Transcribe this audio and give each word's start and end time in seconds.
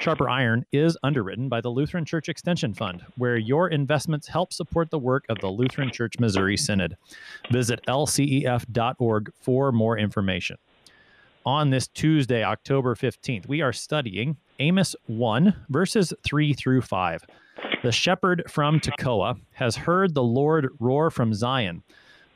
Sharper 0.00 0.30
Iron 0.30 0.64
is 0.72 0.96
underwritten 1.02 1.48
by 1.48 1.60
the 1.60 1.68
Lutheran 1.70 2.04
Church 2.04 2.28
Extension 2.28 2.72
Fund, 2.72 3.04
where 3.16 3.36
your 3.36 3.68
investments 3.68 4.28
help 4.28 4.52
support 4.52 4.90
the 4.90 4.98
work 4.98 5.24
of 5.28 5.38
the 5.40 5.48
Lutheran 5.48 5.90
Church 5.90 6.18
Missouri 6.18 6.56
Synod. 6.56 6.96
Visit 7.50 7.80
lcef.org 7.86 9.32
for 9.40 9.72
more 9.72 9.98
information. 9.98 10.56
On 11.44 11.70
this 11.70 11.88
Tuesday, 11.88 12.44
October 12.44 12.94
15th, 12.94 13.48
we 13.48 13.60
are 13.60 13.72
studying 13.72 14.36
Amos 14.60 14.94
1, 15.06 15.64
verses 15.68 16.12
3 16.24 16.52
through 16.52 16.82
5. 16.82 17.24
The 17.82 17.92
shepherd 17.92 18.44
from 18.48 18.80
Tekoa 18.80 19.40
has 19.54 19.76
heard 19.76 20.14
the 20.14 20.22
Lord 20.22 20.68
roar 20.78 21.10
from 21.10 21.34
Zion, 21.34 21.82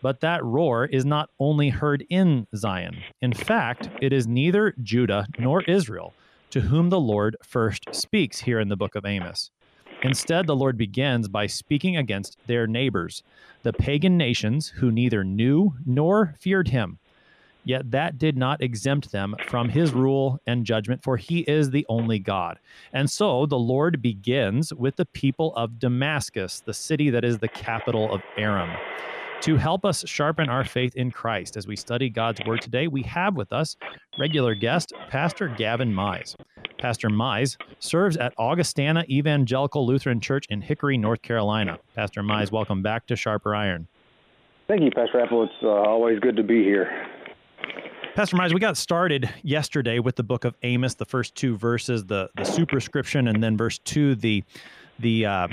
but 0.01 0.21
that 0.21 0.45
roar 0.45 0.87
is 0.87 1.05
not 1.05 1.31
only 1.39 1.69
heard 1.69 2.05
in 2.11 2.47
Zion. 2.57 2.97
In 3.21 3.33
fact, 3.33 3.89
it 4.01 4.13
is 4.13 4.27
neither 4.27 4.75
Judah 4.83 5.27
nor 5.39 5.63
Israel 5.63 6.15
to 6.53 6.61
whom 6.61 6.91
the 6.91 7.01
Lord 7.01 7.35
first 7.43 7.87
speaks 7.93 8.39
here 8.39 8.61
in 8.61 8.69
the 8.69 8.77
book 8.77 8.95
of 8.95 9.07
Amos. 9.07 9.51
Instead, 10.03 10.47
the 10.47 10.55
Lord 10.55 10.77
begins 10.77 11.27
by 11.27 11.47
speaking 11.47 11.97
against 11.97 12.37
their 12.47 12.67
neighbors, 12.67 13.23
the 13.63 13.73
pagan 13.73 14.19
nations 14.19 14.69
who 14.69 14.91
neither 14.91 15.25
knew 15.25 15.73
nor 15.87 16.35
feared 16.39 16.69
him. 16.69 16.99
Yet 17.65 17.91
that 17.93 18.19
did 18.19 18.37
not 18.37 18.61
exempt 18.61 19.13
them 19.13 19.35
from 19.49 19.71
his 19.71 19.93
rule 19.93 20.41
and 20.47 20.67
judgment, 20.67 21.03
for 21.03 21.17
he 21.17 21.41
is 21.41 21.71
the 21.71 21.87
only 21.89 22.19
God. 22.19 22.59
And 22.93 23.11
so 23.11 23.47
the 23.47 23.59
Lord 23.59 24.03
begins 24.03 24.75
with 24.75 24.97
the 24.97 25.07
people 25.07 25.55
of 25.57 25.79
Damascus, 25.79 26.61
the 26.61 26.75
city 26.75 27.09
that 27.09 27.25
is 27.25 27.39
the 27.39 27.49
capital 27.49 28.13
of 28.13 28.21
Aram. 28.37 28.77
To 29.43 29.57
help 29.57 29.85
us 29.85 30.05
sharpen 30.07 30.49
our 30.49 30.65
faith 30.65 30.95
in 30.95 31.11
Christ 31.11 31.57
as 31.57 31.67
we 31.67 31.75
study 31.75 32.09
God's 32.09 32.41
Word 32.47 32.63
today, 32.63 32.87
we 32.87 33.03
have 33.03 33.37
with 33.37 33.53
us 33.53 33.77
regular 34.17 34.55
guest, 34.55 34.93
Pastor 35.09 35.49
Gavin 35.49 35.93
Mize. 35.93 36.37
Pastor 36.79 37.09
Mize 37.09 37.57
serves 37.81 38.17
at 38.17 38.33
Augustana 38.39 39.05
Evangelical 39.11 39.85
Lutheran 39.85 40.21
Church 40.21 40.47
in 40.49 40.61
Hickory, 40.61 40.97
North 40.97 41.23
Carolina. 41.23 41.81
Pastor 41.97 42.23
Mize, 42.23 42.53
welcome 42.53 42.83
back 42.83 43.05
to 43.09 43.17
Sharper 43.17 43.53
Iron. 43.53 43.89
Thank 44.69 44.83
you, 44.83 44.93
Pastor 44.93 45.19
Appel. 45.19 45.43
It's 45.43 45.53
uh, 45.65 45.71
always 45.71 46.21
good 46.21 46.37
to 46.37 46.45
be 46.45 46.63
here. 46.63 47.09
Pastor 48.15 48.37
Mize, 48.37 48.55
we 48.55 48.61
got 48.61 48.77
started 48.77 49.29
yesterday 49.43 49.99
with 49.99 50.15
the 50.15 50.23
book 50.23 50.45
of 50.45 50.55
Amos, 50.63 50.95
the 50.95 51.05
first 51.05 51.35
two 51.35 51.57
verses, 51.57 52.05
the, 52.05 52.31
the 52.37 52.45
superscription, 52.45 53.27
and 53.27 53.43
then 53.43 53.57
verse 53.57 53.79
two, 53.79 54.15
the 54.15 54.45
the 55.01 55.27
uh, 55.27 55.49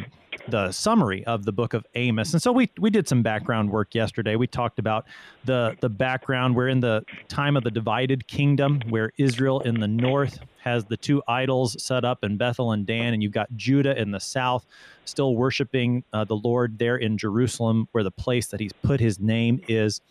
the 0.47 0.71
summary 0.71 1.25
of 1.25 1.45
the 1.45 1.51
book 1.51 1.73
of 1.73 1.85
Amos. 1.95 2.33
And 2.33 2.41
so 2.41 2.51
we 2.51 2.69
we 2.79 2.89
did 2.89 3.07
some 3.07 3.21
background 3.21 3.71
work 3.71 3.93
yesterday. 3.95 4.35
We 4.35 4.47
talked 4.47 4.79
about 4.79 5.05
the 5.45 5.75
the 5.81 5.89
background. 5.89 6.55
We're 6.55 6.69
in 6.69 6.79
the 6.79 7.03
time 7.27 7.57
of 7.57 7.63
the 7.63 7.71
divided 7.71 8.27
kingdom 8.27 8.81
where 8.89 9.11
Israel 9.17 9.59
in 9.61 9.79
the 9.79 9.87
north 9.87 10.39
has 10.59 10.85
the 10.85 10.97
two 10.97 11.23
idols 11.27 11.81
set 11.83 12.03
up 12.03 12.23
in 12.23 12.37
Bethel 12.37 12.71
and 12.71 12.85
Dan, 12.85 13.13
and 13.13 13.23
you've 13.23 13.31
got 13.31 13.47
Judah 13.55 13.99
in 13.99 14.11
the 14.11 14.19
south 14.19 14.65
still 15.05 15.35
worshiping 15.35 16.03
uh, 16.13 16.23
the 16.23 16.35
Lord 16.35 16.77
there 16.77 16.97
in 16.97 17.17
Jerusalem, 17.17 17.87
where 17.91 18.03
the 18.03 18.11
place 18.11 18.47
that 18.47 18.59
He's 18.59 18.73
put 18.73 18.99
His 18.99 19.19
name 19.19 19.61
is. 19.67 20.01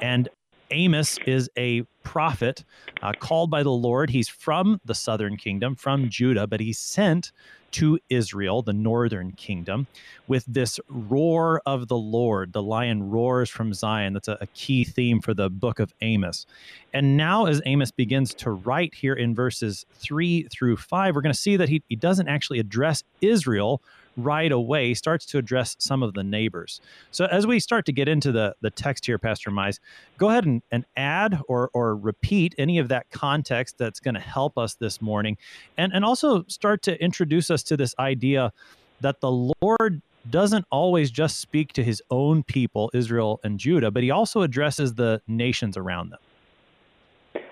And 0.00 0.28
Amos 0.70 1.18
is 1.26 1.50
a 1.56 1.82
prophet 2.02 2.64
uh, 3.02 3.12
called 3.18 3.50
by 3.50 3.62
the 3.62 3.70
Lord. 3.70 4.10
He's 4.10 4.28
from 4.28 4.80
the 4.84 4.94
southern 4.94 5.36
kingdom, 5.36 5.76
from 5.76 6.08
Judah, 6.08 6.46
but 6.46 6.60
he's 6.60 6.78
sent 6.78 7.32
to 7.74 7.98
Israel, 8.08 8.62
the 8.62 8.72
northern 8.72 9.32
kingdom, 9.32 9.88
with 10.28 10.44
this 10.46 10.78
roar 10.88 11.60
of 11.66 11.88
the 11.88 11.96
Lord. 11.96 12.52
The 12.52 12.62
lion 12.62 13.10
roars 13.10 13.50
from 13.50 13.74
Zion. 13.74 14.12
That's 14.12 14.28
a, 14.28 14.38
a, 14.40 14.46
key 14.48 14.84
theme 14.84 15.20
for 15.20 15.34
the 15.34 15.50
book 15.50 15.80
of 15.80 15.92
Amos. 16.00 16.46
And 16.92 17.16
now, 17.16 17.46
as 17.46 17.60
Amos 17.66 17.90
begins 17.90 18.32
to 18.34 18.52
write 18.52 18.94
here 18.94 19.14
in 19.14 19.34
verses 19.34 19.84
three 19.92 20.44
through 20.44 20.76
five, 20.76 21.16
we're 21.16 21.22
going 21.22 21.32
to 21.32 21.38
see 21.38 21.56
that 21.56 21.68
he, 21.68 21.82
he 21.88 21.96
doesn't 21.96 22.28
actually 22.28 22.60
address 22.60 23.02
Israel 23.20 23.82
right 24.16 24.52
away 24.52 24.94
starts 24.94 25.26
to 25.26 25.38
address 25.38 25.76
some 25.78 26.02
of 26.02 26.14
the 26.14 26.22
neighbors. 26.22 26.80
So 27.10 27.26
as 27.26 27.46
we 27.46 27.60
start 27.60 27.86
to 27.86 27.92
get 27.92 28.08
into 28.08 28.32
the, 28.32 28.54
the 28.60 28.70
text 28.70 29.06
here, 29.06 29.18
Pastor 29.18 29.50
Mize, 29.50 29.78
go 30.18 30.28
ahead 30.28 30.44
and, 30.44 30.62
and 30.70 30.84
add 30.96 31.40
or, 31.48 31.70
or 31.74 31.96
repeat 31.96 32.54
any 32.58 32.78
of 32.78 32.88
that 32.88 33.10
context 33.10 33.78
that's 33.78 34.00
going 34.00 34.14
to 34.14 34.20
help 34.20 34.58
us 34.58 34.74
this 34.74 35.00
morning. 35.02 35.36
And, 35.76 35.92
and 35.92 36.04
also 36.04 36.44
start 36.48 36.82
to 36.82 37.02
introduce 37.02 37.50
us 37.50 37.62
to 37.64 37.76
this 37.76 37.94
idea 37.98 38.52
that 39.00 39.20
the 39.20 39.52
Lord 39.60 40.02
doesn't 40.30 40.64
always 40.70 41.10
just 41.10 41.38
speak 41.38 41.72
to 41.74 41.84
his 41.84 42.02
own 42.10 42.42
people, 42.42 42.90
Israel 42.94 43.40
and 43.44 43.58
Judah, 43.58 43.90
but 43.90 44.02
he 44.02 44.10
also 44.10 44.42
addresses 44.42 44.94
the 44.94 45.20
nations 45.26 45.76
around 45.76 46.10
them. 46.10 47.42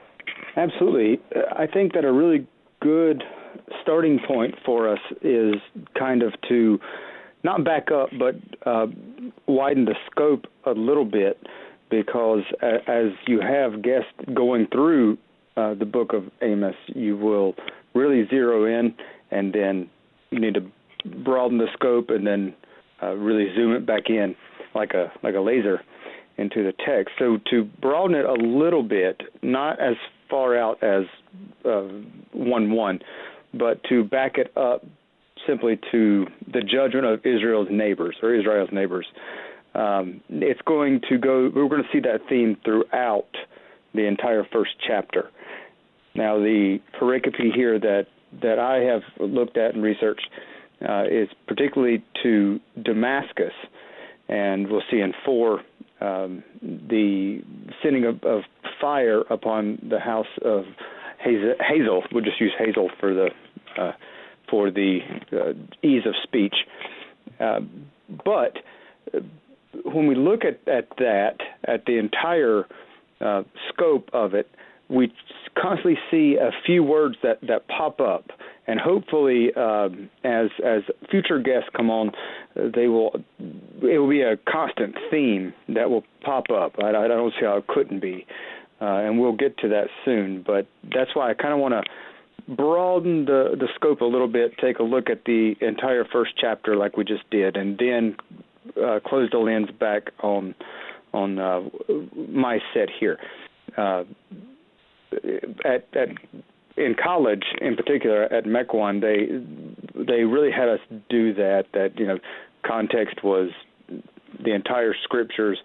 Absolutely. 0.56 1.21
I 1.56 1.67
think 1.67 1.94
that 1.94 2.05
a 2.05 2.12
really 2.12 2.47
good 2.81 3.23
starting 3.82 4.18
point 4.26 4.54
for 4.64 4.88
us 4.88 5.00
is 5.22 5.54
kind 5.98 6.22
of 6.22 6.32
to 6.48 6.78
not 7.44 7.64
back 7.64 7.90
up, 7.90 8.08
but 8.18 8.36
uh, 8.66 8.86
widen 9.46 9.84
the 9.84 9.96
scope 10.10 10.46
a 10.64 10.70
little 10.70 11.04
bit, 11.04 11.38
because 11.90 12.42
as 12.62 13.06
you 13.26 13.40
have 13.40 13.82
guests 13.82 14.12
going 14.32 14.66
through 14.70 15.18
uh, 15.56 15.74
the 15.74 15.84
book 15.84 16.12
of 16.12 16.24
Amos, 16.40 16.76
you 16.86 17.16
will 17.16 17.54
really 17.94 18.26
zero 18.28 18.64
in, 18.64 18.94
and 19.30 19.52
then 19.52 19.90
you 20.30 20.38
need 20.38 20.54
to 20.54 20.62
broaden 21.24 21.58
the 21.58 21.66
scope, 21.74 22.10
and 22.10 22.26
then 22.26 22.54
uh, 23.02 23.14
really 23.14 23.52
zoom 23.54 23.74
it 23.74 23.84
back 23.84 24.08
in 24.08 24.36
like 24.74 24.94
a 24.94 25.12
like 25.22 25.34
a 25.34 25.40
laser 25.40 25.82
into 26.38 26.62
the 26.62 26.72
text. 26.86 27.12
So 27.19 27.38
to 27.50 27.64
broaden 27.80 28.16
it 28.16 28.24
a 28.24 28.34
little 28.34 28.82
bit, 28.82 29.20
not 29.42 29.80
as 29.80 29.96
far 30.30 30.56
out 30.56 30.82
as 30.82 31.04
uh, 31.64 31.88
one 32.32 32.70
one, 32.70 33.00
but 33.54 33.82
to 33.84 34.04
back 34.04 34.38
it 34.38 34.56
up 34.56 34.84
simply 35.46 35.78
to 35.90 36.26
the 36.52 36.60
judgment 36.60 37.06
of 37.06 37.20
Israel's 37.26 37.68
neighbors 37.70 38.16
or 38.22 38.34
Israel's 38.34 38.70
neighbors. 38.72 39.06
Um, 39.74 40.20
it's 40.28 40.60
going 40.66 41.00
to 41.08 41.18
go. 41.18 41.50
We're 41.54 41.68
going 41.68 41.82
to 41.82 41.88
see 41.92 42.00
that 42.00 42.20
theme 42.28 42.56
throughout 42.64 43.28
the 43.94 44.06
entire 44.06 44.46
first 44.52 44.72
chapter. 44.86 45.30
Now, 46.14 46.38
the 46.38 46.78
pericope 47.00 47.54
here 47.54 47.78
that 47.78 48.06
that 48.42 48.58
I 48.58 48.78
have 48.80 49.02
looked 49.18 49.56
at 49.56 49.74
and 49.74 49.82
researched 49.82 50.28
uh, 50.86 51.04
is 51.04 51.28
particularly 51.46 52.04
to 52.22 52.60
Damascus, 52.82 53.52
and 54.28 54.69
we'll 54.69 54.82
see 54.90 55.00
in 55.00 55.12
four 55.24 55.62
um, 56.00 56.42
the 56.60 57.40
sending 57.82 58.04
of, 58.04 58.22
of 58.24 58.42
fire 58.80 59.20
upon 59.30 59.78
the 59.88 60.00
house 60.00 60.26
of 60.44 60.64
Hazael. 61.25 62.03
We'll 62.12 62.25
just 62.25 62.41
use 62.41 62.53
Hazel 62.59 62.91
for 63.00 63.15
the 63.15 63.28
uh, 63.78 63.93
for 64.50 64.71
the 64.71 64.99
uh, 65.33 65.87
ease 65.87 66.03
of 66.06 66.15
speech. 66.22 66.55
Uh, 67.41 67.60
but 68.25 68.59
uh, 69.15 69.21
when 69.84 70.06
we 70.06 70.15
look 70.15 70.41
at, 70.44 70.66
at 70.69 70.88
that, 70.99 71.37
at 71.65 71.84
the 71.87 71.99
entire 71.99 72.65
uh, 73.21 73.43
scope 73.73 74.11
of 74.12 74.35
it, 74.35 74.49
we 74.88 75.12
constantly 75.61 75.99
see 76.11 76.37
a 76.41 76.50
few 76.67 76.85
words 76.85 77.17
that, 77.23 77.41
that 77.49 77.67
pop 77.69 78.00
up, 78.00 78.26
and 78.67 78.79
hopefully, 78.79 79.52
um, 79.55 80.11
as 80.23 80.49
as 80.64 80.82
future 81.11 81.38
guests 81.38 81.69
come 81.75 81.91
on, 81.91 82.12
they 82.55 82.88
will 82.88 83.11
it 83.82 83.99
will 83.99 84.08
be 84.08 84.23
a 84.23 84.37
constant 84.37 84.94
theme 85.11 85.55
that 85.69 85.88
will 85.91 86.05
pop 86.23 86.44
up. 86.50 86.75
I, 86.79 86.91
I 86.91 87.08
don't 87.08 87.32
see 87.41 87.46
how 87.46 87.56
it 87.56 87.67
couldn't 87.67 88.00
be 88.00 88.26
uh, 88.82 88.96
and 88.96 89.20
we'll 89.20 89.37
get 89.37 89.56
to 89.58 89.69
that 89.69 89.87
soon. 90.05 90.43
But 90.44 90.67
that's 90.82 91.14
why 91.14 91.31
I 91.31 91.34
kind 91.34 91.55
of 91.55 91.61
want 91.61 91.75
to 91.75 92.55
broaden 92.56 93.25
the 93.26 93.56
the 93.56 93.69
scope 93.76 94.00
a 94.00 94.05
little 94.05 94.26
bit, 94.26 94.58
take 94.58 94.81
a 94.81 94.82
look 94.82 95.08
at 95.08 95.25
the 95.25 95.55
entire 95.61 96.05
first 96.05 96.32
chapter 96.40 96.75
like 96.75 96.96
we 96.96 97.05
just 97.05 97.29
did, 97.31 97.56
and 97.56 97.79
then 97.79 98.17
uh, 98.84 98.99
close 99.06 99.31
the 99.31 99.38
lens 99.38 99.69
back 99.79 100.11
on 100.20 100.55
on 101.14 101.38
uh, 101.38 101.61
my 102.29 102.58
set 102.75 102.88
here. 102.99 103.19
Uh, 103.76 104.02
at 105.64 105.87
at 105.94 106.08
in 106.76 106.96
college, 107.00 107.44
in 107.61 107.76
particular 107.76 108.25
at 108.25 108.44
Mequon, 108.44 109.00
they 109.00 110.02
they 110.02 110.25
really 110.25 110.50
had 110.50 110.69
us 110.69 110.81
do 111.08 111.32
that. 111.34 111.67
That 111.73 111.99
you 112.00 112.06
know, 112.06 112.19
context 112.67 113.23
was 113.23 113.50
the 114.43 114.52
entire 114.52 114.94
scriptures 115.05 115.58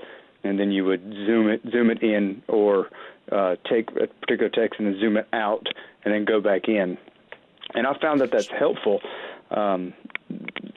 and 0.48 0.60
then 0.60 0.72
you 0.72 0.86
would 0.86 1.02
zoom 1.26 1.50
it 1.50 1.62
zoom 1.72 1.90
it 1.90 2.02
in 2.02 2.42
or 2.48 2.90
uh, 3.32 3.56
take 3.70 3.90
a 3.92 4.08
particular 4.08 4.50
text 4.50 4.80
and 4.80 4.88
then 4.88 5.00
zoom 5.00 5.18
it 5.18 5.28
out 5.34 5.68
and 6.04 6.14
then 6.14 6.26
go 6.26 6.40
back 6.42 6.68
in. 6.68 6.98
And 7.74 7.86
I 7.86 7.98
found 8.00 8.22
that 8.22 8.32
that's 8.32 8.48
helpful 8.48 9.02
um, 9.52 9.94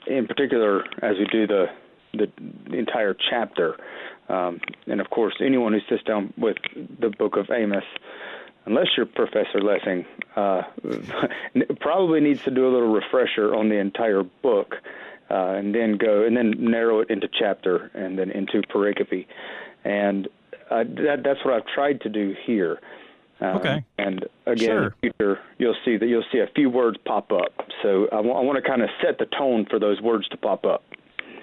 in 0.06 0.26
particular 0.26 0.84
as 1.02 1.17
we 1.19 1.26
do 1.31 1.46
the 1.46 1.67
the, 2.12 2.28
entire 2.76 3.14
chapter. 3.31 3.76
Um, 4.28 4.61
and 4.87 5.00
of 5.00 5.11
course, 5.11 5.34
anyone 5.40 5.73
who 5.73 5.81
sits 5.88 6.02
down 6.05 6.32
with 6.37 6.56
the 6.75 7.11
book 7.11 7.37
of 7.37 7.50
Amos, 7.50 7.84
unless 8.66 8.87
you're 8.96 9.06
Professor 9.06 9.61
Lessing, 9.61 10.05
uh, 10.37 10.62
probably 11.81 12.20
needs 12.20 12.43
to 12.43 12.50
do 12.50 12.69
a 12.69 12.70
little 12.70 12.93
refresher 12.93 13.55
on 13.55 13.69
the 13.69 13.76
entire 13.76 14.23
book, 14.23 14.76
uh, 15.30 15.54
and 15.56 15.74
then 15.74 15.96
go 15.96 16.24
and 16.24 16.36
then 16.36 16.54
narrow 16.58 17.00
it 17.00 17.10
into 17.10 17.28
chapter 17.38 17.90
and 17.94 18.18
then 18.18 18.30
into 18.30 18.62
pericope. 18.62 19.26
And 19.84 20.28
uh, 20.70 20.84
that, 20.84 21.22
that's 21.24 21.44
what 21.44 21.54
I've 21.54 21.66
tried 21.74 22.00
to 22.02 22.08
do 22.08 22.34
here. 22.46 22.80
Um, 23.40 23.56
okay. 23.56 23.84
And 23.98 24.26
again, 24.46 24.68
sure. 24.68 24.94
future, 25.00 25.40
you'll 25.58 25.76
see 25.84 25.96
that 25.96 26.06
you'll 26.06 26.24
see 26.30 26.38
a 26.38 26.48
few 26.54 26.68
words 26.68 26.98
pop 27.06 27.32
up. 27.32 27.68
So 27.82 28.06
I, 28.12 28.16
w- 28.16 28.34
I 28.34 28.40
want 28.40 28.62
to 28.62 28.68
kind 28.68 28.82
of 28.82 28.90
set 29.02 29.18
the 29.18 29.26
tone 29.26 29.66
for 29.70 29.78
those 29.78 30.00
words 30.02 30.28
to 30.28 30.36
pop 30.36 30.66
up. 30.66 30.84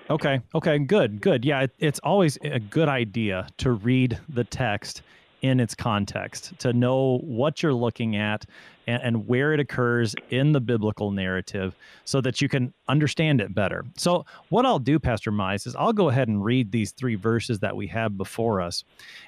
Okay. 0.09 0.41
Okay. 0.53 0.79
Good. 0.79 1.19
Good. 1.21 1.43
Yeah. 1.43 1.61
It, 1.61 1.71
it's 1.79 1.99
always 1.99 2.37
a 2.43 2.59
good 2.59 2.87
idea 2.87 3.47
to 3.57 3.71
read 3.71 4.19
the 4.29 4.43
text 4.43 5.01
in 5.41 5.59
its 5.59 5.75
context, 5.75 6.57
to 6.59 6.73
know 6.73 7.19
what 7.23 7.61
you're 7.61 7.73
looking 7.73 8.15
at 8.15 8.45
and, 8.87 9.03
and, 9.03 9.27
where 9.27 9.53
it 9.53 9.59
occurs 9.59 10.15
in 10.29 10.51
the 10.51 10.59
biblical 10.59 11.11
narrative 11.11 11.75
so 12.05 12.21
that 12.21 12.41
you 12.41 12.49
can 12.49 12.73
understand 12.87 13.41
it 13.41 13.53
better. 13.53 13.85
So, 13.97 14.25
what 14.49 14.65
I'll 14.65 14.79
do, 14.79 14.97
Pastor 14.97 15.31
Mize, 15.31 15.67
is 15.67 15.75
I'll 15.75 15.93
go 15.93 16.09
ahead 16.09 16.27
and 16.27 16.43
read 16.43 16.71
these 16.71 16.91
three 16.91 17.15
verses 17.15 17.59
that 17.59 17.75
we 17.75 17.87
have 17.87 18.17
before 18.17 18.61
us. 18.61 18.83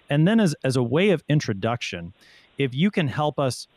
And 0.10 0.28
then, 0.28 0.40
as, 0.40 0.56
as 0.64 0.76
a 0.76 0.84
way 0.84 1.12
of 1.12 1.24
introduction, 1.30 2.14
if 2.58 2.74
you 2.74 2.90
can 2.90 3.08
help 3.08 3.40
us 3.40 3.68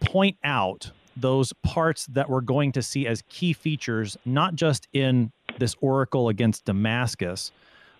point 0.00 0.36
out 0.44 0.90
those 1.16 1.52
parts 1.62 2.06
that 2.06 2.28
we're 2.28 2.40
going 2.40 2.72
to 2.72 2.82
see 2.82 3.06
as 3.06 3.22
key 3.28 3.52
features, 3.52 4.16
not 4.24 4.54
just 4.54 4.88
in 4.92 5.32
this 5.58 5.76
oracle 5.80 6.28
against 6.28 6.64
Damascus, 6.64 7.52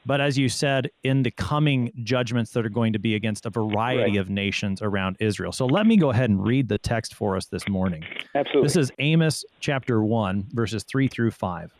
but 0.05 0.21
as 0.21 0.37
you 0.37 0.49
said, 0.49 0.91
in 1.05 1.23
the 1.23 1.31
coming 1.31 1.93
judgments 2.03 2.51
that 2.53 2.67
are 2.67 2.71
going 2.71 2.93
to 2.93 2.99
be 2.99 3.15
against 3.15 3.47
a 3.47 3.51
variety 3.51 4.13
right. 4.13 4.21
of 4.21 4.29
nations 4.29 4.83
around 4.83 5.17
Israel. 5.21 5.53
So 5.53 5.67
let 5.67 5.87
me 5.87 5.97
go 5.97 6.11
ahead 6.11 6.29
and 6.29 6.45
read 6.45 6.69
the 6.69 6.79
text 6.79 7.15
for 7.15 7.37
us 7.37 7.47
this 7.47 7.69
morning. 7.69 8.05
Absolutely. 8.35 8.63
This 8.67 8.77
is 8.77 8.91
Amos 8.99 9.45
chapter 9.61 10.03
1, 10.03 10.49
verses 10.53 10.83
3 10.83 11.07
through 11.09 11.31
5. 11.31 11.73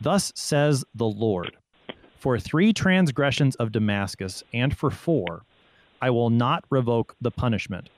Thus 0.00 0.32
says 0.34 0.84
the 0.94 1.06
Lord 1.06 1.56
For 2.18 2.38
three 2.38 2.72
transgressions 2.72 3.56
of 3.56 3.72
Damascus, 3.72 4.42
and 4.52 4.76
for 4.76 4.90
four, 4.90 5.44
I 6.00 6.10
will 6.10 6.30
not 6.30 6.64
revoke 6.70 7.14
the 7.20 7.30
punishment, 7.30 7.88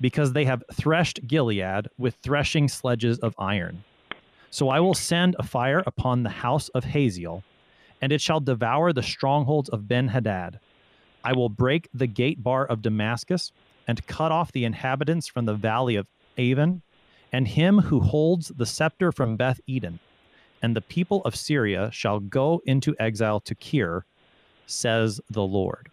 because 0.00 0.32
they 0.32 0.44
have 0.44 0.64
threshed 0.72 1.26
Gilead 1.26 1.88
with 1.98 2.16
threshing 2.16 2.68
sledges 2.68 3.18
of 3.20 3.34
iron. 3.38 3.84
So 4.50 4.68
I 4.68 4.78
will 4.80 4.94
send 4.94 5.34
a 5.38 5.42
fire 5.44 5.82
upon 5.86 6.22
the 6.22 6.30
house 6.30 6.68
of 6.70 6.84
Hazael, 6.84 7.42
and 8.02 8.12
it 8.12 8.20
shall 8.20 8.40
devour 8.40 8.92
the 8.92 9.02
strongholds 9.02 9.68
of 9.68 9.88
Ben 9.88 10.08
Hadad. 10.08 10.58
I 11.24 11.32
will 11.32 11.48
break 11.48 11.88
the 11.94 12.06
gate 12.06 12.42
bar 12.42 12.66
of 12.66 12.82
Damascus, 12.82 13.52
and 13.86 14.06
cut 14.06 14.32
off 14.32 14.52
the 14.52 14.64
inhabitants 14.64 15.26
from 15.26 15.44
the 15.44 15.54
valley 15.54 15.96
of 15.96 16.06
Aven, 16.38 16.82
and 17.32 17.48
him 17.48 17.78
who 17.78 18.00
holds 18.00 18.48
the 18.48 18.66
scepter 18.66 19.12
from 19.12 19.36
Beth 19.36 19.60
Eden. 19.66 19.98
And 20.62 20.74
the 20.74 20.80
people 20.80 21.20
of 21.22 21.36
Syria 21.36 21.90
shall 21.92 22.20
go 22.20 22.62
into 22.64 22.96
exile 22.98 23.40
to 23.40 23.54
Kir, 23.54 24.04
says 24.66 25.20
the 25.28 25.42
Lord. 25.42 25.90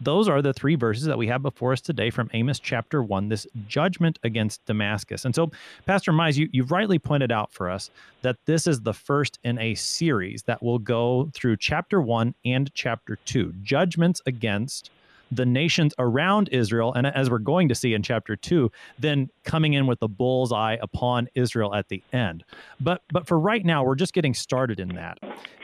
Those 0.00 0.28
are 0.28 0.42
the 0.42 0.52
three 0.52 0.74
verses 0.74 1.04
that 1.04 1.18
we 1.18 1.26
have 1.28 1.42
before 1.42 1.72
us 1.72 1.80
today 1.80 2.10
from 2.10 2.30
Amos 2.32 2.58
chapter 2.58 3.02
1, 3.02 3.28
this 3.28 3.46
judgment 3.66 4.18
against 4.22 4.64
Damascus. 4.66 5.24
And 5.24 5.34
so, 5.34 5.50
Pastor 5.86 6.12
Mize, 6.12 6.36
you, 6.36 6.48
you've 6.52 6.70
rightly 6.70 6.98
pointed 6.98 7.32
out 7.32 7.52
for 7.52 7.70
us 7.70 7.90
that 8.22 8.36
this 8.46 8.66
is 8.66 8.80
the 8.80 8.94
first 8.94 9.38
in 9.44 9.58
a 9.58 9.74
series 9.74 10.42
that 10.44 10.62
will 10.62 10.78
go 10.78 11.30
through 11.34 11.56
chapter 11.56 12.00
1 12.00 12.34
and 12.44 12.72
chapter 12.74 13.16
2 13.24 13.54
judgments 13.62 14.20
against 14.26 14.90
the 15.30 15.46
nations 15.46 15.94
around 15.98 16.48
Israel. 16.52 16.92
And 16.94 17.06
as 17.06 17.30
we're 17.30 17.38
going 17.38 17.68
to 17.68 17.74
see 17.74 17.94
in 17.94 18.02
chapter 18.02 18.36
2, 18.36 18.70
then 18.98 19.30
coming 19.44 19.72
in 19.72 19.86
with 19.86 20.00
the 20.00 20.08
bullseye 20.08 20.76
upon 20.80 21.28
Israel 21.34 21.74
at 21.74 21.88
the 21.88 22.02
end. 22.12 22.44
But, 22.80 23.02
but 23.12 23.26
for 23.26 23.38
right 23.38 23.64
now, 23.64 23.84
we're 23.84 23.94
just 23.94 24.12
getting 24.12 24.34
started 24.34 24.80
in 24.80 24.88
that. 24.94 25.18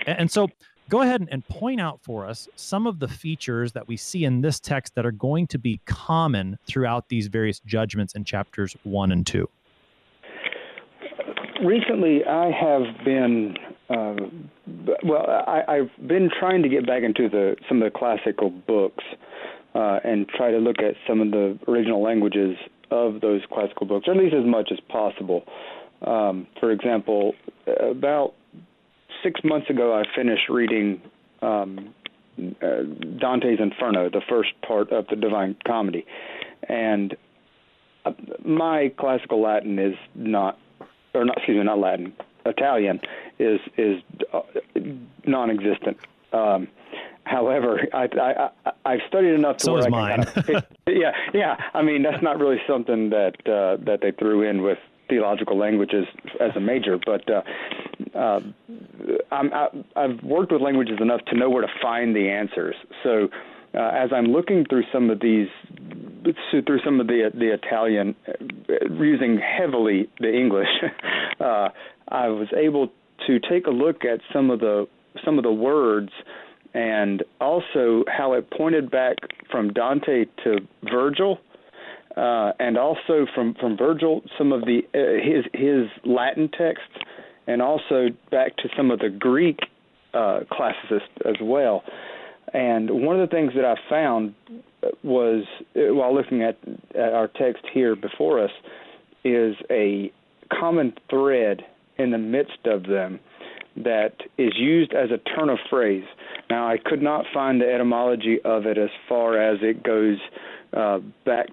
And 0.07 0.31
so, 0.31 0.49
go 0.91 1.03
ahead 1.03 1.27
and 1.31 1.47
point 1.47 1.81
out 1.81 2.01
for 2.03 2.27
us 2.27 2.49
some 2.57 2.87
of 2.87 2.99
the 2.99 3.09
features 3.09 3.73
that 3.73 3.87
we 3.89 3.97
see 3.97 4.25
in 4.25 4.43
this 4.43 4.61
text 4.61 4.95
that 4.97 5.07
are 5.07 5.13
going 5.13 5.47
to 5.47 5.59
be 5.59 5.81
common 5.87 6.59
throughout 6.67 7.09
these 7.09 7.29
various 7.29 7.61
judgments 7.61 8.15
in 8.15 8.25
chapters 8.25 8.77
1 8.83 9.13
and 9.13 9.27
2. 9.27 9.49
Recently, 11.65 12.25
I 12.25 12.51
have 12.51 13.05
been 13.05 13.55
uh, 13.89 14.15
well. 15.05 15.27
I, 15.47 15.75
have 15.77 16.09
been 16.09 16.31
trying 16.39 16.63
to 16.63 16.69
get 16.69 16.87
back 16.87 17.03
into 17.03 17.29
the 17.29 17.57
some 17.69 17.83
of 17.83 17.93
the 17.93 17.99
classical 17.99 18.49
books 18.49 19.05
uh, 19.75 19.99
and 20.03 20.27
try 20.29 20.51
to 20.51 20.59
look 20.59 20.79
at 20.79 20.95
some 21.07 21.21
of 21.21 21.31
the 21.33 21.59
original 21.69 22.03
languages 22.03 22.57
of 22.91 23.21
those 23.21 23.43
classical 23.53 23.87
books, 23.87 24.09
or 24.09 24.13
at 24.13 24.17
least 24.17 24.35
as 24.35 24.47
much 24.47 24.71
as 24.73 24.79
possible. 24.89 25.45
Um, 26.07 26.47
for 26.59 26.71
example, 26.71 27.35
about 27.67 28.35
six 29.23 29.41
months 29.45 29.71
ago, 29.71 29.95
I 29.95 30.05
finished 30.15 30.49
reading 30.49 31.01
um, 31.43 31.95
uh, 32.63 32.83
Dante's 33.19 33.61
Inferno, 33.61 34.09
the 34.09 34.23
first 34.29 34.51
part 34.67 34.91
of 34.93 35.07
the 35.09 35.17
Divine 35.17 35.57
Comedy, 35.67 36.07
and 36.69 37.17
uh, 38.05 38.13
my 38.45 38.93
classical 38.99 39.41
Latin 39.43 39.79
is 39.79 39.95
not, 40.15 40.59
or 41.15 41.25
not, 41.25 41.37
excuse 41.39 41.59
me, 41.59 41.65
not 41.65 41.79
Latin, 41.79 42.13
Italian 42.47 43.01
is 43.39 43.61
is 43.77 44.03
uh, 44.33 44.41
non-existent. 45.27 45.99
Um, 46.33 46.69
however, 47.25 47.87
I, 47.93 48.09
I, 48.21 48.51
I 48.85 48.93
have 48.93 49.01
studied 49.09 49.35
enough 49.35 49.59
to 49.59 49.65
so 49.65 49.73
where 49.73 49.81
is 49.81 49.87
I 49.87 49.91
mine. 49.91 50.25
can 50.25 50.43
kind 50.43 50.57
of, 50.57 50.65
yeah, 50.87 51.13
yeah. 51.35 51.57
I 51.75 51.83
mean, 51.83 52.03
that's 52.03 52.23
not 52.23 52.39
really 52.39 52.61
something 52.67 53.11
that 53.11 53.37
uh, 53.47 53.77
that 53.85 54.01
they 54.01 54.13
threw 54.13 54.43
in 54.43 54.63
with 54.63 54.79
theological 55.09 55.59
languages 55.59 56.07
as 56.39 56.55
a 56.57 56.61
major, 56.61 56.99
but 57.05 57.29
uh, 57.29 57.43
uh, 58.17 58.41
I'm, 59.31 59.53
I, 59.53 59.69
I've 59.97 60.23
worked 60.23 60.53
with 60.53 60.61
languages 60.61 60.99
enough 61.01 61.21
to 61.27 61.37
know 61.37 61.51
where 61.51 61.63
to 61.63 61.73
find 61.83 62.15
the 62.15 62.29
answers. 62.29 62.75
So 63.03 63.29
uh, 63.75 63.91
as 63.95 64.11
I'm 64.15 64.27
looking 64.27 64.65
through 64.69 64.85
some 64.93 65.11
of 65.11 65.21
these, 65.21 65.49
through 66.51 66.81
some 66.85 67.01
of 67.01 67.07
the 67.07 67.31
the 67.35 67.55
Italian, 67.55 68.15
uh, 68.29 68.33
using 68.95 69.39
heavily 69.39 70.09
the 70.19 70.33
English, 70.33 70.69
uh, 71.41 71.69
I 72.09 72.29
was 72.29 72.49
able 72.57 72.89
to 73.27 73.39
take 73.49 73.67
a 73.67 73.71
look 73.71 74.05
at 74.05 74.21
some 74.33 74.51
of 74.51 74.61
the 74.61 74.87
some 75.25 75.39
of 75.39 75.45
the 75.45 75.53
words 75.53 76.11
and 76.73 77.23
also 77.41 78.05
how 78.07 78.33
it 78.35 78.51
pointed 78.51 78.91
back 78.91 79.17
from 79.51 79.73
Dante 79.73 80.27
to 80.45 80.59
Virgil 80.85 81.39
uh, 82.17 82.53
and 82.59 82.77
also 82.77 83.27
from 83.35 83.55
from 83.61 83.77
Virgil 83.77 84.23
some 84.37 84.53
of 84.53 84.63
the 84.63 84.81
uh, 84.95 85.25
his 85.25 85.45
his 85.55 85.87
Latin 86.05 86.49
texts, 86.49 86.93
and 87.51 87.61
also 87.61 88.07
back 88.31 88.57
to 88.59 88.69
some 88.77 88.93
of 88.93 89.01
the 89.01 89.09
Greek 89.09 89.59
uh, 90.15 90.41
as 91.27 91.35
well. 91.43 91.83
And 92.55 92.91
one 92.91 93.21
of 93.21 93.29
the 93.29 93.35
things 93.35 93.53
that 93.57 93.65
I 93.65 93.75
found 93.89 94.35
was 95.03 95.45
uh, 95.75 95.93
while 95.95 96.15
looking 96.15 96.43
at, 96.43 96.57
at 96.95 97.13
our 97.13 97.27
text 97.27 97.65
here 97.73 97.97
before 97.97 98.43
us 98.43 98.51
is 99.25 99.57
a 99.69 100.13
common 100.61 100.93
thread 101.09 101.63
in 101.99 102.13
the 102.13 102.19
midst 102.19 102.67
of 102.67 102.85
them 102.85 103.19
that 103.77 104.15
is 104.39 104.53
used 104.57 104.93
as 104.95 105.11
a 105.11 105.19
turn 105.19 105.49
of 105.49 105.59
phrase. 105.69 106.05
Now, 106.49 106.69
I 106.69 106.77
could 106.85 107.03
not 107.03 107.25
find 107.35 107.61
the 107.61 107.73
etymology 107.73 108.39
of 108.45 108.67
it 108.67 108.79
as 108.79 108.91
far 109.09 109.41
as 109.41 109.59
it 109.63 109.83
goes 109.83 110.19
uh, 110.73 110.99
back 111.25 111.49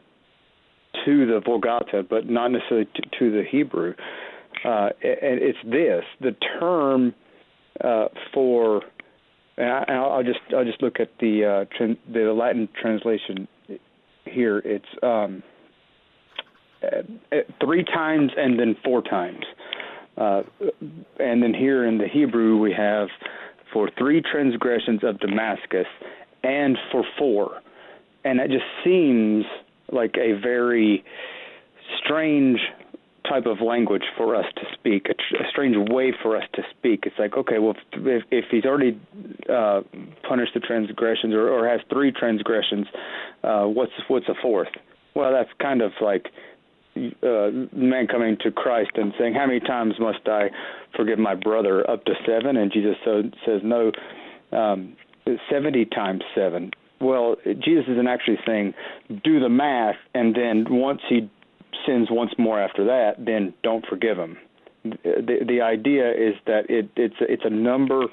to 1.06 1.26
the 1.26 1.42
Vulgata, 1.42 2.08
but 2.08 2.30
not 2.30 2.50
necessarily 2.50 2.88
to, 2.96 3.02
to 3.20 3.32
the 3.32 3.44
Hebrew. 3.50 3.94
Uh, 4.64 4.90
and 5.04 5.42
it's 5.42 5.58
this: 5.64 6.04
the 6.22 6.36
term 6.60 7.14
uh, 7.84 8.08
for, 8.34 8.82
and 9.58 9.70
I, 9.70 10.18
will 10.18 10.24
just 10.24 10.40
I'll 10.56 10.66
just 10.66 10.82
look 10.82 11.00
at 11.00 11.10
the 11.20 11.68
uh, 11.80 11.86
the 12.12 12.34
Latin 12.34 12.68
translation 12.80 13.48
here. 14.26 14.60
It's 14.60 14.86
um, 15.04 15.44
three 17.64 17.84
times 17.84 18.32
and 18.38 18.60
then 18.60 18.76
four 18.84 19.02
times, 19.02 19.46
uh, 20.18 20.44
and 21.20 21.44
then 21.44 21.54
here 21.54 21.86
in 21.86 21.98
the 21.98 22.08
Hebrew 22.08 22.58
we 22.58 22.74
have 22.74 23.10
for 23.74 23.90
three 23.98 24.22
transgressions 24.22 25.04
of 25.04 25.20
Damascus 25.20 25.88
and 26.44 26.78
for 26.92 27.04
four, 27.18 27.62
and 28.24 28.40
it 28.40 28.50
just 28.50 28.66
seems 28.84 29.46
like 29.92 30.16
a 30.18 30.34
very 30.42 31.04
strange 32.04 32.60
type 33.30 33.46
of 33.46 33.62
language 33.62 34.04
for 34.16 34.36
us 34.36 34.46
to 34.56 34.64
speak, 34.74 35.08
a, 35.08 35.44
a 35.44 35.48
strange 35.50 35.76
way 35.90 36.14
for 36.22 36.36
us 36.38 36.44
to 36.54 36.62
speak. 36.78 37.04
It's 37.06 37.18
like, 37.18 37.36
okay, 37.38 37.60
well, 37.60 37.76
if, 37.94 38.24
if 38.32 38.46
he's 38.52 38.66
already 38.66 39.00
uh, 39.50 39.82
punished 40.28 40.54
the 40.54 40.60
transgressions 40.60 41.34
or, 41.34 41.50
or 41.50 41.68
has 41.68 41.82
three 41.90 42.12
transgressions, 42.12 42.88
uh, 43.44 43.64
what's 43.64 43.92
what's 44.08 44.28
a 44.28 44.36
fourth? 44.42 44.70
Well, 45.16 45.32
that's 45.32 45.50
kind 45.60 45.82
of 45.82 45.92
like 46.02 46.28
uh, 46.96 47.50
man 47.74 48.08
coming 48.08 48.38
to 48.42 48.52
Christ 48.52 48.92
and 48.96 49.14
saying, 49.20 49.34
"How 49.34 49.48
many 49.48 49.60
times 49.60 49.96
must 50.00 50.28
I 50.28 50.50
forgive 50.96 51.20
my 51.20 51.36
brother?" 51.36 51.90
Up 51.90 52.06
to 52.06 52.14
seven, 52.26 52.58
and 52.58 52.72
Jesus 52.72 52.96
so, 53.04 53.24
says, 53.46 53.62
"No, 53.64 53.92
um, 54.52 54.96
seventy 55.50 55.86
times 55.86 56.24
seven. 56.36 56.72
Well, 57.00 57.36
Jesus 57.46 57.86
isn't 57.90 58.08
actually 58.08 58.40
saying, 58.46 58.74
"Do 59.24 59.40
the 59.40 59.50
math," 59.50 59.98
and 60.14 60.36
then 60.36 60.66
once 60.70 61.02
he 61.08 61.30
sins 61.86 62.08
once 62.10 62.32
more 62.38 62.60
after 62.60 62.86
that, 62.86 63.26
then 63.26 63.54
don't 63.64 63.86
forgive 63.88 64.18
him. 64.18 64.38
The 64.84 65.40
the 65.48 65.62
idea 65.62 66.12
is 66.12 66.36
that 66.46 66.70
it 66.70 66.90
it's 66.96 67.16
it's 67.20 67.44
a 67.46 67.50
number 67.50 68.04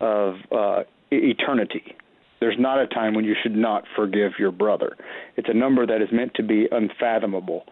of 0.00 0.34
uh, 0.52 0.82
eternity. 1.10 1.96
There's 2.40 2.56
not 2.58 2.78
a 2.80 2.86
time 2.86 3.14
when 3.14 3.24
you 3.24 3.34
should 3.42 3.54
not 3.54 3.84
forgive 3.94 4.32
your 4.38 4.50
brother. 4.50 4.96
It's 5.36 5.48
a 5.50 5.54
number 5.54 5.86
that 5.86 6.00
is 6.00 6.08
meant 6.10 6.34
to 6.34 6.42
be 6.42 6.68
unfathomable. 6.70 7.64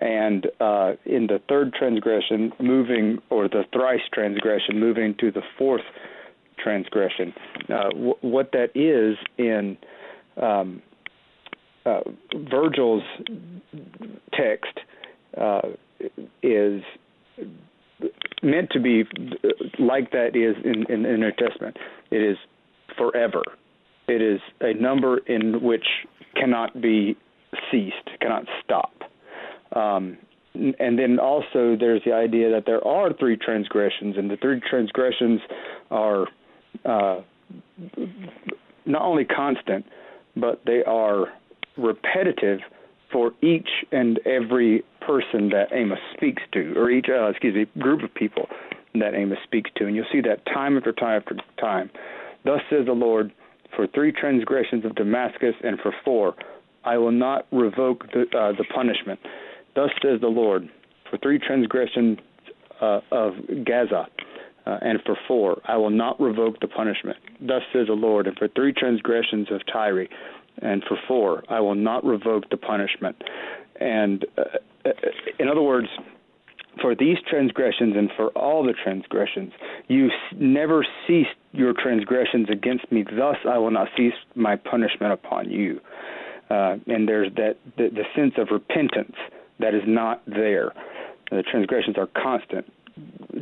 And 0.00 0.46
uh, 0.58 0.94
in 1.04 1.28
the 1.28 1.40
third 1.48 1.72
transgression, 1.74 2.52
moving, 2.58 3.18
or 3.30 3.46
the 3.48 3.62
thrice 3.72 4.00
transgression, 4.12 4.80
moving 4.80 5.14
to 5.20 5.30
the 5.30 5.42
fourth 5.56 5.82
transgression, 6.58 7.32
uh, 7.68 7.90
w- 7.90 8.14
what 8.22 8.50
that 8.52 8.70
is 8.74 9.16
in 9.38 9.76
um, 10.40 10.82
uh, 11.84 12.00
Virgil's 12.50 13.02
text 14.32 14.78
uh, 15.40 15.62
is 16.42 16.82
meant 18.42 18.70
to 18.70 18.80
be 18.80 19.04
like 19.78 20.10
that 20.10 20.34
is 20.34 20.56
in, 20.64 20.84
in, 20.92 21.02
the 21.02 21.16
New 21.16 21.32
Testament. 21.32 21.76
It 22.10 22.22
is 22.22 22.36
forever. 22.96 23.42
It 24.08 24.20
is 24.20 24.40
a 24.60 24.74
number 24.74 25.18
in 25.18 25.62
which 25.62 25.86
cannot 26.34 26.80
be 26.80 27.16
ceased, 27.70 28.10
cannot 28.20 28.44
stop. 28.64 28.92
Um, 29.74 30.18
and 30.54 30.98
then 30.98 31.18
also 31.18 31.76
there's 31.78 32.02
the 32.04 32.12
idea 32.12 32.50
that 32.50 32.64
there 32.66 32.86
are 32.86 33.12
three 33.14 33.36
transgressions, 33.36 34.16
and 34.18 34.30
the 34.30 34.36
three 34.36 34.60
transgressions 34.68 35.40
are 35.90 36.26
uh, 36.84 37.20
not 38.84 39.02
only 39.02 39.24
constant, 39.24 39.86
but 40.36 40.60
they 40.66 40.82
are 40.84 41.26
repetitive 41.76 42.60
for 43.10 43.32
each 43.42 43.68
and 43.92 44.18
every 44.26 44.82
person 45.00 45.50
that 45.50 45.66
Amos 45.72 45.98
speaks 46.16 46.42
to, 46.52 46.74
or 46.76 46.90
each, 46.90 47.06
uh, 47.08 47.28
excuse 47.28 47.54
me, 47.54 47.66
group 47.80 48.02
of 48.02 48.14
people 48.14 48.46
that 48.94 49.14
Amos 49.14 49.38
speaks 49.44 49.70
to. 49.76 49.86
And 49.86 49.94
you'll 49.94 50.06
see 50.10 50.20
that 50.22 50.44
time 50.46 50.76
after 50.76 50.92
time 50.92 51.20
after 51.20 51.36
time. 51.60 51.90
Thus 52.44 52.60
says 52.70 52.86
the 52.86 52.92
Lord, 52.92 53.32
for 53.76 53.86
three 53.86 54.12
transgressions 54.12 54.84
of 54.84 54.94
Damascus 54.94 55.54
and 55.62 55.78
for 55.80 55.94
four, 56.04 56.34
I 56.84 56.98
will 56.98 57.12
not 57.12 57.46
revoke 57.52 58.04
the, 58.12 58.22
uh, 58.36 58.52
the 58.52 58.64
punishment. 58.74 59.20
Thus 59.74 59.90
says 60.02 60.20
the 60.20 60.28
Lord, 60.28 60.68
for 61.08 61.18
three 61.18 61.38
transgressions 61.38 62.18
uh, 62.80 63.00
of 63.10 63.34
Gaza, 63.64 64.06
uh, 64.64 64.78
and 64.80 65.00
for 65.04 65.16
four, 65.26 65.60
I 65.64 65.76
will 65.76 65.90
not 65.90 66.20
revoke 66.20 66.60
the 66.60 66.68
punishment. 66.68 67.18
Thus 67.40 67.62
says 67.72 67.86
the 67.86 67.94
Lord, 67.94 68.26
and 68.26 68.36
for 68.36 68.48
three 68.48 68.72
transgressions 68.72 69.48
of 69.50 69.60
Tyre, 69.72 70.06
and 70.60 70.82
for 70.86 70.98
four, 71.08 71.42
I 71.48 71.60
will 71.60 71.74
not 71.74 72.04
revoke 72.04 72.50
the 72.50 72.56
punishment. 72.56 73.16
And 73.80 74.24
uh, 74.36 74.42
uh 74.84 74.90
in 75.38 75.48
other 75.48 75.62
words, 75.62 75.88
for 76.80 76.94
these 76.94 77.18
transgressions 77.28 77.96
and 77.96 78.10
for 78.16 78.28
all 78.28 78.64
the 78.64 78.72
transgressions, 78.72 79.52
you 79.88 80.10
never 80.36 80.86
ceased 81.06 81.30
your 81.52 81.74
transgressions 81.74 82.48
against 82.50 82.90
me. 82.90 83.04
Thus, 83.04 83.36
I 83.48 83.58
will 83.58 83.70
not 83.70 83.88
cease 83.96 84.14
my 84.34 84.56
punishment 84.56 85.12
upon 85.12 85.50
you. 85.50 85.80
Uh, 86.48 86.76
and 86.86 87.08
there's 87.08 87.32
that 87.34 87.56
the, 87.76 87.88
the 87.90 88.04
sense 88.16 88.34
of 88.38 88.48
repentance 88.50 89.16
that 89.58 89.74
is 89.74 89.82
not 89.86 90.22
there. 90.26 90.72
The 91.30 91.42
transgressions 91.50 91.96
are 91.98 92.08
constant. 92.20 92.70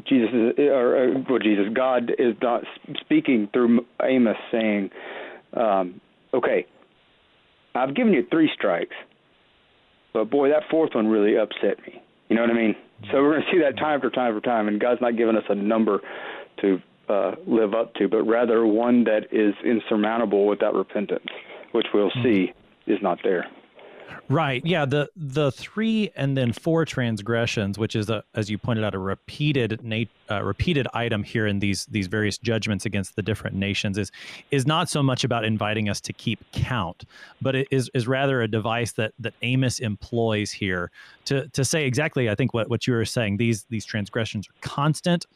Jesus 0.07 0.31
is, 0.33 0.59
or, 0.59 1.25
well, 1.29 1.39
Jesus, 1.41 1.67
God 1.75 2.13
is 2.19 2.35
not 2.41 2.63
speaking 3.01 3.49
through 3.53 3.85
Amos, 4.03 4.37
saying, 4.53 4.91
um, 5.55 6.01
"Okay, 6.33 6.67
I've 7.75 7.95
given 7.95 8.13
you 8.13 8.27
three 8.31 8.51
strikes, 8.55 8.95
but 10.13 10.31
boy, 10.31 10.49
that 10.49 10.65
fourth 10.71 10.95
one 10.95 11.09
really 11.09 11.37
upset 11.37 11.79
me." 11.87 12.03
You 12.29 12.37
know 12.37 12.43
what 12.43 12.51
I 12.51 12.55
mean? 12.55 12.77
So 13.11 13.23
we're 13.23 13.33
going 13.33 13.43
to 13.43 13.51
see 13.53 13.61
that 13.63 13.77
time 13.79 13.97
after 13.97 14.11
time 14.11 14.35
after 14.35 14.41
time, 14.41 14.69
and 14.69 14.81
God's 14.81 15.01
not 15.01 15.17
giving 15.17 15.37
us 15.37 15.45
a 15.49 15.55
number 15.55 16.01
to 16.61 16.79
uh, 17.09 17.35
live 17.47 17.75
up 17.75 17.95
to, 17.95 18.09
but 18.09 18.23
rather 18.23 18.67
one 18.67 19.05
that 19.05 19.33
is 19.33 19.55
insurmountable 19.65 20.47
without 20.47 20.75
repentance, 20.75 21.27
which 21.73 21.87
we'll 21.93 22.11
hmm. 22.15 22.23
see 22.23 22.53
is 22.87 22.99
not 23.03 23.19
there. 23.25 23.47
Right. 24.29 24.65
Yeah. 24.65 24.85
The 24.85 25.09
the 25.17 25.51
three 25.53 26.11
and 26.15 26.37
then 26.37 26.53
four 26.53 26.85
transgressions, 26.85 27.79
which 27.79 27.97
is 27.97 28.09
a, 28.09 28.23
as 28.35 28.49
you 28.49 28.59
pointed 28.59 28.85
out, 28.85 28.95
a 28.95 28.99
repeated 28.99 29.81
uh, 30.31 30.43
repeated 30.43 30.87
item 30.95 31.23
here 31.23 31.47
in 31.47 31.59
these 31.59 31.87
these 31.87 32.07
various 32.07 32.39
judgments 32.39 32.87
against 32.87 33.17
the 33.17 33.23
different 33.23 33.57
nations, 33.57 33.99
is 33.99 34.13
is 34.51 34.67
not 34.67 34.89
so 34.89 35.03
much 35.03 35.25
about 35.25 35.45
inviting 35.45 35.89
us 35.89 36.01
to 36.03 36.13
keep 36.13 36.45
count, 36.53 37.05
but 37.43 37.55
it 37.55 37.69
is 37.71 37.91
is 37.93 38.07
rather 38.07 38.41
a 38.43 38.49
device 38.49 38.93
that 38.93 39.13
that 39.19 39.35
Amos 39.43 39.81
employs 39.81 40.53
here 40.53 40.91
to 41.25 41.49
to 41.49 41.65
say 41.65 41.85
exactly, 41.85 42.31
I 42.31 42.35
think 42.35 42.55
what 42.55 42.71
what 42.71 42.87
you 42.87 42.93
were 42.93 43.05
saying. 43.05 43.37
These 43.39 43.65
these 43.65 43.85
transgressions 43.85 44.49
are 44.49 44.55
constant 44.61 45.27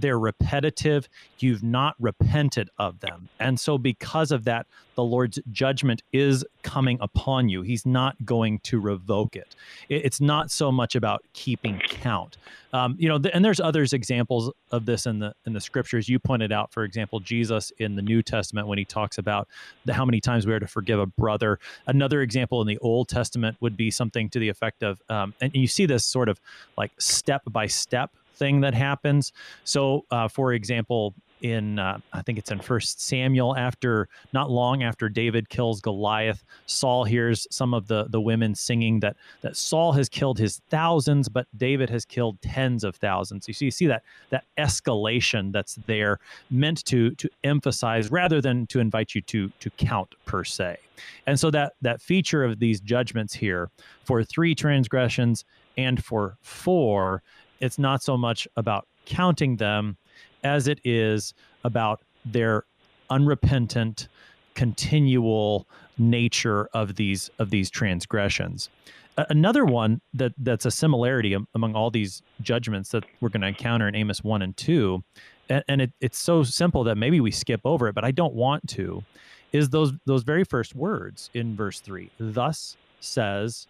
they're 0.00 0.18
repetitive. 0.18 1.08
You've 1.38 1.62
not 1.62 1.94
repented 1.98 2.70
of 2.78 3.00
them. 3.00 3.28
And 3.38 3.58
so, 3.58 3.78
because 3.78 4.32
of 4.32 4.44
that, 4.44 4.66
the 4.94 5.04
Lord's 5.04 5.38
judgment 5.50 6.02
is 6.12 6.44
coming 6.62 6.98
upon 7.00 7.48
you. 7.48 7.62
He's 7.62 7.86
not 7.86 8.22
going 8.24 8.58
to 8.60 8.78
revoke 8.78 9.34
it. 9.36 9.56
It's 9.88 10.20
not 10.20 10.50
so 10.50 10.70
much 10.70 10.94
about 10.94 11.24
keeping 11.32 11.78
count. 11.88 12.36
Um, 12.72 12.96
you 12.98 13.08
know, 13.08 13.18
and 13.32 13.44
there's 13.44 13.60
others 13.60 13.92
examples 13.92 14.52
of 14.70 14.86
this 14.86 15.06
in 15.06 15.18
the 15.18 15.34
in 15.46 15.52
the 15.52 15.60
scriptures. 15.60 16.08
You 16.08 16.18
pointed 16.18 16.52
out, 16.52 16.72
for 16.72 16.84
example, 16.84 17.18
Jesus 17.18 17.72
in 17.78 17.96
the 17.96 18.02
New 18.02 18.22
Testament 18.22 18.68
when 18.68 18.78
he 18.78 18.84
talks 18.84 19.18
about 19.18 19.48
the, 19.86 19.94
how 19.94 20.04
many 20.04 20.20
times 20.20 20.46
we 20.46 20.52
are 20.52 20.60
to 20.60 20.68
forgive 20.68 21.00
a 21.00 21.06
brother. 21.06 21.58
Another 21.86 22.22
example 22.22 22.60
in 22.60 22.68
the 22.68 22.78
Old 22.78 23.08
Testament 23.08 23.56
would 23.60 23.76
be 23.76 23.90
something 23.90 24.28
to 24.30 24.38
the 24.38 24.48
effect 24.48 24.82
of, 24.82 25.00
um, 25.08 25.34
and 25.40 25.54
you 25.54 25.66
see 25.66 25.86
this 25.86 26.04
sort 26.04 26.28
of 26.28 26.40
like 26.76 26.92
step 26.98 27.42
by 27.46 27.66
step 27.66 28.10
thing 28.40 28.60
that 28.62 28.74
happens. 28.74 29.32
So, 29.62 30.04
uh, 30.10 30.26
for 30.26 30.52
example, 30.54 31.14
in 31.42 31.78
uh, 31.78 31.98
I 32.12 32.22
think 32.22 32.38
it's 32.38 32.50
in 32.50 32.60
First 32.60 33.00
Samuel. 33.00 33.56
After 33.56 34.08
not 34.32 34.50
long 34.50 34.82
after 34.82 35.08
David 35.08 35.48
kills 35.48 35.80
Goliath, 35.80 36.44
Saul 36.66 37.04
hears 37.04 37.46
some 37.50 37.74
of 37.74 37.86
the 37.86 38.06
the 38.10 38.20
women 38.20 38.54
singing 38.54 39.00
that 39.00 39.16
that 39.42 39.56
Saul 39.56 39.92
has 39.92 40.08
killed 40.08 40.38
his 40.38 40.60
thousands, 40.70 41.28
but 41.28 41.46
David 41.56 41.90
has 41.90 42.04
killed 42.04 42.40
tens 42.42 42.84
of 42.84 42.96
thousands. 42.96 43.48
You 43.48 43.54
see, 43.54 43.66
you 43.66 43.70
see 43.70 43.86
that 43.86 44.02
that 44.30 44.44
escalation 44.58 45.52
that's 45.52 45.76
there, 45.86 46.18
meant 46.50 46.84
to 46.86 47.12
to 47.12 47.28
emphasize 47.44 48.10
rather 48.10 48.40
than 48.40 48.66
to 48.68 48.80
invite 48.80 49.14
you 49.14 49.22
to 49.22 49.50
to 49.60 49.70
count 49.70 50.14
per 50.26 50.44
se. 50.44 50.78
And 51.26 51.40
so 51.40 51.50
that 51.50 51.74
that 51.80 52.02
feature 52.02 52.44
of 52.44 52.58
these 52.58 52.80
judgments 52.80 53.34
here 53.34 53.70
for 54.04 54.22
three 54.24 54.54
transgressions 54.54 55.44
and 55.76 56.04
for 56.04 56.36
four 56.42 57.22
it's 57.60 57.78
not 57.78 58.02
so 58.02 58.16
much 58.16 58.46
about 58.56 58.86
counting 59.06 59.56
them 59.56 59.96
as 60.44 60.68
it 60.68 60.80
is 60.84 61.34
about 61.64 62.02
their 62.24 62.64
unrepentant 63.10 64.08
continual 64.54 65.66
nature 65.98 66.68
of 66.74 66.96
these 66.96 67.30
of 67.38 67.50
these 67.50 67.70
transgressions. 67.70 68.68
Another 69.16 69.64
one 69.64 70.00
that 70.14 70.32
that's 70.38 70.64
a 70.64 70.70
similarity 70.70 71.36
among 71.54 71.74
all 71.74 71.90
these 71.90 72.22
judgments 72.40 72.90
that 72.90 73.04
we're 73.20 73.28
going 73.28 73.42
to 73.42 73.48
encounter 73.48 73.86
in 73.86 73.94
amos 73.94 74.24
1 74.24 74.40
and 74.42 74.56
2 74.56 75.02
and, 75.50 75.64
and 75.68 75.82
it, 75.82 75.92
it's 76.00 76.18
so 76.18 76.42
simple 76.42 76.84
that 76.84 76.96
maybe 76.96 77.20
we 77.20 77.30
skip 77.30 77.60
over 77.64 77.88
it 77.88 77.94
but 77.94 78.04
i 78.04 78.10
don't 78.10 78.34
want 78.34 78.66
to 78.66 79.04
is 79.52 79.68
those 79.68 79.92
those 80.06 80.22
very 80.22 80.44
first 80.44 80.74
words 80.74 81.28
in 81.34 81.54
verse 81.54 81.80
3 81.80 82.10
thus 82.18 82.76
says 83.00 83.66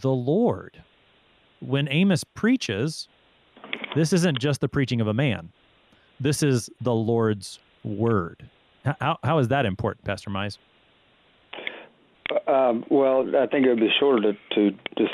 the 0.00 0.10
lord. 0.10 0.82
When 1.60 1.88
amos 1.88 2.24
preaches 2.24 3.08
this 3.94 4.12
isn't 4.12 4.38
just 4.38 4.60
the 4.60 4.68
preaching 4.68 5.00
of 5.00 5.08
a 5.08 5.14
man. 5.14 5.50
This 6.20 6.42
is 6.42 6.70
the 6.80 6.94
Lord's 6.94 7.58
word. 7.82 8.48
How, 9.00 9.18
how 9.22 9.38
is 9.38 9.48
that 9.48 9.66
important, 9.66 10.04
Pastor 10.04 10.30
Mize? 10.30 10.58
Um, 12.46 12.84
well, 12.90 13.26
I 13.36 13.46
think 13.46 13.66
it 13.66 13.68
would 13.68 13.80
be 13.80 13.90
shorter 14.00 14.32
to, 14.32 14.38
to 14.54 14.70
just 14.96 15.12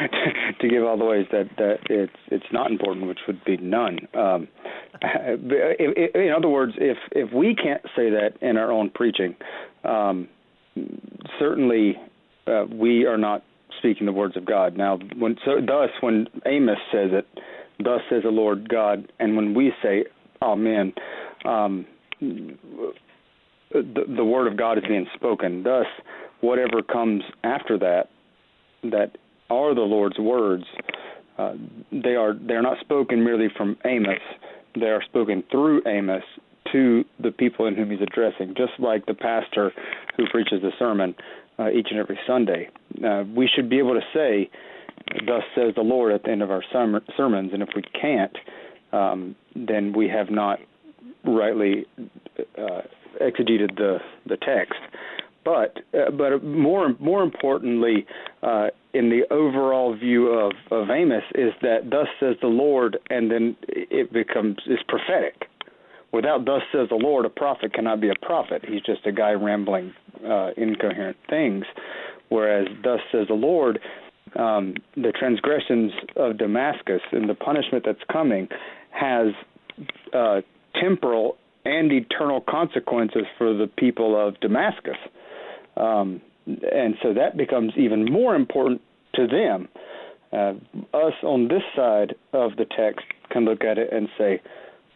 to 0.60 0.68
give 0.68 0.84
all 0.84 0.96
the 0.96 1.04
ways 1.04 1.26
that, 1.32 1.50
that 1.58 1.78
it's 1.90 2.12
it's 2.28 2.46
not 2.52 2.70
important, 2.70 3.08
which 3.08 3.18
would 3.26 3.44
be 3.44 3.56
none. 3.56 3.98
Um, 4.14 4.48
in 5.02 6.32
other 6.36 6.48
words, 6.48 6.74
if 6.76 6.98
if 7.10 7.32
we 7.32 7.56
can't 7.56 7.82
say 7.96 8.10
that 8.10 8.34
in 8.40 8.56
our 8.56 8.70
own 8.70 8.90
preaching, 8.90 9.34
um, 9.84 10.28
certainly 11.38 11.96
uh, 12.46 12.64
we 12.72 13.06
are 13.06 13.18
not 13.18 13.42
speaking 13.78 14.06
the 14.06 14.12
words 14.12 14.36
of 14.36 14.44
God. 14.44 14.76
Now, 14.76 14.98
when 15.16 15.36
so 15.44 15.56
thus 15.60 15.90
when 16.00 16.28
Amos 16.46 16.78
says 16.92 17.10
it, 17.12 17.26
Thus 17.82 18.00
says 18.10 18.22
the 18.24 18.30
Lord 18.30 18.68
God. 18.68 19.12
And 19.18 19.36
when 19.36 19.54
we 19.54 19.72
say 19.82 20.04
Amen, 20.42 20.92
um, 21.44 21.86
the, 22.20 22.56
the 23.70 24.24
word 24.24 24.50
of 24.50 24.58
God 24.58 24.76
is 24.78 24.84
being 24.86 25.06
spoken. 25.14 25.62
Thus, 25.62 25.86
whatever 26.40 26.82
comes 26.82 27.22
after 27.44 27.78
that, 27.78 28.08
that 28.82 29.16
are 29.50 29.74
the 29.74 29.82
Lord's 29.82 30.18
words. 30.18 30.64
Uh, 31.38 31.54
they 31.90 32.14
are 32.16 32.34
they 32.34 32.54
are 32.54 32.62
not 32.62 32.78
spoken 32.80 33.24
merely 33.24 33.48
from 33.56 33.76
Amos. 33.84 34.20
They 34.74 34.86
are 34.86 35.02
spoken 35.02 35.44
through 35.50 35.82
Amos 35.86 36.24
to 36.72 37.04
the 37.22 37.30
people 37.30 37.66
in 37.66 37.74
whom 37.74 37.90
he's 37.90 38.00
addressing, 38.00 38.54
just 38.56 38.72
like 38.78 39.06
the 39.06 39.14
pastor 39.14 39.72
who 40.16 40.24
preaches 40.30 40.60
the 40.62 40.72
sermon 40.78 41.14
uh, 41.58 41.70
each 41.70 41.88
and 41.90 41.98
every 41.98 42.18
Sunday. 42.26 42.68
Uh, 43.04 43.24
we 43.34 43.48
should 43.54 43.68
be 43.68 43.78
able 43.78 43.94
to 43.94 44.00
say, 44.14 44.50
"Thus 45.26 45.42
says 45.54 45.74
the 45.74 45.82
Lord" 45.82 46.12
at 46.12 46.24
the 46.24 46.30
end 46.30 46.42
of 46.42 46.50
our 46.50 46.62
sermons, 46.72 47.52
and 47.52 47.62
if 47.62 47.70
we 47.74 47.82
can't, 47.82 48.36
um, 48.92 49.36
then 49.54 49.92
we 49.92 50.08
have 50.08 50.30
not 50.30 50.60
rightly 51.24 51.86
uh, 52.58 52.82
exegeted 53.20 53.76
the 53.76 53.98
the 54.26 54.36
text. 54.36 54.80
But 55.44 55.78
uh, 55.92 56.10
but 56.10 56.44
more 56.44 56.94
more 57.00 57.22
importantly, 57.22 58.06
uh, 58.42 58.68
in 58.94 59.10
the 59.10 59.22
overall 59.32 59.96
view 59.96 60.28
of, 60.28 60.52
of 60.70 60.90
Amos, 60.90 61.24
is 61.34 61.52
that 61.62 61.90
thus 61.90 62.06
says 62.20 62.36
the 62.40 62.48
Lord, 62.48 62.98
and 63.10 63.30
then 63.30 63.56
it 63.68 64.12
becomes 64.12 64.58
is 64.66 64.78
prophetic. 64.86 65.48
Without 66.12 66.44
thus 66.44 66.62
says 66.70 66.88
the 66.90 66.94
Lord, 66.96 67.24
a 67.24 67.30
prophet 67.30 67.72
cannot 67.72 68.00
be 68.00 68.10
a 68.10 68.26
prophet. 68.26 68.62
He's 68.66 68.82
just 68.82 69.06
a 69.06 69.12
guy 69.12 69.32
rambling 69.32 69.94
uh, 70.24 70.50
incoherent 70.56 71.16
things. 71.28 71.64
Whereas 72.28 72.68
thus 72.84 73.00
says 73.10 73.28
the 73.28 73.34
Lord, 73.34 73.78
um, 74.36 74.74
the 74.96 75.12
transgressions 75.18 75.92
of 76.16 76.38
Damascus 76.38 77.02
and 77.12 77.28
the 77.28 77.34
punishment 77.34 77.84
that's 77.84 78.02
coming 78.10 78.48
has 78.90 79.28
uh, 80.12 80.40
temporal 80.80 81.36
and 81.64 81.92
eternal 81.92 82.40
consequences 82.40 83.22
for 83.38 83.54
the 83.54 83.66
people 83.66 84.16
of 84.16 84.38
Damascus. 84.40 84.96
Um, 85.76 86.20
and 86.46 86.96
so 87.02 87.14
that 87.14 87.36
becomes 87.36 87.72
even 87.76 88.04
more 88.10 88.34
important 88.34 88.80
to 89.14 89.26
them. 89.26 89.68
Uh, 90.32 90.54
us 90.96 91.12
on 91.22 91.48
this 91.48 91.62
side 91.76 92.14
of 92.32 92.56
the 92.56 92.64
text 92.64 93.04
can 93.30 93.44
look 93.44 93.64
at 93.64 93.78
it 93.78 93.92
and 93.92 94.08
say, 94.18 94.40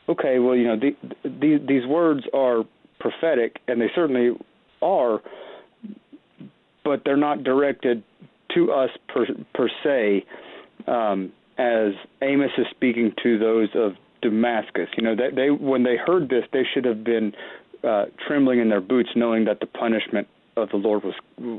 okay, 0.08 0.38
well, 0.38 0.56
you 0.56 0.66
know, 0.66 0.76
the, 0.76 0.96
the, 1.24 1.64
these 1.66 1.86
words 1.86 2.22
are 2.32 2.64
prophetic, 2.98 3.58
and 3.68 3.80
they 3.80 3.90
certainly 3.94 4.30
are, 4.80 5.20
but 6.84 7.02
they're 7.04 7.16
not 7.16 7.44
directed 7.44 8.02
to 8.56 8.72
us 8.72 8.90
per, 9.08 9.26
per 9.54 9.68
se, 9.84 10.26
um, 10.88 11.32
as 11.58 11.92
Amos 12.22 12.50
is 12.58 12.66
speaking 12.70 13.12
to 13.22 13.38
those 13.38 13.68
of 13.74 13.92
Damascus. 14.22 14.88
You 14.96 15.04
know, 15.04 15.14
that 15.14 15.36
they 15.36 15.50
when 15.50 15.84
they 15.84 15.96
heard 15.96 16.28
this, 16.28 16.44
they 16.52 16.64
should 16.74 16.84
have 16.84 17.04
been 17.04 17.32
uh, 17.84 18.06
trembling 18.26 18.60
in 18.60 18.68
their 18.68 18.80
boots, 18.80 19.10
knowing 19.14 19.44
that 19.44 19.60
the 19.60 19.66
punishment 19.66 20.26
of 20.56 20.70
the 20.70 20.76
Lord 20.76 21.04
was 21.04 21.14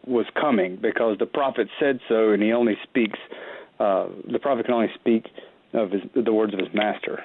was 0.06 0.26
coming, 0.40 0.76
because 0.76 1.18
the 1.20 1.26
prophet 1.26 1.70
said 1.80 2.00
so, 2.10 2.32
and 2.32 2.44
he 2.44 2.52
only 2.52 2.78
speaks. 2.84 3.20
Uh, 3.80 4.08
the 4.32 4.40
prophet 4.40 4.66
can 4.66 4.74
only 4.74 4.92
speak 4.96 5.28
of 5.74 5.92
his, 5.92 6.02
the 6.16 6.34
words 6.34 6.54
of 6.54 6.60
his 6.60 6.70
master. 6.74 7.24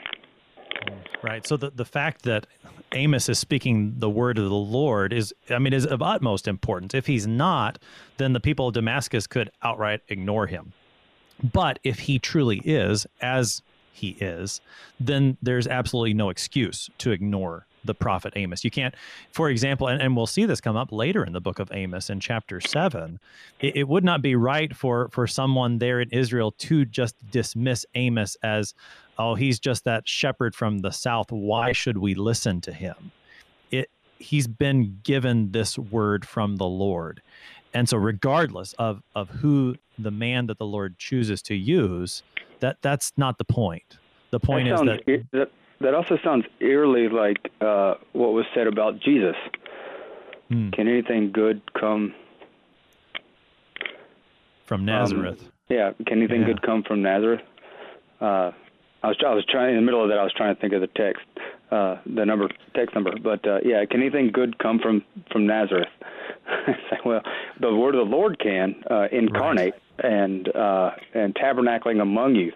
Right. 1.22 1.46
So 1.46 1.56
the 1.56 1.70
the 1.70 1.84
fact 1.84 2.22
that 2.22 2.46
Amos 2.94 3.28
is 3.28 3.38
speaking 3.38 3.94
the 3.98 4.10
word 4.10 4.38
of 4.38 4.44
the 4.44 4.54
Lord 4.54 5.12
is, 5.12 5.34
I 5.50 5.58
mean, 5.58 5.72
is 5.72 5.86
of 5.86 6.02
utmost 6.02 6.48
importance. 6.48 6.94
If 6.94 7.06
he's 7.06 7.26
not, 7.26 7.78
then 8.16 8.32
the 8.32 8.40
people 8.40 8.68
of 8.68 8.74
Damascus 8.74 9.26
could 9.26 9.50
outright 9.62 10.00
ignore 10.08 10.46
him. 10.46 10.72
But 11.42 11.78
if 11.82 12.00
he 12.00 12.18
truly 12.18 12.58
is, 12.64 13.06
as 13.20 13.62
he 13.92 14.10
is, 14.10 14.60
then 15.00 15.36
there's 15.42 15.66
absolutely 15.66 16.14
no 16.14 16.28
excuse 16.30 16.88
to 16.98 17.10
ignore 17.10 17.66
the 17.84 17.94
prophet 17.94 18.32
Amos. 18.36 18.64
You 18.64 18.70
can't, 18.70 18.94
for 19.32 19.50
example, 19.50 19.88
and, 19.88 20.00
and 20.00 20.16
we'll 20.16 20.26
see 20.26 20.44
this 20.44 20.60
come 20.60 20.76
up 20.76 20.92
later 20.92 21.24
in 21.24 21.32
the 21.32 21.40
book 21.40 21.58
of 21.58 21.70
Amos 21.72 22.10
in 22.10 22.20
chapter 22.20 22.60
seven. 22.60 23.18
It, 23.60 23.76
it, 23.76 23.88
would 23.88 24.04
not 24.04 24.22
be 24.22 24.36
right 24.36 24.74
for 24.74 25.08
for 25.08 25.26
someone 25.26 25.78
there 25.78 26.00
in 26.00 26.08
Israel 26.10 26.52
to 26.58 26.84
just 26.84 27.16
dismiss 27.30 27.84
Amos 27.94 28.36
as, 28.42 28.74
oh, 29.18 29.34
he's 29.34 29.58
just 29.58 29.84
that 29.84 30.08
shepherd 30.08 30.54
from 30.54 30.78
the 30.78 30.90
south. 30.90 31.30
Why 31.30 31.72
should 31.72 31.98
we 31.98 32.14
listen 32.14 32.60
to 32.62 32.72
him? 32.72 33.12
It 33.70 33.90
he's 34.18 34.46
been 34.46 34.98
given 35.02 35.52
this 35.52 35.78
word 35.78 36.26
from 36.26 36.56
the 36.56 36.66
Lord. 36.66 37.22
And 37.74 37.88
so 37.88 37.96
regardless 37.96 38.74
of 38.74 39.02
of 39.14 39.28
who 39.28 39.76
the 39.98 40.10
man 40.10 40.46
that 40.46 40.58
the 40.58 40.66
Lord 40.66 40.98
chooses 40.98 41.42
to 41.42 41.54
use, 41.54 42.22
that 42.60 42.78
that's 42.82 43.12
not 43.16 43.38
the 43.38 43.44
point. 43.44 43.98
The 44.30 44.40
point 44.40 44.68
that 44.68 44.74
is 44.74 44.80
that, 45.06 45.26
that 45.32 45.50
that 45.80 45.94
also 45.94 46.18
sounds 46.22 46.44
eerily 46.60 47.08
like 47.08 47.50
uh, 47.60 47.94
what 48.12 48.32
was 48.32 48.46
said 48.54 48.66
about 48.66 49.00
Jesus. 49.00 49.36
Hmm. 50.48 50.70
Can 50.70 50.88
anything 50.88 51.32
good 51.32 51.60
come 51.74 52.14
from 54.66 54.84
Nazareth? 54.84 55.42
Um, 55.42 55.52
yeah, 55.68 55.92
can 56.06 56.18
anything 56.18 56.42
yeah. 56.42 56.48
good 56.48 56.62
come 56.62 56.82
from 56.82 57.02
Nazareth? 57.02 57.40
Uh, 58.20 58.52
I 59.02 59.08
was 59.08 59.16
I 59.26 59.34
was 59.34 59.44
trying 59.48 59.70
in 59.70 59.76
the 59.76 59.82
middle 59.82 60.02
of 60.02 60.08
that. 60.10 60.18
I 60.18 60.24
was 60.24 60.32
trying 60.32 60.54
to 60.54 60.60
think 60.60 60.72
of 60.72 60.80
the 60.80 60.86
text, 60.86 61.22
uh, 61.70 61.96
the 62.06 62.24
number 62.24 62.48
text 62.74 62.94
number. 62.94 63.12
But 63.22 63.46
uh, 63.46 63.58
yeah, 63.64 63.84
can 63.84 64.00
anything 64.00 64.30
good 64.32 64.58
come 64.58 64.78
from 64.78 65.04
from 65.30 65.46
Nazareth? 65.46 65.88
well, 67.04 67.22
the 67.60 67.74
word 67.74 67.94
of 67.94 68.08
the 68.08 68.16
Lord 68.16 68.38
can 68.38 68.82
uh, 68.90 69.08
incarnate 69.10 69.74
right. 70.02 70.12
and 70.12 70.54
uh, 70.54 70.90
and 71.14 71.34
tabernacling 71.34 72.00
among 72.00 72.36
you. 72.36 72.52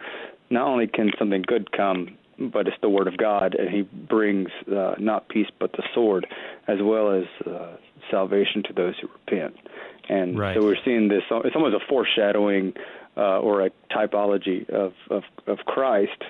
Not 0.50 0.68
only 0.68 0.86
can 0.86 1.10
something 1.18 1.42
good 1.42 1.72
come 1.72 2.16
but 2.38 2.66
it's 2.68 2.76
the 2.82 2.88
word 2.88 3.08
of 3.08 3.16
God, 3.16 3.54
and 3.54 3.70
He 3.70 3.82
brings 3.82 4.50
uh, 4.70 4.94
not 4.98 5.28
peace 5.28 5.48
but 5.58 5.72
the 5.72 5.82
sword, 5.94 6.26
as 6.68 6.78
well 6.82 7.10
as 7.10 7.24
uh, 7.46 7.76
salvation 8.10 8.62
to 8.64 8.72
those 8.72 8.94
who 9.00 9.08
repent. 9.08 9.56
And 10.08 10.38
right. 10.38 10.54
so 10.54 10.62
we're 10.62 10.76
seeing 10.84 11.08
this. 11.08 11.22
It's 11.30 11.56
almost 11.56 11.74
a 11.74 11.86
foreshadowing 11.88 12.74
uh, 13.16 13.38
or 13.40 13.66
a 13.66 13.70
typology 13.90 14.68
of 14.70 14.92
of, 15.10 15.22
of 15.46 15.58
Christ, 15.66 16.22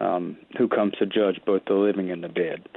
um, 0.00 0.36
who 0.58 0.68
comes 0.68 0.94
to 0.98 1.06
judge 1.06 1.40
both 1.46 1.62
the 1.66 1.74
living 1.74 2.10
and 2.10 2.22
the 2.22 2.28
dead. 2.28 2.68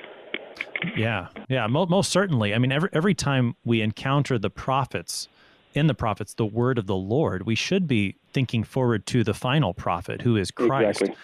Yeah, 0.95 1.27
yeah, 1.49 1.67
mo- 1.67 1.86
most 1.86 2.12
certainly. 2.12 2.53
I 2.53 2.58
mean, 2.58 2.71
every 2.71 2.89
every 2.93 3.13
time 3.15 3.56
we 3.65 3.82
encounter 3.82 4.38
the 4.38 4.49
prophets, 4.49 5.27
in 5.73 5.88
the 5.88 5.93
prophets, 5.93 6.34
the 6.34 6.45
word 6.45 6.77
of 6.77 6.88
the 6.88 6.95
Lord, 6.95 7.45
we 7.45 7.56
should 7.56 7.88
be 7.88 8.15
thinking 8.34 8.63
forward 8.63 9.06
to 9.08 9.23
the 9.23 9.34
final 9.34 9.73
prophet, 9.73 10.21
who 10.21 10.36
is 10.36 10.51
Christ. 10.51 11.01
Exactly. 11.01 11.17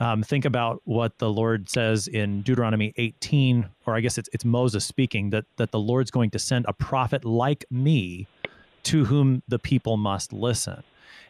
Um, 0.00 0.22
think 0.22 0.44
about 0.44 0.82
what 0.84 1.18
the 1.18 1.30
Lord 1.30 1.70
says 1.70 2.08
in 2.08 2.42
Deuteronomy 2.42 2.92
18, 2.96 3.68
or 3.86 3.94
I 3.94 4.00
guess 4.00 4.18
it's 4.18 4.28
it's 4.32 4.44
Moses 4.44 4.84
speaking 4.84 5.30
that 5.30 5.44
that 5.56 5.70
the 5.70 5.78
Lord's 5.78 6.10
going 6.10 6.30
to 6.30 6.38
send 6.38 6.64
a 6.68 6.72
prophet 6.72 7.24
like 7.24 7.64
me, 7.70 8.26
to 8.84 9.04
whom 9.04 9.42
the 9.46 9.58
people 9.58 9.96
must 9.96 10.32
listen. 10.32 10.82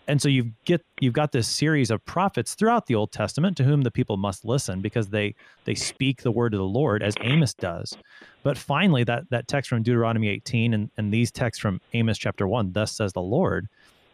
And 0.09 0.21
so 0.21 0.29
you 0.29 0.53
get 0.65 0.85
you've 1.01 1.13
got 1.13 1.33
this 1.33 1.49
series 1.49 1.91
of 1.91 2.05
prophets 2.05 2.55
throughout 2.55 2.87
the 2.87 2.95
Old 2.95 3.13
Testament 3.13 3.57
to 3.59 3.65
whom 3.65 3.83
the 3.83 3.91
people 3.91 4.17
must 4.17 4.45
listen 4.45 4.81
because 4.81 5.09
they 5.09 5.35
they 5.65 5.75
speak 5.75 6.23
the 6.23 6.33
word 6.33 6.55
of 6.55 6.59
the 6.59 6.65
Lord 6.65 7.03
as 7.03 7.15
Amos 7.21 7.55
does. 7.55 7.97
But 8.43 8.59
finally, 8.59 9.05
that 9.05 9.31
that 9.31 9.49
text 9.49 9.69
from 9.69 9.83
Deuteronomy 9.83 10.29
18 10.29 10.75
and, 10.75 10.91
and 10.97 11.13
these 11.13 11.31
texts 11.31 11.61
from 11.61 11.81
Amos 11.93 12.19
chapter 12.19 12.47
1, 12.47 12.73
thus 12.73 12.93
says 12.93 13.13
the 13.13 13.23
Lord, 13.23 13.69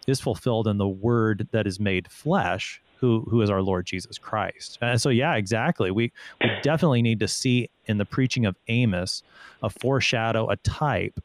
is 0.07 0.21
fulfilled 0.21 0.69
in 0.69 0.79
the 0.79 0.89
word 0.89 1.49
that 1.53 1.67
is 1.67 1.81
made 1.81 2.11
flesh, 2.11 2.83
who 2.97 3.27
who 3.31 3.41
is 3.41 3.49
our 3.49 3.63
Lord 3.63 3.87
Jesus 3.87 4.19
Christ. 4.19 4.79
And 4.83 5.01
so 5.01 5.09
yeah, 5.09 5.37
exactly. 5.37 5.91
We 5.91 6.13
we 6.43 6.51
definitely 6.63 7.03
need 7.03 7.21
to 7.21 7.29
see 7.29 7.71
in 7.87 7.97
the 7.97 8.05
preaching 8.05 8.45
of 8.45 8.57
Amos 8.69 9.23
a 9.63 9.71
foreshadow, 9.71 10.51
a 10.51 10.57
type 10.57 11.19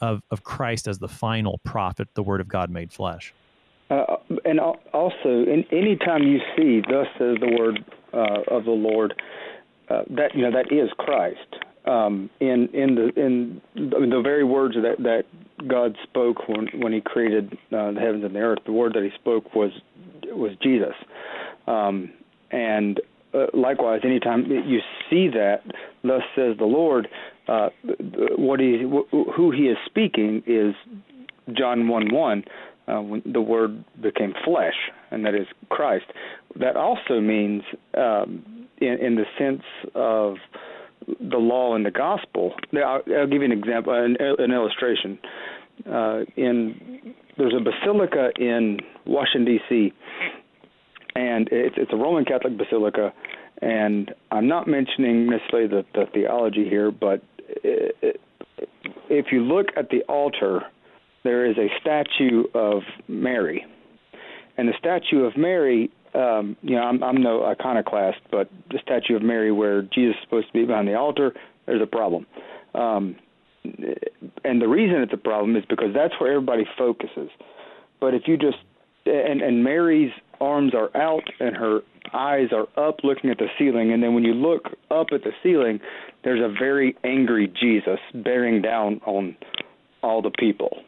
of 0.00 0.22
of 0.30 0.44
Christ 0.44 0.86
as 0.86 0.98
the 0.98 1.08
final 1.08 1.58
prophet, 1.64 2.08
the 2.14 2.22
word 2.22 2.40
of 2.40 2.46
God 2.48 2.70
made 2.70 2.92
flesh. 2.92 3.34
Uh, 3.94 4.16
and 4.44 4.58
also, 4.58 5.14
in 5.24 5.64
any 5.70 5.96
time 5.96 6.22
you 6.22 6.38
see 6.56 6.80
"Thus 6.80 7.06
says 7.18 7.36
the 7.40 7.56
word 7.58 7.84
uh, 8.12 8.54
of 8.54 8.64
the 8.64 8.70
Lord," 8.70 9.14
uh, 9.88 10.02
that 10.10 10.34
you 10.34 10.42
know 10.42 10.50
that 10.50 10.72
is 10.72 10.90
Christ. 10.98 11.38
Um, 11.84 12.30
in 12.40 12.68
in 12.72 12.94
the 12.94 13.20
in 13.20 13.60
the 13.76 14.20
very 14.22 14.42
words 14.44 14.74
that 14.74 15.02
that 15.02 15.24
God 15.68 15.96
spoke 16.02 16.48
when 16.48 16.68
when 16.80 16.92
He 16.92 17.00
created 17.00 17.52
uh, 17.72 17.92
the 17.92 18.00
heavens 18.00 18.24
and 18.24 18.34
the 18.34 18.40
earth, 18.40 18.60
the 18.66 18.72
word 18.72 18.94
that 18.94 19.02
He 19.04 19.10
spoke 19.14 19.54
was 19.54 19.70
was 20.24 20.52
Jesus. 20.62 20.94
Um, 21.66 22.12
and 22.50 23.00
uh, 23.32 23.46
likewise, 23.52 24.00
anytime 24.04 24.46
you 24.46 24.80
see 25.10 25.28
that, 25.28 25.62
thus 26.02 26.22
says 26.34 26.56
the 26.58 26.64
Lord, 26.64 27.08
uh, 27.48 27.68
what 28.36 28.60
he, 28.60 28.82
who 29.10 29.50
he 29.50 29.64
is 29.64 29.76
speaking 29.86 30.42
is 30.46 30.74
John 31.52 31.88
1 31.88 32.14
1, 32.14 32.44
uh, 32.88 33.00
when 33.00 33.22
the 33.24 33.40
Word 33.40 33.84
became 34.00 34.34
flesh, 34.44 34.74
and 35.10 35.24
that 35.24 35.34
is 35.34 35.46
Christ. 35.68 36.06
That 36.58 36.76
also 36.76 37.20
means, 37.20 37.62
um, 37.96 38.66
in, 38.78 38.98
in 39.00 39.14
the 39.14 39.24
sense 39.38 39.62
of 39.94 40.36
the 41.20 41.36
law 41.36 41.74
and 41.74 41.84
the 41.84 41.90
gospel. 41.90 42.54
I'll, 42.74 43.02
I'll 43.14 43.26
give 43.26 43.42
you 43.42 43.44
an 43.44 43.52
example, 43.52 43.92
an, 43.92 44.16
an 44.20 44.52
illustration. 44.52 45.18
Uh, 45.86 46.20
in 46.36 47.14
there's 47.36 47.52
a 47.52 47.62
basilica 47.62 48.30
in 48.38 48.78
Washington 49.06 49.44
D.C 49.44 49.92
and 51.16 51.48
it's 51.52 51.76
it's 51.78 51.92
a 51.92 51.96
Roman 51.96 52.24
Catholic 52.24 52.56
basilica, 52.58 53.12
and 53.62 54.12
I'm 54.30 54.48
not 54.48 54.66
mentioning 54.66 55.28
necessarily 55.28 55.68
the, 55.68 55.84
the 55.94 56.06
theology 56.12 56.68
here, 56.68 56.90
but 56.90 57.22
it, 57.38 57.96
it, 58.02 58.20
if 59.08 59.26
you 59.30 59.42
look 59.42 59.66
at 59.76 59.90
the 59.90 60.02
altar, 60.08 60.62
there 61.24 61.46
is 61.50 61.56
a 61.58 61.68
statue 61.80 62.44
of 62.54 62.82
Mary, 63.08 63.66
And 64.56 64.68
the 64.68 64.74
statue 64.78 65.24
of 65.24 65.36
Mary, 65.36 65.90
um, 66.14 66.56
you 66.62 66.76
know, 66.76 66.82
I'm, 66.82 67.02
I'm 67.02 67.22
no 67.22 67.44
iconoclast, 67.44 68.18
but 68.30 68.48
the 68.70 68.78
statue 68.82 69.16
of 69.16 69.22
Mary 69.22 69.50
where 69.50 69.82
Jesus 69.82 70.14
is 70.14 70.22
supposed 70.22 70.46
to 70.48 70.52
be 70.52 70.64
behind 70.64 70.86
the 70.86 70.94
altar, 70.94 71.34
there's 71.66 71.82
a 71.82 71.86
problem. 71.86 72.26
Um, 72.74 73.16
and 74.44 74.60
the 74.60 74.68
reason 74.68 75.00
it's 75.00 75.12
a 75.12 75.16
problem 75.16 75.56
is 75.56 75.64
because 75.68 75.94
that's 75.94 76.12
where 76.20 76.32
everybody 76.32 76.64
focuses. 76.76 77.30
But 78.00 78.14
if 78.14 78.22
you 78.26 78.36
just 78.36 78.58
and 79.06 79.40
and 79.40 79.64
Mary's 79.64 80.12
arms 80.40 80.74
are 80.74 80.94
out 80.96 81.24
and 81.40 81.56
her 81.56 81.80
eyes 82.12 82.48
are 82.52 82.68
up 82.76 82.96
looking 83.02 83.30
at 83.30 83.38
the 83.38 83.46
ceiling 83.58 83.92
and 83.92 84.02
then 84.02 84.14
when 84.14 84.24
you 84.24 84.34
look 84.34 84.66
up 84.90 85.08
at 85.12 85.22
the 85.22 85.32
ceiling 85.42 85.80
there's 86.22 86.40
a 86.40 86.52
very 86.58 86.96
angry 87.04 87.46
Jesus 87.60 87.98
bearing 88.14 88.60
down 88.60 89.00
on 89.06 89.36
all 90.02 90.20
the 90.20 90.30
people. 90.30 90.82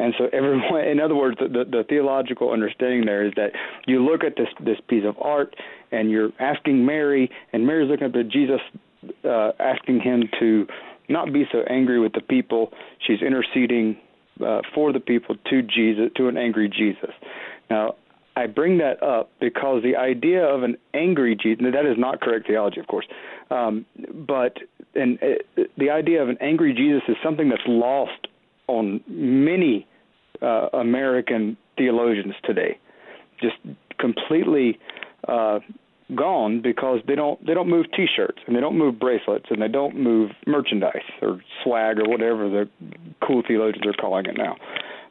And 0.00 0.14
so 0.18 0.28
everyone 0.32 0.84
in 0.86 0.98
other 0.98 1.14
words 1.14 1.36
the, 1.38 1.48
the, 1.48 1.64
the 1.64 1.84
theological 1.88 2.50
understanding 2.50 3.04
there 3.06 3.24
is 3.24 3.32
that 3.36 3.52
you 3.86 4.04
look 4.04 4.24
at 4.24 4.36
this 4.36 4.48
this 4.64 4.78
piece 4.88 5.04
of 5.06 5.16
art 5.20 5.54
and 5.92 6.10
you're 6.10 6.30
asking 6.40 6.84
Mary 6.84 7.30
and 7.52 7.66
Mary's 7.66 7.90
looking 7.90 8.06
at 8.06 8.28
Jesus 8.28 8.60
uh 9.24 9.52
asking 9.58 10.00
him 10.00 10.24
to 10.40 10.66
not 11.10 11.32
be 11.32 11.44
so 11.52 11.62
angry 11.68 11.98
with 11.98 12.12
the 12.12 12.20
people. 12.20 12.72
She's 13.06 13.20
interceding 13.20 13.98
uh, 14.44 14.62
for 14.74 14.92
the 14.92 15.00
people 15.00 15.36
to 15.50 15.62
Jesus, 15.62 16.10
to 16.16 16.28
an 16.28 16.38
angry 16.38 16.68
Jesus. 16.68 17.10
Now, 17.68 17.96
I 18.36 18.46
bring 18.46 18.78
that 18.78 19.02
up 19.02 19.30
because 19.40 19.82
the 19.82 19.96
idea 19.96 20.42
of 20.42 20.62
an 20.62 20.78
angry 20.94 21.36
Jesus, 21.36 21.64
that 21.74 21.84
is 21.84 21.98
not 21.98 22.20
correct 22.20 22.46
theology, 22.46 22.80
of 22.80 22.86
course, 22.86 23.06
um, 23.50 23.84
but 24.14 24.56
and 24.94 25.18
uh, 25.22 25.64
the 25.76 25.90
idea 25.90 26.22
of 26.22 26.28
an 26.28 26.38
angry 26.40 26.72
Jesus 26.72 27.02
is 27.08 27.16
something 27.22 27.48
that's 27.48 27.66
lost 27.66 28.28
on 28.68 29.02
many 29.08 29.86
uh, 30.42 30.68
American 30.72 31.56
theologians 31.76 32.34
today. 32.44 32.78
Just 33.40 33.56
completely 33.98 34.78
uh, 35.28 35.60
gone 36.14 36.60
because 36.60 37.00
they 37.06 37.14
don't 37.14 37.44
they 37.46 37.54
don't 37.54 37.68
move 37.68 37.86
T-shirts 37.94 38.38
and 38.46 38.56
they 38.56 38.60
don't 38.60 38.76
move 38.76 38.98
bracelets 38.98 39.46
and 39.50 39.62
they 39.62 39.68
don't 39.68 39.96
move 39.96 40.30
merchandise 40.46 41.08
or 41.22 41.40
swag 41.62 41.98
or 41.98 42.08
whatever 42.08 42.48
the 42.48 42.68
cool 43.26 43.42
theologians 43.46 43.86
are 43.86 43.92
calling 43.92 44.26
it 44.26 44.36
now. 44.36 44.56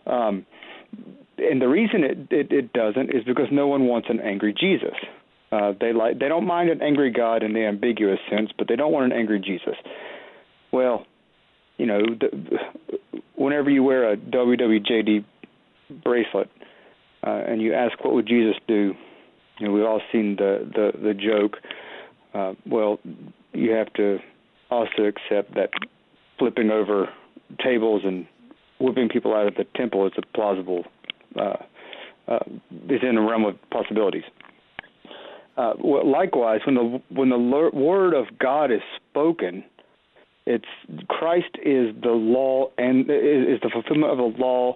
Um, 0.06 0.46
and 1.38 1.62
the 1.62 1.68
reason 1.68 2.04
it, 2.04 2.18
it 2.32 2.52
it 2.52 2.74
doesn't 2.74 3.10
is 3.12 3.24
because 3.24 3.48
no 3.52 3.68
one 3.68 3.86
wants 3.86 4.08
an 4.10 4.20
angry 4.20 4.54
Jesus. 4.54 4.96
Uh, 5.52 5.74
they 5.80 5.94
like 5.94 6.20
they 6.20 6.28
don't 6.28 6.46
mind 6.46 6.70
an 6.70 6.82
angry 6.82 7.12
God 7.12 7.44
in 7.44 7.54
the 7.54 7.66
ambiguous 7.66 8.20
sense, 8.30 8.52
but 8.58 8.68
they 8.68 8.76
don't 8.76 8.92
want 8.92 9.12
an 9.12 9.18
angry 9.18 9.40
Jesus. 9.40 9.76
Well, 10.72 11.06
you 11.80 11.86
know, 11.86 12.02
whenever 13.36 13.70
you 13.70 13.82
wear 13.82 14.12
a 14.12 14.18
WWJD 14.18 15.24
bracelet 16.04 16.50
uh, 17.26 17.42
and 17.48 17.62
you 17.62 17.74
ask 17.74 18.04
what 18.04 18.14
would 18.14 18.28
Jesus 18.28 18.56
do, 18.68 18.94
you 19.60 19.68
know, 19.68 19.74
we've 19.74 19.86
all 19.86 20.02
seen 20.12 20.36
the 20.36 20.70
the 20.76 20.92
the 21.02 21.14
joke. 21.14 21.58
Uh, 22.34 22.54
well, 22.70 23.00
you 23.54 23.72
have 23.72 23.92
to 23.94 24.20
also 24.70 25.04
accept 25.04 25.56
that 25.56 25.70
flipping 26.38 26.70
over 26.70 27.10
tables 27.64 28.02
and 28.06 28.28
whipping 28.80 29.10
people 29.10 29.34
out 29.34 29.48
of 29.48 29.56
the 29.56 29.66
temple 29.76 30.06
is 30.06 30.14
a 30.18 30.22
plausible 30.36 30.84
uh, 31.38 31.56
uh, 32.28 32.40
is 32.90 33.02
in 33.02 33.16
the 33.16 33.22
realm 33.22 33.46
of 33.46 33.56
possibilities. 33.72 34.24
Uh, 35.58 35.74
likewise, 35.82 36.60
when 36.66 36.76
the 36.76 37.02
when 37.10 37.30
the 37.30 37.38
word 37.74 38.14
of 38.14 38.26
God 38.38 38.70
is 38.72 38.82
spoken, 39.10 39.64
it's 40.50 41.06
Christ 41.08 41.56
is 41.64 41.96
the 42.02 42.10
law 42.10 42.70
and 42.78 43.02
is, 43.02 43.62
the 43.62 43.70
fulfillment 43.72 44.12
of 44.12 44.18
the 44.18 44.40
law 44.42 44.76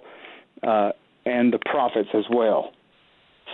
uh, 0.62 0.92
and 1.26 1.52
the 1.52 1.58
prophets 1.58 2.10
as 2.14 2.24
well. 2.30 2.70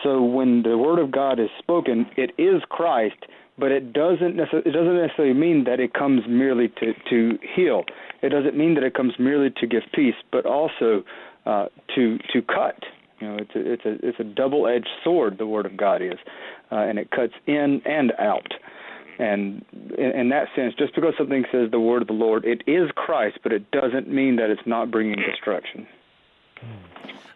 So 0.02 0.22
when 0.22 0.62
the 0.62 0.76
word 0.76 0.98
of 0.98 1.10
God 1.10 1.40
is 1.40 1.48
spoken, 1.58 2.06
it 2.16 2.30
is 2.38 2.62
Christ, 2.68 3.16
but 3.58 3.72
it 3.72 3.92
doesn't 3.92 4.36
necess- 4.36 4.66
it 4.66 4.72
doesn't 4.72 4.96
necessarily 4.96 5.34
mean 5.34 5.64
that 5.64 5.80
it 5.80 5.94
comes 5.94 6.22
merely 6.28 6.68
to 6.80 6.92
to 7.08 7.38
heal. 7.56 7.84
It 8.22 8.28
doesn't 8.28 8.56
mean 8.56 8.74
that 8.74 8.84
it 8.84 8.94
comes 8.94 9.14
merely 9.18 9.50
to 9.60 9.66
give 9.66 9.82
peace, 9.94 10.14
but 10.30 10.44
also 10.44 11.02
uh, 11.46 11.66
to 11.94 12.18
to 12.32 12.42
cut. 12.42 12.78
You 13.20 13.28
know, 13.28 13.36
it's 13.38 13.54
a 13.54 13.72
it's 13.72 13.84
a 13.84 14.08
it's 14.08 14.20
a 14.20 14.24
double-edged 14.24 14.88
sword. 15.04 15.38
The 15.38 15.46
word 15.46 15.66
of 15.66 15.76
God 15.76 16.02
is, 16.02 16.18
uh, 16.70 16.76
and 16.76 16.98
it 16.98 17.10
cuts 17.10 17.34
in 17.46 17.80
and 17.84 18.12
out. 18.18 18.52
And 19.20 19.62
in, 19.98 20.12
in 20.12 20.28
that 20.30 20.48
sense, 20.56 20.74
just 20.78 20.94
because 20.94 21.12
something 21.18 21.44
says 21.52 21.70
the 21.70 21.78
word 21.78 22.00
of 22.00 22.08
the 22.08 22.14
Lord, 22.14 22.46
it 22.46 22.62
is 22.66 22.90
Christ, 22.94 23.38
but 23.42 23.52
it 23.52 23.70
doesn't 23.70 24.08
mean 24.08 24.36
that 24.36 24.48
it's 24.48 24.66
not 24.66 24.90
bringing 24.90 25.16
destruction. 25.16 25.86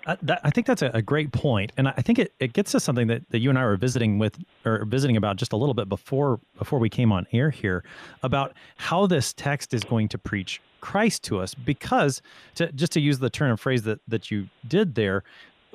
Uh, 0.07 0.17
that, 0.23 0.41
I 0.45 0.51
think 0.51 0.67
that's 0.67 0.81
a, 0.81 0.91
a, 0.95 1.03
great 1.03 1.33
point, 1.33 1.73
and 1.77 1.89
I 1.89 1.93
think 1.93 2.19
it, 2.19 2.35
it 2.39 2.53
gets 2.53 2.73
to 2.73 2.81
something 2.81 3.07
that, 3.09 3.23
that 3.31 3.39
you 3.39 3.49
and 3.49 3.59
I 3.59 3.65
were 3.65 3.77
visiting 3.77 4.19
with 4.19 4.39
or 4.67 4.85
visiting 4.85 5.17
about 5.17 5.37
just 5.37 5.53
a 5.53 5.57
little 5.57 5.75
bit 5.75 5.89
before 5.89 6.41
before 6.59 6.79
we 6.79 6.91
came 6.91 7.11
on 7.11 7.27
air 7.33 7.49
here 7.49 7.85
about 8.23 8.55
how 8.77 9.07
this 9.07 9.33
text 9.33 9.73
is 9.73 9.83
going 9.83 10.09
to 10.09 10.19
preach 10.19 10.61
Christ 10.83 11.23
to 11.25 11.41
us. 11.41 11.55
Because 11.55 12.21
to, 12.57 12.71
just 12.73 12.93
to 12.93 13.01
use 13.01 13.19
the 13.19 13.31
turn 13.31 13.51
of 13.51 13.61
phrase 13.61 13.85
that 13.85 14.01
that 14.07 14.31
you 14.31 14.49
did 14.69 14.95
there, 14.95 15.25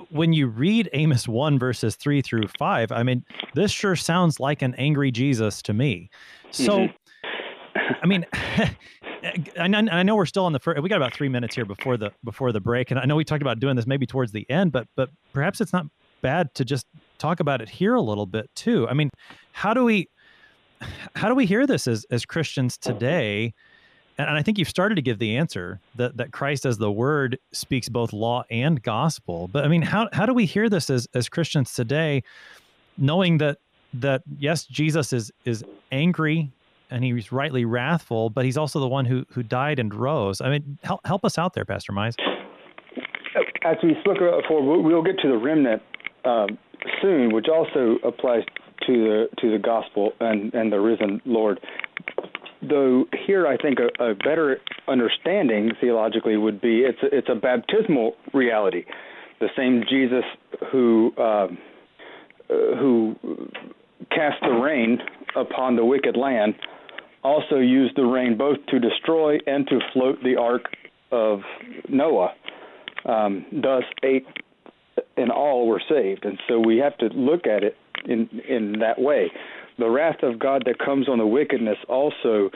when 0.10 0.34
you 0.34 0.48
read 0.48 0.90
Amos 0.94 1.28
one 1.28 1.60
verses 1.60 1.96
three 1.96 2.22
through 2.22 2.48
five, 2.58 2.92
I 2.92 3.04
mean, 3.04 3.24
this 3.56 3.72
sure 3.72 3.96
sounds 3.96 4.40
like 4.40 4.62
an 4.62 4.76
angry 4.76 5.12
Jesus 5.12 5.62
to 5.64 5.74
me. 5.74 6.10
So, 6.52 6.80
mm-hmm. 6.80 7.94
I 8.02 8.06
mean. 8.06 8.26
I 9.60 9.68
know 9.68 10.16
we're 10.16 10.26
still 10.26 10.46
on 10.46 10.54
the 10.54 10.60
first. 10.60 10.82
We 10.82 10.88
got 10.88 10.96
about 10.96 11.14
three 11.14 11.28
minutes 11.28 11.54
here 11.54 11.66
before 11.66 11.98
the 11.98 12.12
before 12.24 12.54
the 12.54 12.62
break, 12.62 12.90
and 12.90 12.98
I 12.98 13.04
know 13.04 13.18
we 13.18 13.26
talked 13.26 13.42
about 13.42 13.60
doing 13.60 13.76
this 13.76 13.86
maybe 13.86 14.06
towards 14.06 14.32
the 14.32 14.50
end, 14.50 14.72
but 14.72 14.88
but 14.96 15.10
perhaps 15.34 15.60
it's 15.60 15.74
not 15.74 15.88
bad 16.22 16.54
to 16.56 16.66
just 16.66 16.86
talk 17.18 17.40
about 17.40 17.62
it 17.62 17.70
here 17.70 17.96
a 17.96 18.02
little 18.02 18.26
bit 18.26 18.50
too. 18.56 18.88
I 18.88 18.94
mean, 18.94 19.10
how 19.52 19.74
do 19.74 19.84
we 19.84 20.08
how 21.16 21.28
do 21.28 21.36
we 21.36 21.46
hear 21.46 21.68
this 21.68 21.88
as 21.88 22.06
as 22.12 22.26
Christians 22.26 22.78
today? 22.78 23.54
And, 24.20 24.38
I 24.38 24.44
think 24.44 24.58
you've 24.58 24.70
started 24.70 24.96
to 24.96 25.02
give 25.02 25.18
the 25.18 25.38
answer 25.38 25.80
that 25.96 26.18
that 26.18 26.32
Christ 26.32 26.66
as 26.66 26.78
the 26.78 26.92
Word 26.92 27.40
speaks 27.54 27.88
both 27.88 28.12
law 28.12 28.44
and 28.52 28.82
gospel. 28.84 29.48
But 29.48 29.64
I 29.64 29.70
mean, 29.70 29.82
how 29.82 30.10
how 30.12 30.26
do 30.26 30.34
we 30.34 30.46
hear 30.46 30.70
this 30.70 30.90
as 30.90 31.08
as 31.16 31.30
Christians 31.30 31.74
today, 31.74 32.24
knowing 32.98 33.38
that 33.38 33.60
that 33.94 34.24
yes, 34.38 34.66
Jesus 34.66 35.14
is 35.14 35.32
is 35.46 35.64
angry 35.92 36.52
and 36.92 37.04
he's 37.04 37.32
rightly 37.32 37.66
wrathful, 37.66 38.30
but 38.30 38.46
he's 38.46 38.58
also 38.58 38.80
the 38.80 38.88
one 38.88 39.06
who 39.06 39.26
who 39.30 39.42
died 39.42 39.80
and 39.80 39.94
rose. 39.94 40.42
I 40.42 40.50
mean, 40.50 40.78
help 40.84 41.00
help 41.06 41.24
us 41.24 41.38
out 41.38 41.54
there, 41.54 41.66
Pastor 41.66 41.94
Mize. 41.94 42.16
As 43.64 43.78
we 43.84 43.96
about 44.04 44.42
before, 44.42 44.82
we'll 44.82 45.04
get 45.04 45.18
to 45.20 45.28
the 45.28 45.38
remnant 45.38 45.82
um, 46.26 46.58
soon, 47.02 47.34
which 47.34 47.48
also 47.48 47.98
applies 48.04 48.44
to 48.88 48.94
the 48.94 49.30
to 49.40 49.52
the 49.52 49.60
gospel 49.60 50.14
and 50.20 50.54
and 50.54 50.72
the 50.72 50.80
risen 50.80 51.22
Lord. 51.26 51.60
Though 52.62 53.06
here, 53.26 53.48
I 53.48 53.56
think 53.58 53.80
a, 53.80 54.12
a 54.12 54.16
better 54.16 54.58
understanding 54.88 55.72
theologically 55.80 56.36
would 56.36 56.60
be 56.60 56.80
it's 56.82 57.02
a, 57.02 57.18
it's 57.18 57.30
a 57.30 57.36
baptismal 57.36 58.16
reality. 58.34 58.84
The 59.40 59.48
same 59.56 59.84
Jesus 59.90 60.26
who 60.72 61.14
uh, 61.18 61.48
who 62.50 63.16
cast 64.12 64.42
the 64.42 64.60
rain 64.62 65.00
upon 65.36 65.76
the 65.76 65.86
wicked 65.86 66.18
land 66.18 66.56
also 67.24 67.58
used 67.58 67.96
the 67.96 68.04
rain 68.04 68.38
both 68.38 68.58
to 68.68 68.80
destroy 68.80 69.38
and 69.46 69.68
to 69.68 69.80
float 69.94 70.18
the 70.24 70.36
ark 70.36 70.66
of 71.12 71.40
Noah. 71.88 72.34
Um, 73.06 73.46
thus, 73.52 73.84
eight 74.04 74.26
in 75.18 75.32
all 75.32 75.68
were 75.68 75.82
saved, 75.88 76.26
and 76.26 76.38
so 76.48 76.60
we 76.60 76.78
have 76.78 76.98
to 76.98 77.06
look 77.08 77.48
at 77.48 77.64
it 77.64 77.78
in 78.06 78.30
in 78.48 78.80
that 78.80 79.00
way. 79.00 79.32
The 79.80 79.90
wrath 79.90 80.24
of 80.24 80.40
God 80.40 80.64
that 80.66 80.80
comes 80.80 81.08
on 81.08 81.18
the 81.18 81.26
wickedness 81.26 81.78
also 81.88 82.50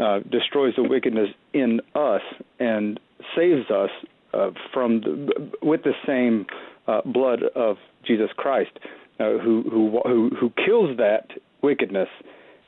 uh, 0.00 0.20
destroys 0.30 0.74
the 0.76 0.82
wickedness 0.82 1.28
in 1.52 1.80
us 1.94 2.22
and 2.58 2.98
saves 3.36 3.70
us 3.70 3.90
uh, 4.32 4.50
from 4.72 5.00
the, 5.00 5.50
with 5.62 5.82
the 5.82 5.92
same 6.06 6.46
uh, 6.86 7.02
blood 7.04 7.42
of 7.54 7.76
Jesus 8.06 8.30
Christ, 8.36 8.70
uh, 9.18 9.38
who 9.38 9.62
who 9.70 10.00
who 10.04 10.30
who 10.40 10.50
kills 10.64 10.96
that 10.96 11.30
wickedness 11.62 12.08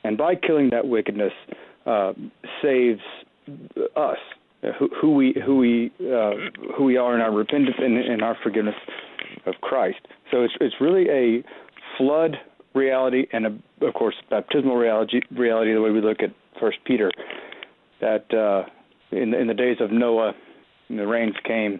and 0.03 0.17
by 0.17 0.35
killing 0.35 0.69
that 0.71 0.87
wickedness, 0.87 1.31
uh, 1.85 2.13
saves 2.61 3.01
us, 3.95 4.17
who, 4.79 4.89
who 4.99 5.13
we 5.13 5.35
who 5.45 5.57
we 5.57 5.91
uh, 6.01 6.31
who 6.75 6.83
we 6.85 6.97
are 6.97 7.15
in 7.15 7.21
our 7.21 7.31
repentance 7.31 7.75
and 7.79 7.97
in 7.97 8.21
our 8.21 8.37
forgiveness 8.41 8.75
of 9.45 9.55
Christ. 9.61 9.99
So 10.31 10.43
it's 10.43 10.53
it's 10.61 10.75
really 10.79 11.09
a 11.09 11.43
flood 11.97 12.37
reality 12.73 13.27
and 13.31 13.45
a, 13.45 13.85
of 13.85 13.93
course 13.93 14.15
baptismal 14.29 14.75
reality 14.75 15.21
reality 15.31 15.73
the 15.73 15.81
way 15.81 15.91
we 15.91 16.01
look 16.01 16.21
at 16.21 16.31
First 16.59 16.77
Peter 16.85 17.11
that 18.01 18.33
uh, 18.33 18.63
in 19.11 19.33
in 19.33 19.47
the 19.47 19.53
days 19.53 19.77
of 19.79 19.91
Noah 19.91 20.33
the 20.89 21.07
rains 21.07 21.35
came 21.45 21.79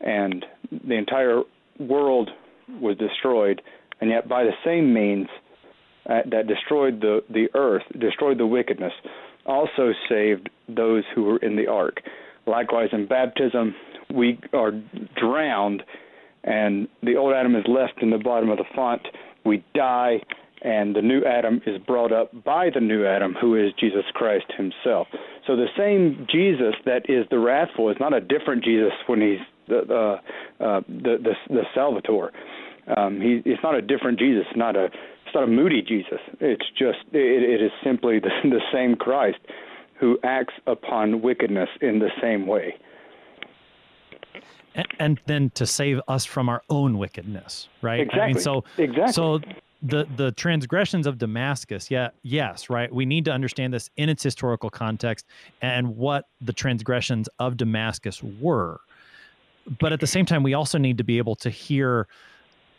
and 0.00 0.44
the 0.70 0.94
entire 0.94 1.42
world 1.78 2.30
was 2.80 2.96
destroyed 2.96 3.62
and 4.00 4.10
yet 4.10 4.28
by 4.28 4.44
the 4.44 4.52
same 4.64 4.92
means 4.92 5.28
uh, 6.08 6.20
that 6.30 6.46
destroyed 6.46 7.00
the, 7.00 7.22
the 7.28 7.48
earth, 7.54 7.82
destroyed 7.98 8.38
the 8.38 8.46
wickedness, 8.46 8.92
also 9.46 9.92
saved 10.08 10.48
those 10.68 11.04
who 11.14 11.24
were 11.24 11.36
in 11.38 11.56
the 11.56 11.66
ark. 11.66 12.00
Likewise, 12.46 12.88
in 12.92 13.06
baptism, 13.06 13.74
we 14.12 14.40
are 14.52 14.72
drowned 15.16 15.82
and 16.42 16.88
the 17.02 17.16
old 17.16 17.34
Adam 17.34 17.54
is 17.54 17.64
left 17.68 18.02
in 18.02 18.10
the 18.10 18.18
bottom 18.18 18.48
of 18.48 18.56
the 18.56 18.64
font. 18.74 19.02
We 19.44 19.64
die, 19.74 20.20
and 20.62 20.94
the 20.94 21.02
new 21.02 21.24
Adam 21.24 21.60
is 21.66 21.80
brought 21.86 22.12
up 22.12 22.30
by 22.44 22.70
the 22.72 22.80
new 22.80 23.06
Adam, 23.06 23.34
who 23.40 23.54
is 23.54 23.72
Jesus 23.78 24.04
Christ 24.14 24.46
Himself. 24.56 25.08
So 25.46 25.56
the 25.56 25.68
same 25.76 26.26
Jesus 26.30 26.74
that 26.84 27.08
is 27.08 27.26
the 27.30 27.38
wrathful 27.38 27.90
is 27.90 27.96
not 27.98 28.12
a 28.12 28.20
different 28.20 28.64
Jesus 28.64 28.92
when 29.06 29.20
He's 29.20 29.40
the 29.68 29.78
uh, 29.78 30.62
uh, 30.62 30.80
the, 30.88 31.16
the 31.22 31.34
the 31.48 31.62
Salvator. 31.74 32.32
Um, 32.96 33.20
he, 33.20 33.40
it's 33.44 33.62
not 33.62 33.74
a 33.74 33.82
different 33.82 34.18
Jesus. 34.18 34.46
Not 34.56 34.76
a 34.76 34.86
it's 34.86 35.34
not 35.34 35.44
a 35.44 35.46
moody 35.46 35.82
Jesus. 35.82 36.20
It's 36.40 36.66
just 36.76 36.98
it, 37.12 37.42
it 37.42 37.62
is 37.62 37.70
simply 37.84 38.18
the, 38.18 38.30
the 38.44 38.60
same 38.72 38.96
Christ 38.96 39.38
who 39.98 40.18
acts 40.24 40.54
upon 40.66 41.22
wickedness 41.22 41.68
in 41.80 41.98
the 41.98 42.08
same 42.22 42.46
way. 42.46 42.74
And, 44.74 44.86
and 44.98 45.20
then 45.26 45.50
to 45.50 45.66
save 45.66 46.00
us 46.06 46.24
from 46.24 46.48
our 46.48 46.62
own 46.70 46.98
wickedness, 46.98 47.68
right? 47.82 48.00
Exactly. 48.00 48.20
I 48.20 48.26
mean, 48.28 48.38
so 48.38 48.64
exactly. 48.78 49.12
So 49.12 49.40
the 49.82 50.06
the 50.16 50.32
transgressions 50.32 51.06
of 51.06 51.18
Damascus, 51.18 51.90
yeah, 51.90 52.10
yes, 52.22 52.70
right. 52.70 52.92
We 52.92 53.06
need 53.06 53.24
to 53.24 53.32
understand 53.32 53.72
this 53.72 53.90
in 53.96 54.08
its 54.08 54.22
historical 54.22 54.70
context 54.70 55.26
and 55.62 55.96
what 55.96 56.26
the 56.40 56.52
transgressions 56.52 57.28
of 57.38 57.56
Damascus 57.56 58.22
were. 58.22 58.80
But 59.78 59.92
at 59.92 60.00
the 60.00 60.06
same 60.06 60.26
time, 60.26 60.42
we 60.42 60.54
also 60.54 60.78
need 60.78 60.98
to 60.98 61.04
be 61.04 61.18
able 61.18 61.36
to 61.36 61.50
hear 61.50 62.06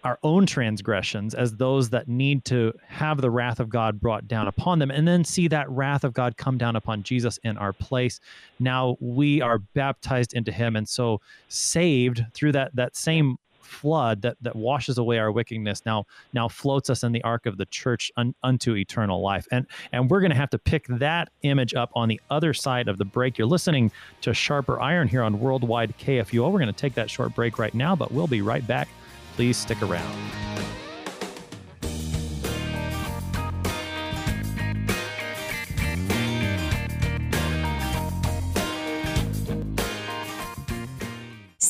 our 0.03 0.19
own 0.23 0.45
transgressions 0.45 1.33
as 1.33 1.55
those 1.55 1.89
that 1.89 2.07
need 2.07 2.45
to 2.45 2.73
have 2.87 3.21
the 3.21 3.29
wrath 3.29 3.59
of 3.59 3.69
God 3.69 3.99
brought 3.99 4.27
down 4.27 4.47
upon 4.47 4.79
them, 4.79 4.91
and 4.91 5.07
then 5.07 5.23
see 5.23 5.47
that 5.47 5.69
wrath 5.69 6.03
of 6.03 6.13
God 6.13 6.37
come 6.37 6.57
down 6.57 6.75
upon 6.75 7.03
Jesus 7.03 7.39
in 7.43 7.57
our 7.57 7.73
place. 7.73 8.19
Now 8.59 8.97
we 8.99 9.41
are 9.41 9.59
baptized 9.59 10.33
into 10.33 10.51
Him, 10.51 10.75
and 10.75 10.87
so 10.87 11.21
saved 11.49 12.25
through 12.33 12.53
that 12.53 12.75
that 12.75 12.95
same 12.95 13.37
flood 13.71 14.21
that 14.21 14.35
that 14.41 14.55
washes 14.55 14.97
away 14.97 15.17
our 15.17 15.31
wickedness 15.31 15.81
now 15.85 16.05
now 16.33 16.47
floats 16.47 16.89
us 16.89 17.03
in 17.03 17.13
the 17.13 17.23
ark 17.23 17.45
of 17.45 17.57
the 17.57 17.65
church 17.67 18.11
un, 18.17 18.35
unto 18.43 18.75
eternal 18.75 19.21
life. 19.21 19.47
And 19.51 19.65
and 19.91 20.09
we're 20.09 20.19
going 20.19 20.31
to 20.31 20.37
have 20.37 20.49
to 20.49 20.59
pick 20.59 20.85
that 20.87 21.29
image 21.43 21.73
up 21.73 21.89
on 21.95 22.09
the 22.09 22.19
other 22.29 22.53
side 22.53 22.87
of 22.87 22.97
the 22.97 23.05
break. 23.05 23.37
You're 23.37 23.47
listening 23.47 23.91
to 24.21 24.33
sharper 24.33 24.79
iron 24.79 25.07
here 25.07 25.23
on 25.23 25.39
worldwide 25.39 25.97
kfuo 25.97 26.51
we're 26.51 26.59
going 26.59 26.67
to 26.67 26.73
take 26.73 26.95
that 26.95 27.09
short 27.09 27.33
break 27.33 27.57
right 27.57 27.73
now 27.73 27.95
but 27.95 28.11
we'll 28.11 28.27
be 28.27 28.41
right 28.41 28.65
back 28.67 28.89
Please 29.35 29.57
stick 29.57 29.81
around. 29.81 30.31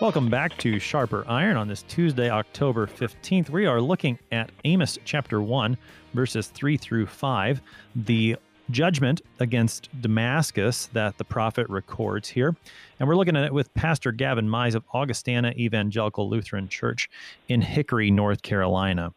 Welcome 0.00 0.30
back 0.30 0.56
to 0.58 0.78
Sharper 0.78 1.24
Iron 1.26 1.56
on 1.56 1.66
this 1.66 1.82
Tuesday, 1.82 2.30
October 2.30 2.86
15th. 2.86 3.50
We 3.50 3.66
are 3.66 3.80
looking 3.80 4.16
at 4.30 4.52
Amos 4.64 4.96
chapter 5.04 5.42
1, 5.42 5.76
verses 6.14 6.46
3 6.46 6.76
through 6.76 7.06
5, 7.06 7.60
the 7.96 8.36
judgment 8.70 9.22
against 9.40 9.88
Damascus 10.00 10.86
that 10.92 11.18
the 11.18 11.24
prophet 11.24 11.68
records 11.68 12.28
here. 12.28 12.54
And 13.00 13.08
we're 13.08 13.16
looking 13.16 13.36
at 13.36 13.44
it 13.44 13.54
with 13.54 13.72
Pastor 13.74 14.12
Gavin 14.12 14.48
Mize 14.48 14.74
of 14.74 14.84
Augustana 14.92 15.52
Evangelical 15.56 16.28
Lutheran 16.28 16.68
Church 16.68 17.08
in 17.48 17.60
Hickory, 17.60 18.10
North 18.10 18.42
Carolina. 18.42 19.12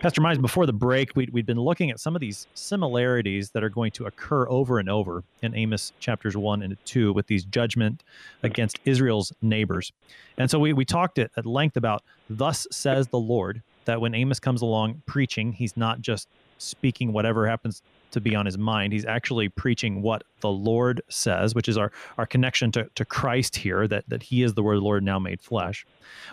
Pastor 0.00 0.20
Mize, 0.20 0.40
before 0.40 0.66
the 0.66 0.72
break, 0.72 1.16
we 1.16 1.28
we'd 1.32 1.46
been 1.46 1.60
looking 1.60 1.90
at 1.90 1.98
some 1.98 2.14
of 2.14 2.20
these 2.20 2.46
similarities 2.54 3.50
that 3.50 3.64
are 3.64 3.70
going 3.70 3.90
to 3.92 4.04
occur 4.04 4.46
over 4.48 4.78
and 4.78 4.88
over 4.88 5.24
in 5.42 5.54
Amos 5.54 5.92
chapters 5.98 6.36
1 6.36 6.62
and 6.62 6.76
2 6.84 7.12
with 7.12 7.26
these 7.26 7.44
judgment 7.44 8.04
against 8.42 8.78
Israel's 8.84 9.32
neighbors. 9.40 9.92
And 10.36 10.50
so 10.50 10.58
we, 10.58 10.72
we 10.72 10.84
talked 10.84 11.18
at, 11.18 11.30
at 11.36 11.46
length 11.46 11.76
about, 11.76 12.02
Thus 12.28 12.66
says 12.70 13.08
the 13.08 13.18
Lord, 13.18 13.62
that 13.84 14.00
when 14.00 14.14
Amos 14.14 14.38
comes 14.38 14.62
along 14.62 15.02
preaching, 15.06 15.52
he's 15.52 15.76
not 15.76 16.00
just 16.00 16.28
speaking 16.58 17.12
whatever 17.12 17.48
happens 17.48 17.82
to 18.12 18.20
be 18.20 18.34
on 18.34 18.46
his 18.46 18.56
mind. 18.56 18.92
He's 18.92 19.04
actually 19.04 19.48
preaching 19.48 20.02
what 20.02 20.22
the 20.40 20.50
Lord 20.50 21.02
says, 21.08 21.54
which 21.54 21.68
is 21.68 21.76
our, 21.76 21.92
our 22.18 22.26
connection 22.26 22.72
to, 22.72 22.88
to 22.94 23.04
Christ 23.04 23.56
here, 23.56 23.86
that, 23.88 24.04
that 24.08 24.22
he 24.22 24.42
is 24.42 24.54
the 24.54 24.62
word 24.62 24.78
Lord 24.78 25.02
now 25.02 25.18
made 25.18 25.40
flesh. 25.40 25.84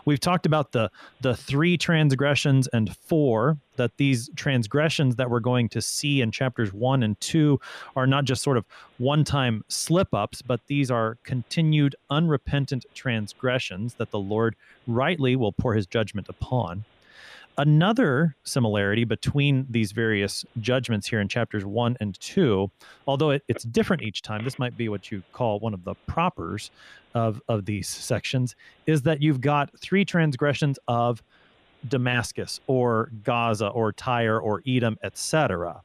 We've 0.06 0.20
talked 0.20 0.46
about 0.46 0.72
the 0.72 0.89
the 1.22 1.36
three 1.36 1.78
transgressions 1.78 2.68
and 2.68 2.96
four, 2.96 3.58
that 3.78 3.98
these 3.98 4.30
transgressions 4.36 5.15
that 5.15 5.30
we're 5.30 5.39
going 5.39 5.70
to 5.70 5.82
see 5.82 6.22
in 6.22 6.32
chapters 6.32 6.74
one 6.74 7.04
and 7.04 7.20
two 7.22 7.60
are 7.96 8.08
not 8.08 8.26
just 8.26 8.44
sort 8.44 8.58
of 8.58 8.65
one-time 8.98 9.63
slip-ups, 9.68 10.42
but 10.42 10.60
these 10.68 10.92
are 10.92 11.18
continued 11.24 11.96
unrepentant 12.10 12.86
transgressions 12.94 13.94
that 13.96 14.12
the 14.12 14.20
Lord 14.20 14.56
rightly 14.88 15.36
will 15.36 15.54
pour 15.54 15.76
his 15.76 15.88
judgment 15.88 16.28
upon. 16.30 16.84
Another 17.60 18.38
similarity 18.45 19.04
between 19.04 19.67
these 19.69 19.91
various 19.91 20.45
judgments 20.62 21.10
here 21.10 21.19
in 21.19 21.28
chapters 21.28 21.65
one 21.65 21.98
and 22.00 22.17
two, 22.22 22.72
although 23.06 23.32
it, 23.32 23.43
it's 23.50 23.65
different 23.65 24.02
each 24.02 24.22
time, 24.22 24.45
this 24.45 24.58
might 24.58 24.78
be 24.78 24.88
what 24.88 25.12
you 25.12 25.22
call 25.34 25.60
one 25.60 25.74
of 25.74 25.84
the 25.84 25.93
propers 26.08 26.72
of, 27.13 27.41
of 27.50 27.65
these 27.65 27.89
sections, 27.89 28.56
is 28.86 29.02
that 29.02 29.22
you've 29.22 29.41
got 29.41 29.78
three 29.78 30.06
transgressions 30.06 30.80
of 30.88 31.22
Damascus 31.86 32.62
or 32.67 33.12
Gaza 33.26 33.67
or 33.67 33.91
Tyre 33.91 34.39
or 34.39 34.63
Edom, 34.65 34.98
etc. 35.04 35.82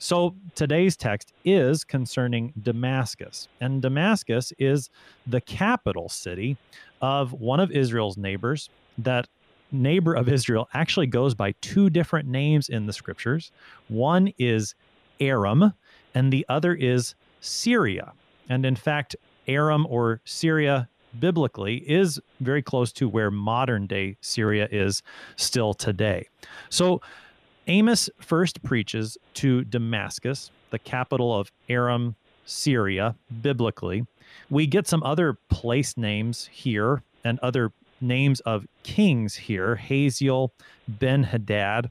So 0.00 0.34
today's 0.56 0.96
text 0.96 1.34
is 1.44 1.84
concerning 1.84 2.52
Damascus, 2.60 3.46
and 3.60 3.80
Damascus 3.80 4.52
is 4.58 4.90
the 5.28 5.40
capital 5.40 6.08
city 6.08 6.56
of 7.00 7.32
one 7.32 7.60
of 7.60 7.70
Israel's 7.70 8.16
neighbors 8.16 8.70
that 8.98 9.28
neighbor 9.72 10.14
of 10.14 10.28
Israel 10.28 10.68
actually 10.74 11.06
goes 11.06 11.34
by 11.34 11.52
two 11.60 11.90
different 11.90 12.28
names 12.28 12.68
in 12.68 12.86
the 12.86 12.92
scriptures. 12.92 13.50
One 13.88 14.32
is 14.38 14.74
Aram, 15.20 15.72
and 16.14 16.32
the 16.32 16.44
other 16.48 16.74
is 16.74 17.14
Syria. 17.40 18.12
And 18.48 18.66
in 18.66 18.76
fact, 18.76 19.16
Aram 19.48 19.86
or 19.88 20.20
Syria 20.24 20.88
biblically 21.18 21.76
is 21.90 22.20
very 22.40 22.62
close 22.62 22.92
to 22.92 23.08
where 23.08 23.30
modern 23.30 23.86
day 23.86 24.16
Syria 24.20 24.68
is 24.70 25.02
still 25.36 25.74
today. 25.74 26.28
So 26.70 27.00
Amos 27.66 28.08
first 28.18 28.62
preaches 28.62 29.16
to 29.34 29.64
Damascus, 29.64 30.50
the 30.70 30.78
capital 30.78 31.38
of 31.38 31.52
Aram, 31.68 32.16
Syria, 32.44 33.14
biblically. 33.40 34.06
We 34.50 34.66
get 34.66 34.88
some 34.88 35.02
other 35.02 35.34
place 35.48 35.96
names 35.96 36.48
here 36.50 37.02
and 37.24 37.38
other 37.40 37.72
names 38.02 38.40
of 38.40 38.66
kings 38.82 39.34
here 39.34 39.80
Haziel, 39.88 40.50
Ben 40.88 41.24
Hadad. 41.24 41.90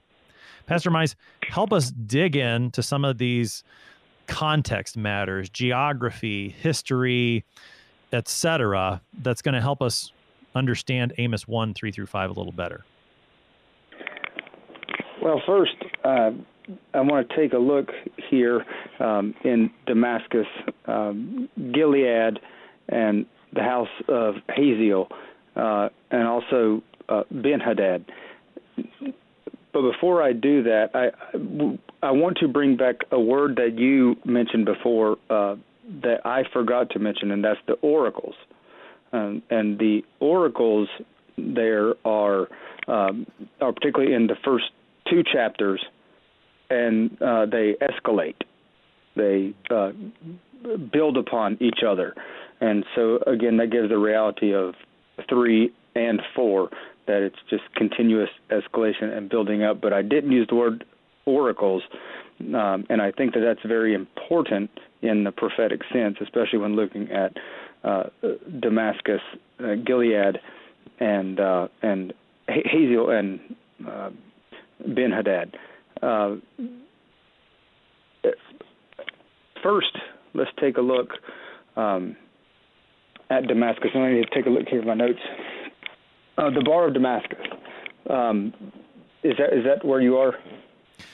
Pastor 0.66 0.92
Mize, 0.92 1.16
help 1.50 1.74
us 1.74 1.92
dig 1.92 2.36
into 2.36 2.84
some 2.84 3.04
of 3.04 3.18
these 3.18 3.64
context 4.28 4.96
matters, 4.96 5.50
geography, 5.50 6.50
history, 6.50 7.44
etc. 8.14 9.02
That's 9.22 9.42
going 9.42 9.56
to 9.56 9.62
help 9.62 9.82
us 9.82 10.12
understand 10.56 11.14
Amos 11.18 11.48
1, 11.48 11.74
3 11.74 11.92
through 11.92 12.06
5 12.06 12.30
a 12.30 12.34
little 12.34 12.52
better. 12.52 12.86
Well, 15.22 15.42
first, 15.46 15.76
uh, 16.04 16.32
I 16.94 17.02
want 17.02 17.30
to 17.30 17.36
take 17.36 17.54
a 17.54 17.58
look 17.58 17.90
here 18.30 18.66
um, 19.00 19.36
in 19.44 19.70
Damascus, 19.86 20.48
um, 20.86 21.50
Gilead, 21.74 22.40
and 22.90 23.26
the 23.54 23.62
house 23.62 23.90
of 24.08 24.36
Hazael 24.50 25.08
uh, 25.56 25.90
and 26.10 26.28
also 26.28 26.82
uh, 27.10 27.24
Ben 27.32 27.60
Hadad. 27.60 28.06
But 29.74 29.82
before 29.84 30.22
I 30.22 30.34
do 30.34 30.64
that, 30.64 30.90
I 30.94 31.12
I 32.06 32.12
want 32.12 32.38
to 32.40 32.48
bring 32.48 32.76
back 32.76 32.96
a 33.12 33.20
word 33.20 33.56
that 33.56 33.78
you 33.78 34.16
mentioned 34.26 34.66
before 34.66 35.18
uh, 35.30 35.56
that 36.04 36.26
I 36.26 36.44
forgot 36.52 36.90
to 36.92 37.00
mention, 37.00 37.32
and 37.32 37.44
that's 37.44 37.60
the 37.68 37.74
oracles. 37.74 38.36
Um, 39.14 39.42
and 39.50 39.78
the 39.78 40.04
oracles 40.20 40.88
there 41.38 41.94
are 42.06 42.48
um, 42.88 43.28
are 43.60 43.72
particularly 43.72 44.14
in 44.14 44.28
the 44.28 44.36
first 44.44 44.66
two 45.10 45.24
chapters, 45.24 45.84
and 46.70 47.22
uh, 47.22 47.46
they 47.46 47.76
escalate. 47.82 48.42
They 49.16 49.54
uh, 49.70 49.92
build 50.92 51.18
upon 51.18 51.58
each 51.62 51.80
other, 51.86 52.16
and 52.60 52.86
so 52.96 53.20
again, 53.28 53.58
that 53.58 53.68
gives 53.68 53.90
the 53.90 53.98
reality 53.98 54.54
of 54.54 54.76
three 55.32 55.72
and 55.96 56.22
four 56.36 56.70
that 57.08 57.24
it's 57.24 57.38
just 57.50 57.64
continuous 57.76 58.30
escalation 58.50 59.16
and 59.16 59.30
building 59.30 59.64
up. 59.64 59.82
But 59.82 59.94
I 59.94 60.02
didn't 60.02 60.32
use 60.32 60.48
the 60.50 60.56
word 60.56 60.86
oracles, 61.26 61.84
um, 62.40 62.86
and 62.90 63.02
I 63.02 63.12
think 63.12 63.34
that 63.34 63.42
that's 63.42 63.66
very 63.66 63.94
important 63.94 64.70
in 65.02 65.24
the 65.24 65.32
prophetic 65.32 65.82
sense, 65.92 66.18
especially 66.22 66.60
when 66.60 66.76
looking 66.76 67.10
at 67.12 67.38
uh, 67.84 68.04
Damascus, 68.60 69.22
uh, 69.60 69.76
Gilead, 69.86 70.38
and 71.00 71.40
uh, 71.40 71.68
and 71.82 72.14
Hazael 72.48 73.10
and 73.10 73.40
uh, 73.88 74.10
Ben 74.86 75.12
Hadad. 75.12 75.58
Uh, 76.02 76.36
first, 79.64 79.98
let's 80.34 80.52
take 80.60 80.78
a 80.78 80.82
look 80.82 81.10
um, 81.76 82.16
at 83.32 83.48
Damascus. 83.48 83.90
I 83.96 84.12
need 84.12 84.28
to 84.30 84.36
take 84.36 84.46
a 84.46 84.50
look 84.50 84.68
here 84.68 84.82
at 84.82 84.86
my 84.86 84.94
notes. 84.94 85.20
Uh, 86.38 86.50
the 86.50 86.62
bar 86.64 86.88
of 86.88 86.94
Damascus. 86.94 87.40
Um, 88.10 88.54
is 89.24 89.34
that 89.38 89.54
is 89.54 89.64
that 89.66 89.86
where 89.86 90.02
you 90.02 90.18
are? 90.18 90.36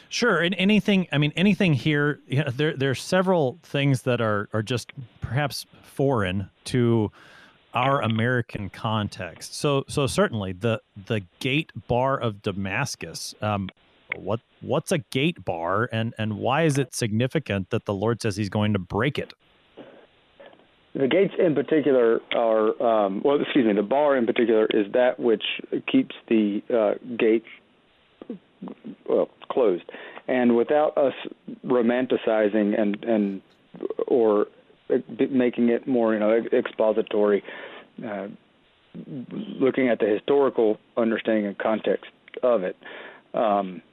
Sure. 0.10 0.40
And 0.40 0.56
anything, 0.58 1.08
I 1.12 1.18
mean, 1.18 1.34
anything 1.36 1.74
here, 1.74 2.20
you 2.28 2.44
know, 2.44 2.50
there, 2.50 2.76
there 2.76 2.92
are 2.92 2.96
several 2.96 3.60
things 3.64 4.04
that 4.04 4.22
are, 4.22 4.48
are 4.54 4.64
just 4.64 4.92
perhaps 5.20 5.66
foreign 5.84 6.50
to 6.66 7.12
our 7.74 8.02
American 8.02 8.70
context. 8.70 9.56
So, 9.56 9.84
so 9.90 10.08
certainly 10.08 10.54
the, 10.54 10.82
the 11.08 11.22
gate 11.40 11.72
bar 11.88 12.18
of 12.18 12.42
Damascus, 12.42 13.36
um, 13.42 13.70
what, 14.16 14.40
what's 14.62 14.94
a 14.94 15.00
gate 15.00 15.44
bar 15.44 15.90
and, 15.92 16.14
and 16.18 16.38
why 16.38 16.64
is 16.64 16.78
it 16.78 16.96
significant 16.96 17.70
that 17.72 17.86
the 17.86 17.94
Lord 17.94 18.22
says 18.22 18.38
he's 18.38 18.50
going 18.50 18.74
to 18.74 18.80
break 18.80 19.20
it? 19.20 19.34
The 20.98 21.08
gates 21.08 21.34
in 21.38 21.54
particular 21.54 22.22
are, 22.34 22.82
um, 22.82 23.22
well, 23.24 23.40
excuse 23.40 23.68
me, 23.68 23.74
the 23.74 23.84
bar 23.84 24.18
in 24.18 24.26
particular 24.26 24.66
is 24.66 24.92
that 24.94 25.20
which 25.20 25.44
keeps 25.92 26.16
the 26.28 26.62
uh, 26.74 27.16
gate 27.18 27.44
well, 29.08 29.30
closed. 29.52 29.84
And 30.28 30.56
without 30.58 30.98
us 30.98 31.14
romanticizing 31.64 32.80
and 32.80 33.04
and 33.04 33.42
or 34.08 34.48
making 35.30 35.70
it 35.70 35.88
more, 35.88 36.14
you 36.14 36.20
know, 36.20 36.42
expository, 36.52 37.44
uh, 38.04 38.28
looking 39.60 39.90
at 39.90 40.00
the 40.00 40.08
historical 40.08 40.80
understanding 40.96 41.46
and 41.46 41.58
context 41.60 42.10
of 42.42 42.64
it, 42.64 42.76
um, 43.36 43.84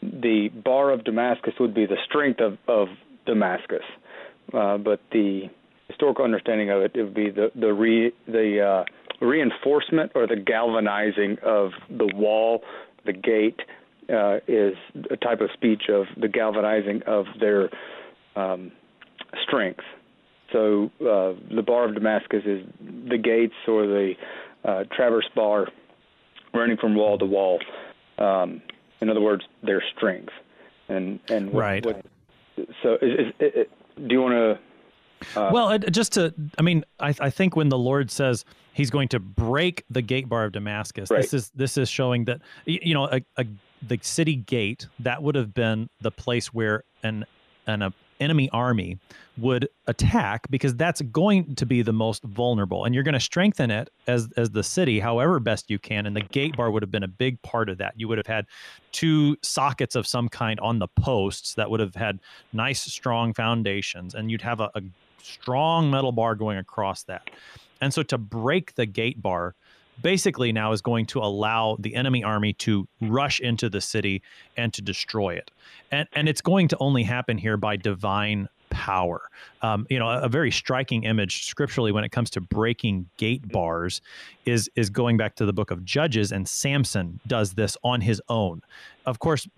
the 0.00 0.48
bar 0.64 0.92
of 0.92 1.02
Damascus 1.04 1.54
would 1.58 1.74
be 1.74 1.86
the 1.86 1.98
strength 2.08 2.40
of 2.40 2.56
of 2.68 2.88
Damascus, 3.26 3.82
uh, 4.54 4.78
but 4.78 5.00
the 5.10 5.50
historical 5.88 6.24
understanding 6.24 6.70
of 6.70 6.82
it, 6.82 6.92
it 6.94 7.02
would 7.02 7.14
be 7.14 7.30
the 7.30 7.50
the 7.54 7.72
re, 7.72 8.12
the 8.26 8.60
uh, 8.60 9.24
reinforcement 9.24 10.12
or 10.14 10.26
the 10.26 10.36
galvanizing 10.36 11.38
of 11.42 11.72
the 11.88 12.10
wall, 12.14 12.62
the 13.04 13.12
gate, 13.12 13.60
uh, 14.12 14.38
is 14.46 14.76
a 15.10 15.16
type 15.16 15.40
of 15.40 15.50
speech 15.52 15.84
of 15.88 16.06
the 16.16 16.28
galvanizing 16.28 17.02
of 17.06 17.26
their 17.40 17.70
um, 18.34 18.72
strength. 19.46 19.84
So 20.52 20.90
uh, 21.00 21.34
the 21.54 21.62
bar 21.66 21.88
of 21.88 21.94
Damascus 21.94 22.42
is 22.44 22.64
the 23.08 23.18
gates 23.18 23.54
or 23.66 23.86
the 23.86 24.14
uh, 24.64 24.84
traverse 24.94 25.28
bar 25.34 25.68
running 26.54 26.76
from 26.76 26.94
wall 26.94 27.18
to 27.18 27.26
wall. 27.26 27.60
Um, 28.18 28.62
in 29.00 29.10
other 29.10 29.20
words, 29.20 29.44
their 29.62 29.82
strength. 29.96 30.32
And 30.88 31.20
and 31.28 31.52
what, 31.52 31.60
right. 31.60 31.86
What, 31.86 32.06
so 32.82 32.94
is, 33.02 33.32
is, 33.40 33.52
is, 33.54 33.66
do 33.96 34.14
you 34.14 34.22
want 34.22 34.34
to? 34.34 34.65
Uh, 35.34 35.50
well, 35.52 35.78
just 35.78 36.12
to, 36.12 36.34
I 36.58 36.62
mean, 36.62 36.84
I, 37.00 37.14
I 37.20 37.30
think 37.30 37.56
when 37.56 37.68
the 37.68 37.78
Lord 37.78 38.10
says 38.10 38.44
He's 38.76 38.90
going 38.90 39.08
to 39.08 39.18
break 39.18 39.84
the 39.88 40.02
gate 40.02 40.28
bar 40.28 40.44
of 40.44 40.52
Damascus, 40.52 41.10
right. 41.10 41.22
this 41.22 41.32
is 41.32 41.50
this 41.54 41.78
is 41.78 41.88
showing 41.88 42.26
that 42.26 42.42
you 42.66 42.92
know 42.92 43.06
a, 43.06 43.22
a 43.38 43.46
the 43.80 43.98
city 44.02 44.36
gate, 44.36 44.86
that 45.00 45.22
would 45.22 45.34
have 45.34 45.54
been 45.54 45.88
the 46.02 46.10
place 46.10 46.52
where 46.52 46.84
an 47.02 47.24
an 47.66 47.80
a 47.80 47.94
enemy 48.20 48.50
army 48.50 48.98
would 49.38 49.68
attack 49.86 50.46
because 50.50 50.74
that's 50.74 51.00
going 51.02 51.54
to 51.54 51.66
be 51.66 51.82
the 51.82 51.92
most 51.92 52.22
vulnerable 52.22 52.86
and 52.86 52.94
you're 52.94 53.04
going 53.04 53.12
to 53.12 53.20
strengthen 53.20 53.70
it 53.70 53.90
as 54.06 54.30
as 54.38 54.48
the 54.52 54.62
city 54.62 54.98
however 55.00 55.38
best 55.38 55.68
you 55.68 55.78
can 55.78 56.06
and 56.06 56.16
the 56.16 56.22
gate 56.22 56.56
bar 56.56 56.70
would 56.70 56.82
have 56.82 56.90
been 56.90 57.02
a 57.02 57.08
big 57.08 57.40
part 57.42 57.68
of 57.68 57.76
that 57.76 57.92
you 57.94 58.08
would 58.08 58.16
have 58.16 58.26
had 58.26 58.46
two 58.90 59.36
sockets 59.42 59.94
of 59.94 60.06
some 60.06 60.30
kind 60.30 60.58
on 60.60 60.78
the 60.78 60.88
posts 60.88 61.52
that 61.52 61.70
would 61.70 61.78
have 61.78 61.94
had 61.94 62.18
nice 62.54 62.80
strong 62.80 63.34
foundations 63.34 64.14
and 64.14 64.30
you'd 64.30 64.40
have 64.40 64.60
a, 64.60 64.70
a 64.74 64.80
strong 65.22 65.90
metal 65.90 66.12
bar 66.12 66.34
going 66.34 66.58
across 66.58 67.02
that 67.04 67.30
and 67.80 67.92
so 67.92 68.02
to 68.02 68.18
break 68.18 68.74
the 68.74 68.86
gate 68.86 69.20
bar 69.20 69.54
basically 70.02 70.52
now 70.52 70.72
is 70.72 70.82
going 70.82 71.06
to 71.06 71.20
allow 71.20 71.76
the 71.80 71.94
enemy 71.94 72.22
army 72.22 72.52
to 72.52 72.86
rush 73.00 73.40
into 73.40 73.68
the 73.68 73.80
city 73.80 74.22
and 74.56 74.72
to 74.74 74.82
destroy 74.82 75.34
it. 75.34 75.50
And, 75.90 76.08
and 76.12 76.28
it's 76.28 76.40
going 76.40 76.68
to 76.68 76.76
only 76.80 77.02
happen 77.02 77.38
here 77.38 77.56
by 77.56 77.76
divine 77.76 78.48
power. 78.70 79.22
Um, 79.62 79.86
you 79.88 79.98
know, 79.98 80.08
a, 80.08 80.22
a, 80.22 80.28
very 80.28 80.50
striking 80.50 81.04
image 81.04 81.46
scripturally 81.46 81.92
when 81.92 82.04
it 82.04 82.10
comes 82.10 82.30
to 82.30 82.40
breaking 82.40 83.08
gate 83.16 83.48
bars 83.48 84.00
is 84.44 84.68
is 84.74 84.90
going 84.90 85.16
back 85.16 85.36
to 85.36 85.46
the 85.46 85.52
book 85.52 85.70
of 85.70 85.84
Judges, 85.84 86.32
and 86.32 86.46
Samson 86.46 87.20
does 87.26 87.54
this 87.54 87.76
on 87.82 88.00
his 88.00 88.20
own. 88.28 88.62
Of 89.06 89.18
course, 89.18 89.48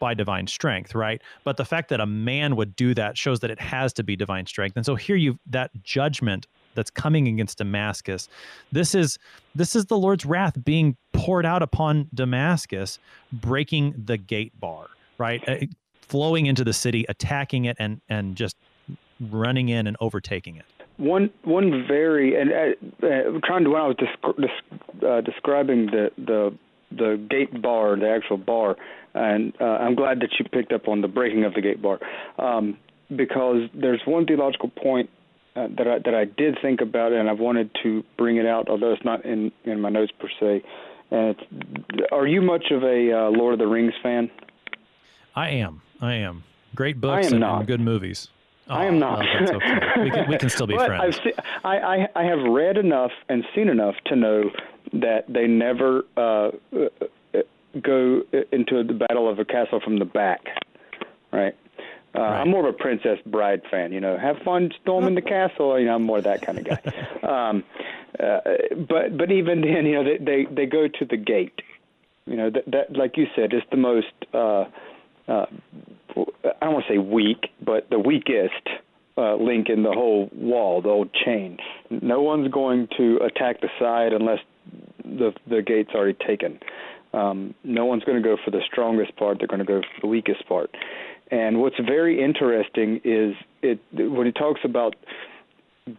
by 0.00 0.14
divine 0.14 0.48
strength, 0.48 0.94
right? 0.96 1.22
But 1.44 1.56
the 1.56 1.64
fact 1.64 1.90
that 1.90 2.00
a 2.00 2.06
man 2.06 2.56
would 2.56 2.74
do 2.74 2.92
that 2.94 3.16
shows 3.16 3.38
that 3.40 3.50
it 3.50 3.60
has 3.60 3.92
to 3.92 4.02
be 4.02 4.16
divine 4.16 4.46
strength. 4.46 4.76
And 4.76 4.84
so 4.84 4.96
here 4.96 5.14
you 5.16 5.38
that 5.46 5.70
judgment 5.84 6.48
that's 6.74 6.90
coming 6.90 7.28
against 7.28 7.58
Damascus. 7.58 8.28
This 8.72 8.94
is 8.94 9.18
this 9.54 9.76
is 9.76 9.86
the 9.86 9.98
Lord's 9.98 10.24
wrath 10.24 10.54
being 10.64 10.96
poured 11.12 11.46
out 11.46 11.62
upon 11.62 12.08
Damascus, 12.14 12.98
breaking 13.32 13.94
the 14.04 14.16
gate 14.16 14.58
bar, 14.58 14.88
right? 15.18 15.46
Uh, 15.48 15.66
flowing 16.00 16.46
into 16.46 16.64
the 16.64 16.72
city, 16.72 17.04
attacking 17.08 17.66
it, 17.66 17.76
and 17.78 18.00
and 18.08 18.36
just 18.36 18.56
running 19.30 19.68
in 19.68 19.86
and 19.86 19.96
overtaking 20.00 20.56
it. 20.56 20.64
One 20.96 21.30
one 21.44 21.86
very 21.88 22.40
and 22.40 22.52
uh, 22.52 23.06
uh, 23.06 23.40
trying 23.44 23.64
to 23.64 23.70
when 23.70 23.80
I 23.80 23.86
was 23.86 23.96
descri- 23.96 25.06
uh, 25.06 25.20
describing 25.22 25.86
the 25.86 26.10
the 26.18 26.56
the 26.90 27.24
gate 27.30 27.60
bar, 27.62 27.96
the 27.96 28.08
actual 28.08 28.36
bar, 28.36 28.76
and 29.14 29.52
uh, 29.60 29.64
I'm 29.64 29.94
glad 29.94 30.20
that 30.20 30.30
you 30.38 30.44
picked 30.44 30.72
up 30.72 30.88
on 30.88 31.00
the 31.00 31.08
breaking 31.08 31.44
of 31.44 31.54
the 31.54 31.60
gate 31.60 31.82
bar, 31.82 31.98
um, 32.38 32.76
because 33.14 33.68
there's 33.74 34.00
one 34.04 34.26
theological 34.26 34.68
point 34.68 35.10
uh, 35.56 35.68
that 35.76 35.88
I 35.88 35.98
that 35.98 36.14
I 36.14 36.24
did 36.24 36.58
think 36.62 36.80
about, 36.80 37.12
and 37.12 37.28
I've 37.28 37.40
wanted 37.40 37.70
to 37.82 38.04
bring 38.16 38.36
it 38.36 38.46
out, 38.46 38.68
although 38.68 38.92
it's 38.92 39.04
not 39.04 39.24
in 39.24 39.52
in 39.64 39.80
my 39.80 39.88
notes 39.88 40.12
per 40.18 40.28
se. 40.38 40.62
And 41.10 41.36
are 42.12 42.26
you 42.26 42.40
much 42.40 42.70
of 42.70 42.84
a 42.84 43.12
uh, 43.12 43.30
Lord 43.30 43.54
of 43.54 43.58
the 43.58 43.66
Rings 43.66 43.94
fan? 44.00 44.30
I 45.34 45.50
am. 45.50 45.82
I 46.00 46.14
am. 46.14 46.44
Great 46.74 47.00
books 47.00 47.26
am 47.26 47.34
and, 47.34 47.44
and, 47.44 47.66
good 47.66 47.80
movies. 47.80 48.28
Oh, 48.68 48.74
I 48.74 48.84
am 48.84 49.00
not. 49.00 49.18
Well, 49.18 49.26
that's 49.40 49.50
okay. 49.50 50.02
we, 50.02 50.10
can, 50.10 50.28
we 50.28 50.38
can 50.38 50.48
still 50.48 50.68
be 50.68 50.76
friends. 50.86 51.02
I've 51.02 51.22
seen, 51.24 51.32
I, 51.64 51.78
I 51.78 52.08
I 52.14 52.22
have 52.22 52.38
read 52.40 52.76
enough 52.76 53.10
and 53.28 53.44
seen 53.54 53.68
enough 53.68 53.96
to 54.06 54.14
know 54.14 54.50
that 54.92 55.24
they 55.28 55.46
never 55.46 56.02
uh, 56.16 56.50
uh 56.72 56.88
go 57.80 58.22
into 58.52 58.82
the 58.82 58.94
battle 58.94 59.30
of 59.30 59.38
a 59.38 59.44
castle 59.44 59.80
from 59.82 59.98
the 59.98 60.04
back, 60.04 60.40
right? 61.32 61.54
Uh, 62.14 62.20
right. 62.20 62.40
I'm 62.40 62.50
more 62.50 62.68
of 62.68 62.74
a 62.74 62.76
Princess 62.76 63.18
Bride 63.24 63.62
fan. 63.70 63.92
You 63.92 64.00
know, 64.00 64.18
have 64.18 64.36
fun 64.44 64.70
storming 64.82 65.14
the 65.14 65.22
castle. 65.22 65.78
You 65.78 65.86
know, 65.86 65.94
I'm 65.94 66.02
more 66.02 66.20
that 66.20 66.42
kind 66.42 66.58
of 66.58 66.64
guy. 66.64 66.80
um, 67.22 67.62
uh, 68.18 68.40
but 68.88 69.16
but 69.16 69.30
even 69.30 69.60
then, 69.60 69.86
you 69.86 69.94
know, 69.94 70.04
they 70.04 70.18
they, 70.18 70.46
they 70.52 70.66
go 70.66 70.88
to 70.88 71.04
the 71.04 71.16
gate. 71.16 71.60
You 72.26 72.36
know, 72.36 72.50
that, 72.50 72.64
that 72.66 72.96
like 72.96 73.16
you 73.16 73.26
said, 73.36 73.52
is 73.54 73.62
the 73.70 73.76
most. 73.76 74.12
Uh, 74.34 74.64
uh, 75.28 75.46
I 76.16 76.64
don't 76.64 76.74
want 76.74 76.86
to 76.88 76.94
say 76.94 76.98
weak, 76.98 77.50
but 77.64 77.88
the 77.90 77.98
weakest 77.98 78.68
uh, 79.16 79.36
link 79.36 79.68
in 79.68 79.84
the 79.84 79.92
whole 79.92 80.28
wall, 80.32 80.82
the 80.82 80.88
old 80.88 81.10
chain. 81.12 81.58
No 81.90 82.20
one's 82.20 82.50
going 82.50 82.88
to 82.96 83.18
attack 83.18 83.60
the 83.60 83.68
side 83.78 84.12
unless 84.12 84.40
the 85.04 85.32
the 85.48 85.62
gate's 85.62 85.90
already 85.94 86.16
taken. 86.26 86.58
Um, 87.12 87.54
no 87.64 87.86
one's 87.86 88.04
going 88.04 88.22
to 88.22 88.26
go 88.26 88.36
for 88.44 88.50
the 88.50 88.60
strongest 88.70 89.16
part. 89.16 89.38
They're 89.38 89.48
going 89.48 89.60
to 89.60 89.64
go 89.64 89.80
for 89.80 90.00
the 90.00 90.06
weakest 90.06 90.46
part. 90.48 90.70
And 91.30 91.60
what's 91.60 91.78
very 91.78 92.22
interesting 92.22 93.00
is 93.04 93.34
it 93.62 93.80
when 93.92 94.26
he 94.26 94.32
talks 94.32 94.60
about 94.64 94.96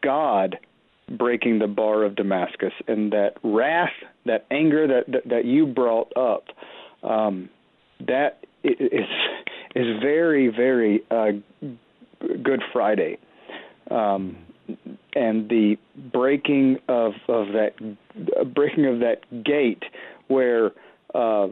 God 0.02 0.58
breaking 1.10 1.60
the 1.60 1.68
bar 1.68 2.04
of 2.04 2.16
Damascus 2.16 2.74
and 2.88 3.12
that 3.12 3.34
wrath, 3.44 3.92
that 4.26 4.46
anger 4.52 4.88
that 4.88 5.12
that, 5.12 5.30
that 5.30 5.46
you 5.46 5.66
brought 5.66 6.12
up, 6.16 6.46
um, 7.04 7.50
that 8.08 8.46
is 8.64 9.08
is 9.76 10.02
very 10.02 10.48
very 10.48 11.02
uh, 11.10 11.32
Good 12.44 12.62
Friday, 12.72 13.18
um, 13.90 14.38
and 15.16 15.50
the 15.50 15.78
breaking 16.12 16.78
of 16.88 17.14
of 17.28 17.48
that 17.48 17.74
breaking 18.54 18.86
of 18.86 19.00
that 19.00 19.44
gate 19.44 19.84
where. 20.28 20.72
Uh, 21.14 21.48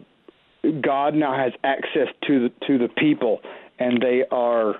God 0.82 1.13
now 1.13 1.38
has 1.38 1.53
access 1.63 2.13
to 2.28 2.49
the 2.49 2.67
to 2.67 2.78
the 2.78 2.89
people 2.97 3.39
and 3.80 4.01
they 4.01 4.24
are 4.30 4.76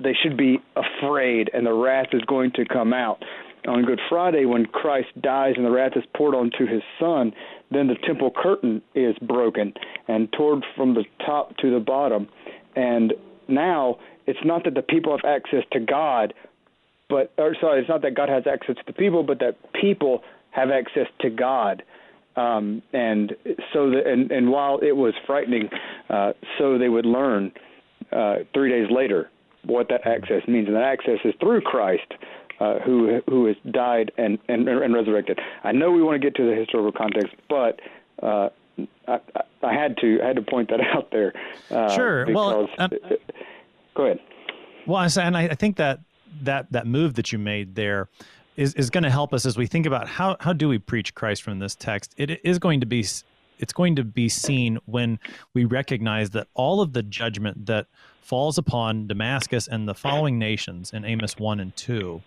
they 0.00 0.14
should 0.22 0.36
be 0.36 0.58
afraid, 0.76 1.50
and 1.52 1.66
the 1.66 1.72
wrath 1.72 2.08
is 2.12 2.22
going 2.22 2.52
to 2.52 2.64
come 2.64 2.92
out. 2.92 3.22
on 3.66 3.84
Good 3.84 4.00
Friday, 4.08 4.44
when 4.44 4.66
Christ 4.66 5.08
dies 5.20 5.54
and 5.56 5.64
the 5.64 5.70
wrath 5.70 5.92
is 5.96 6.04
poured 6.16 6.34
onto 6.34 6.66
his 6.66 6.82
son, 7.00 7.32
then 7.70 7.88
the 7.88 7.96
temple 8.06 8.30
curtain 8.34 8.80
is 8.94 9.16
broken 9.18 9.74
and 10.06 10.32
torn 10.32 10.62
from 10.76 10.94
the 10.94 11.04
top 11.26 11.56
to 11.58 11.70
the 11.72 11.80
bottom. 11.80 12.28
And 12.76 13.12
now 13.48 13.98
it's 14.26 14.38
not 14.44 14.64
that 14.64 14.74
the 14.74 14.82
people 14.82 15.16
have 15.16 15.28
access 15.28 15.64
to 15.72 15.80
God, 15.80 16.32
but 17.08 17.32
or 17.38 17.54
sorry, 17.60 17.80
it's 17.80 17.88
not 17.88 18.02
that 18.02 18.14
God 18.14 18.28
has 18.28 18.44
access 18.46 18.76
to 18.76 18.82
the 18.86 18.92
people, 18.92 19.22
but 19.22 19.38
that 19.40 19.56
people 19.72 20.22
have 20.50 20.70
access 20.70 21.06
to 21.20 21.30
God. 21.30 21.82
Um, 22.36 22.82
and 22.92 23.34
so, 23.72 23.90
the, 23.90 24.02
and, 24.06 24.30
and 24.30 24.50
while 24.50 24.78
it 24.78 24.92
was 24.92 25.14
frightening, 25.26 25.70
uh, 26.08 26.34
so 26.56 26.78
they 26.78 26.88
would 26.88 27.06
learn 27.06 27.52
uh, 28.12 28.36
three 28.54 28.70
days 28.70 28.88
later 28.90 29.28
what 29.64 29.88
that 29.88 30.06
access 30.06 30.46
means, 30.46 30.68
and 30.68 30.76
that 30.76 30.84
access 30.84 31.18
is 31.24 31.34
through 31.40 31.62
Christ, 31.62 32.06
uh, 32.60 32.78
who 32.80 33.20
who 33.28 33.46
has 33.46 33.56
died 33.70 34.12
and, 34.16 34.38
and 34.48 34.68
and 34.68 34.94
resurrected. 34.94 35.40
I 35.64 35.72
know 35.72 35.90
we 35.90 36.02
want 36.02 36.20
to 36.20 36.24
get 36.24 36.36
to 36.36 36.48
the 36.48 36.54
historical 36.54 36.92
context, 36.92 37.34
but 37.48 37.80
uh, 38.22 38.50
I, 39.08 39.18
I 39.62 39.74
had 39.74 39.96
to 39.98 40.20
I 40.22 40.28
had 40.28 40.36
to 40.36 40.42
point 40.42 40.70
that 40.70 40.80
out 40.94 41.10
there. 41.10 41.32
Uh, 41.70 41.94
sure. 41.94 42.32
Well, 42.32 42.68
um, 42.78 42.90
go 43.94 44.04
ahead. 44.04 44.20
Well, 44.86 45.06
and 45.18 45.36
I, 45.36 45.48
I 45.48 45.54
think 45.54 45.76
that 45.76 46.00
that 46.42 46.70
that 46.72 46.86
move 46.86 47.14
that 47.14 47.32
you 47.32 47.38
made 47.38 47.74
there 47.74 48.08
is, 48.58 48.74
is 48.74 48.90
going 48.90 49.04
to 49.04 49.10
help 49.10 49.32
us 49.32 49.46
as 49.46 49.56
we 49.56 49.66
think 49.66 49.86
about 49.86 50.08
how, 50.08 50.36
how 50.40 50.52
do 50.52 50.68
we 50.68 50.78
preach 50.78 51.14
Christ 51.14 51.42
from 51.42 51.60
this 51.60 51.76
text. 51.76 52.12
It 52.16 52.44
is 52.44 52.58
going 52.58 52.80
to 52.80 52.86
be 52.86 53.06
it's 53.60 53.72
going 53.72 53.96
to 53.96 54.04
be 54.04 54.28
seen 54.28 54.78
when 54.84 55.18
we 55.52 55.64
recognize 55.64 56.30
that 56.30 56.46
all 56.54 56.80
of 56.80 56.92
the 56.92 57.02
judgment 57.02 57.66
that 57.66 57.86
falls 58.20 58.56
upon 58.56 59.08
Damascus 59.08 59.66
and 59.66 59.88
the 59.88 59.94
following 59.94 60.38
nations 60.38 60.92
in 60.92 61.04
Amos 61.04 61.36
1 61.38 61.58
and 61.58 61.74
2 61.74 62.22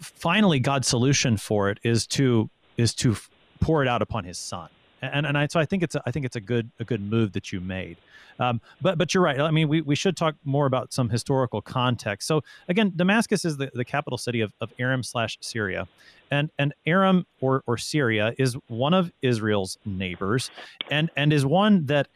finally 0.00 0.58
God's 0.58 0.88
solution 0.88 1.36
for 1.36 1.70
it 1.70 1.78
is 1.82 2.06
to 2.06 2.48
is 2.76 2.94
to 2.94 3.16
pour 3.60 3.82
it 3.82 3.88
out 3.88 4.00
upon 4.00 4.24
his 4.24 4.38
son 4.38 4.68
and 5.12 5.26
and 5.26 5.38
I, 5.38 5.46
so 5.46 5.60
I 5.60 5.64
think 5.64 5.82
it's 5.82 5.94
a, 5.94 6.02
I 6.06 6.10
think 6.10 6.24
it's 6.26 6.36
a 6.36 6.40
good 6.40 6.70
a 6.80 6.84
good 6.84 7.00
move 7.00 7.32
that 7.32 7.52
you 7.52 7.60
made. 7.60 7.96
Um, 8.38 8.60
but 8.80 8.98
but 8.98 9.14
you're 9.14 9.22
right. 9.22 9.38
I 9.40 9.50
mean, 9.50 9.68
we, 9.68 9.80
we 9.80 9.94
should 9.94 10.16
talk 10.16 10.34
more 10.44 10.66
about 10.66 10.92
some 10.92 11.08
historical 11.08 11.62
context. 11.62 12.26
So 12.26 12.42
again, 12.68 12.92
Damascus 12.96 13.44
is 13.44 13.56
the, 13.56 13.70
the 13.74 13.84
capital 13.84 14.18
city 14.18 14.40
of, 14.40 14.52
of 14.60 14.72
Aram 14.78 15.02
slash 15.02 15.38
Syria, 15.40 15.86
and 16.30 16.50
and 16.58 16.74
Aram 16.86 17.26
or 17.40 17.62
or 17.66 17.76
Syria 17.76 18.34
is 18.38 18.56
one 18.68 18.94
of 18.94 19.12
Israel's 19.22 19.78
neighbors, 19.84 20.50
and 20.90 21.10
and 21.16 21.32
is 21.32 21.46
one 21.46 21.86
that 21.86 22.08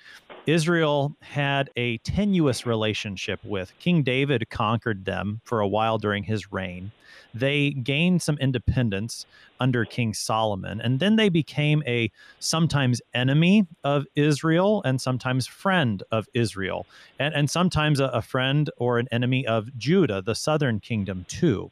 Israel 0.49 1.15
had 1.21 1.69
a 1.77 1.99
tenuous 1.99 2.65
relationship 2.65 3.39
with. 3.45 3.71
King 3.79 4.03
David 4.03 4.49
conquered 4.49 5.05
them 5.05 5.43
for 5.45 5.61
a 5.61 5.69
while 5.69 5.99
during 5.99 6.23
his 6.23 6.51
reign. 6.51 6.91
They 7.35 7.71
gained 7.71 8.23
some 8.23 8.39
independence 8.39 9.27
under 9.61 9.85
King 9.85 10.15
Solomon, 10.15 10.81
and 10.81 11.01
then 11.01 11.17
they 11.17 11.29
became 11.29 11.83
a 11.87 12.11
sometimes 12.39 13.03
enemy 13.13 13.67
of 13.85 14.07
Israel 14.15 14.81
and 14.87 14.99
sometimes 14.99 15.47
friend 15.47 16.03
of 16.11 16.27
Israel, 16.33 16.87
and, 17.19 17.35
and 17.35 17.51
sometimes 17.51 18.01
a, 18.01 18.07
a 18.07 18.23
friend 18.23 18.71
or 18.79 18.99
an 18.99 19.07
enemy 19.13 19.47
of 19.47 19.77
Judah, 19.77 20.23
the 20.23 20.35
southern 20.35 20.81
kingdom, 20.81 21.27
too. 21.29 21.71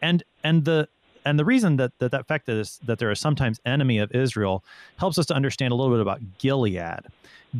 And 0.00 0.22
and 0.44 0.64
the 0.64 0.88
and 1.24 1.38
the 1.38 1.44
reason 1.44 1.76
that 1.76 1.92
that, 1.98 2.10
that 2.10 2.26
fact 2.26 2.48
is 2.48 2.78
that 2.84 2.98
they're 2.98 3.10
a 3.10 3.16
sometimes 3.16 3.60
enemy 3.64 3.98
of 3.98 4.12
Israel 4.12 4.64
helps 4.96 5.18
us 5.18 5.26
to 5.26 5.34
understand 5.34 5.72
a 5.72 5.74
little 5.74 5.92
bit 5.92 6.00
about 6.00 6.20
Gilead. 6.38 7.00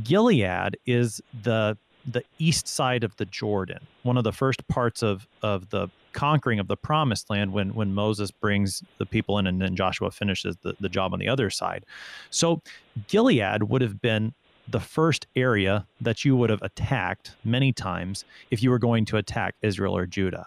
Gilead 0.03 0.77
is 0.87 1.21
the 1.43 1.77
the 2.07 2.23
east 2.39 2.69
side 2.69 3.03
of 3.03 3.17
the 3.17 3.25
Jordan, 3.25 3.81
one 4.03 4.19
of 4.19 4.25
the 4.25 4.33
first 4.33 4.67
parts 4.69 5.03
of 5.03 5.27
of 5.43 5.71
the 5.71 5.89
conquering 6.13 6.61
of 6.61 6.69
the 6.69 6.77
promised 6.77 7.31
land 7.31 7.53
when 7.53 7.75
when 7.75 7.95
Moses 7.95 8.31
brings 8.31 8.83
the 8.99 9.07
people 9.07 9.39
in 9.39 9.47
and 9.47 9.61
then 9.61 9.77
Joshua 9.77 10.11
finishes 10.11 10.57
the, 10.63 10.75
the 10.81 10.89
job 10.89 11.13
on 11.13 11.19
the 11.19 11.29
other 11.29 11.51
side. 11.51 11.85
So 12.31 12.63
Gilead 13.09 13.65
would 13.65 13.83
have 13.83 14.01
been 14.01 14.35
the 14.69 14.81
first 14.81 15.27
area 15.37 15.87
that 16.01 16.25
you 16.25 16.37
would 16.37 16.51
have 16.51 16.63
attacked 16.63 17.33
many 17.45 17.73
times 17.73 18.25
if 18.51 18.63
you 18.63 18.71
were 18.71 18.79
going 18.79 19.05
to 19.07 19.17
attack 19.17 19.55
Israel 19.63 19.97
or 19.97 20.07
Judah. 20.07 20.47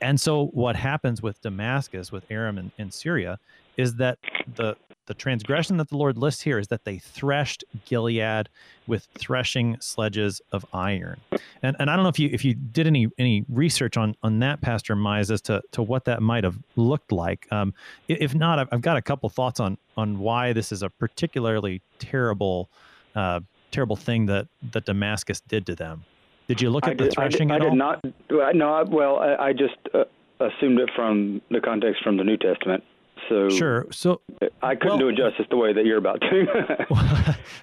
And 0.00 0.20
so 0.20 0.46
what 0.48 0.76
happens 0.76 1.22
with 1.22 1.40
Damascus, 1.42 2.10
with 2.10 2.24
Aram 2.30 2.58
in, 2.58 2.72
in 2.78 2.90
Syria, 2.90 3.38
is 3.76 3.96
that 3.96 4.18
the 4.54 4.76
the 5.06 5.14
transgression 5.14 5.76
that 5.78 5.88
the 5.88 5.96
Lord 5.96 6.16
lists 6.16 6.40
here 6.40 6.56
is 6.56 6.68
that 6.68 6.84
they 6.84 6.98
threshed 6.98 7.64
Gilead 7.84 8.48
with 8.86 9.08
threshing 9.18 9.76
sledges 9.80 10.40
of 10.52 10.64
iron. 10.72 11.20
And 11.64 11.74
and 11.80 11.90
I 11.90 11.96
don't 11.96 12.04
know 12.04 12.10
if 12.10 12.18
you 12.20 12.30
if 12.32 12.44
you 12.44 12.54
did 12.54 12.86
any 12.86 13.08
any 13.18 13.44
research 13.48 13.96
on 13.96 14.14
on 14.22 14.38
that, 14.38 14.60
Pastor 14.60 14.94
Mize, 14.94 15.32
as 15.32 15.40
to 15.42 15.62
to 15.72 15.82
what 15.82 16.04
that 16.04 16.22
might 16.22 16.44
have 16.44 16.58
looked 16.76 17.10
like. 17.10 17.48
Um, 17.50 17.74
if 18.06 18.36
not, 18.36 18.60
I've, 18.60 18.68
I've 18.70 18.82
got 18.82 18.96
a 18.96 19.02
couple 19.02 19.28
thoughts 19.28 19.58
on 19.58 19.78
on 19.96 20.20
why 20.20 20.52
this 20.52 20.70
is 20.70 20.82
a 20.82 20.90
particularly 20.90 21.82
terrible 21.98 22.70
uh, 23.16 23.40
terrible 23.72 23.96
thing 23.96 24.26
that 24.26 24.46
that 24.70 24.84
Damascus 24.84 25.40
did 25.40 25.66
to 25.66 25.74
them. 25.74 26.04
Did 26.50 26.60
you 26.60 26.70
look 26.70 26.84
at 26.88 26.90
I 26.90 26.94
the 26.94 27.04
did, 27.04 27.12
threshing 27.12 27.52
I 27.52 27.60
did, 27.60 27.68
I 27.68 27.70
did 27.70 27.78
not. 27.78 28.56
No, 28.56 28.84
well, 28.88 29.20
I, 29.20 29.36
I 29.36 29.52
just 29.52 29.76
uh, 29.94 30.02
assumed 30.40 30.80
it 30.80 30.90
from 30.96 31.40
the 31.48 31.60
context 31.60 32.02
from 32.02 32.16
the 32.16 32.24
New 32.24 32.36
Testament. 32.36 32.82
So 33.28 33.48
sure. 33.50 33.86
So 33.92 34.20
I 34.60 34.74
couldn't 34.74 34.98
well, 34.98 34.98
do 34.98 35.08
it 35.10 35.16
justice 35.16 35.46
the 35.48 35.56
way 35.56 35.72
that 35.72 35.86
you're 35.86 35.98
about 35.98 36.20
to. 36.22 36.46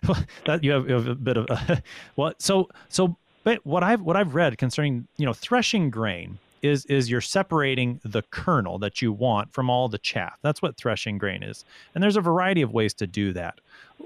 that 0.46 0.64
you 0.64 0.72
have, 0.72 0.88
you 0.88 0.94
have, 0.94 1.08
a 1.08 1.16
bit 1.16 1.36
of 1.36 1.48
uh, 1.50 1.76
well. 2.16 2.32
So 2.40 2.70
so, 2.88 3.18
but 3.44 3.66
what 3.66 3.84
I've 3.84 4.00
what 4.00 4.16
I've 4.16 4.36
read 4.36 4.58
concerning 4.58 5.10
you 5.18 5.26
know 5.26 5.34
threshing 5.34 5.90
grain 5.90 6.40
is 6.62 6.86
is 6.86 7.10
you're 7.10 7.22
separating 7.22 8.00
the 8.04 8.22
kernel 8.24 8.80
that 8.80 9.02
you 9.02 9.12
want 9.12 9.54
from 9.54 9.70
all 9.70 9.88
the 9.88 9.98
chaff. 9.98 10.38
That's 10.42 10.62
what 10.62 10.78
threshing 10.78 11.18
grain 11.18 11.44
is. 11.44 11.66
And 11.94 12.04
there's 12.04 12.18
a 12.18 12.22
variety 12.22 12.62
of 12.62 12.74
ways 12.74 12.94
to 12.96 13.08
do 13.08 13.34
that. 13.34 13.60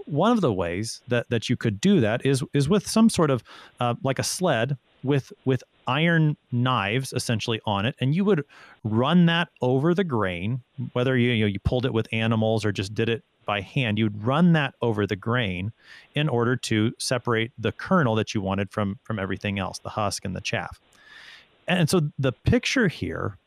One 0.06 0.32
of 0.32 0.41
the 0.41 0.54
ways 0.54 1.02
that 1.08 1.30
that 1.30 1.49
you 1.49 1.58
could 1.58 1.80
do 1.82 1.99
that 2.02 2.26
is 2.26 2.43
is 2.54 2.70
with 2.70 2.88
some 2.88 3.10
sort 3.10 3.30
of 3.30 3.43
uh, 3.80 3.95
like 4.04 4.20
a 4.20 4.24
sled 4.24 4.78
with 5.04 5.34
with 5.45 5.64
iron 5.88 6.38
knives 6.52 7.12
essentially 7.14 7.60
on 7.66 7.86
it 7.86 7.95
and 7.99 8.16
you 8.16 8.24
would 8.24 8.45
run 8.84 9.26
that 9.26 9.49
over 9.62 9.93
the 9.93 10.04
grain 10.04 10.62
whether 10.93 11.18
you 11.18 11.32
you, 11.32 11.43
know, 11.43 11.47
you 11.47 11.60
pulled 11.60 11.86
it 11.86 11.93
with 11.93 12.08
animals 12.12 12.64
or 12.64 12.72
just 12.72 12.93
did 12.93 13.10
it 13.10 13.24
by 13.45 13.62
hand 13.62 13.97
you'd 13.97 14.24
run 14.24 14.54
that 14.54 14.76
over 14.82 15.08
the 15.08 15.16
grain 15.16 15.72
in 16.14 16.30
order 16.30 16.56
to 16.56 16.93
separate 16.99 17.52
the 17.58 17.72
kernel 17.72 18.16
that 18.16 18.36
you 18.36 18.41
wanted 18.41 18.70
from 18.70 18.99
from 19.04 19.18
everything 19.18 19.58
else 19.58 19.80
the 19.80 19.89
husk 19.89 20.24
and 20.24 20.36
the 20.36 20.41
chaff 20.41 20.80
and 21.80 21.89
so 21.89 22.01
the 22.17 22.32
picture 22.32 22.88
here 22.88 23.38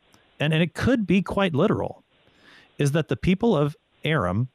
and, 0.40 0.52
and 0.52 0.62
it 0.62 0.74
could 0.74 1.06
be 1.06 1.22
quite 1.22 1.54
literal 1.54 2.02
is 2.78 2.92
that 2.92 3.08
the 3.08 3.16
people 3.16 3.56
of 3.56 3.76
aram 4.04 4.48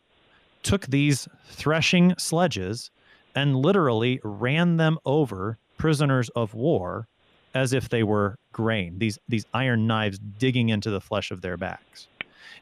took 0.64 0.86
these 0.88 1.28
threshing 1.48 2.14
sledges 2.18 2.92
and 3.36 3.56
literally 3.56 4.20
ran 4.24 4.78
them 4.78 4.98
over 5.06 5.58
prisoners 5.78 6.30
of 6.30 6.54
war 6.54 7.08
as 7.54 7.74
if 7.74 7.90
they 7.90 8.04
were 8.04 8.38
grain, 8.52 9.00
these, 9.00 9.18
these 9.28 9.46
iron 9.54 9.88
knives 9.88 10.20
digging 10.20 10.70
into 10.70 10.90
the 10.90 11.02
flesh 11.02 11.32
of 11.32 11.42
their 11.42 11.58
backs. 11.58 12.08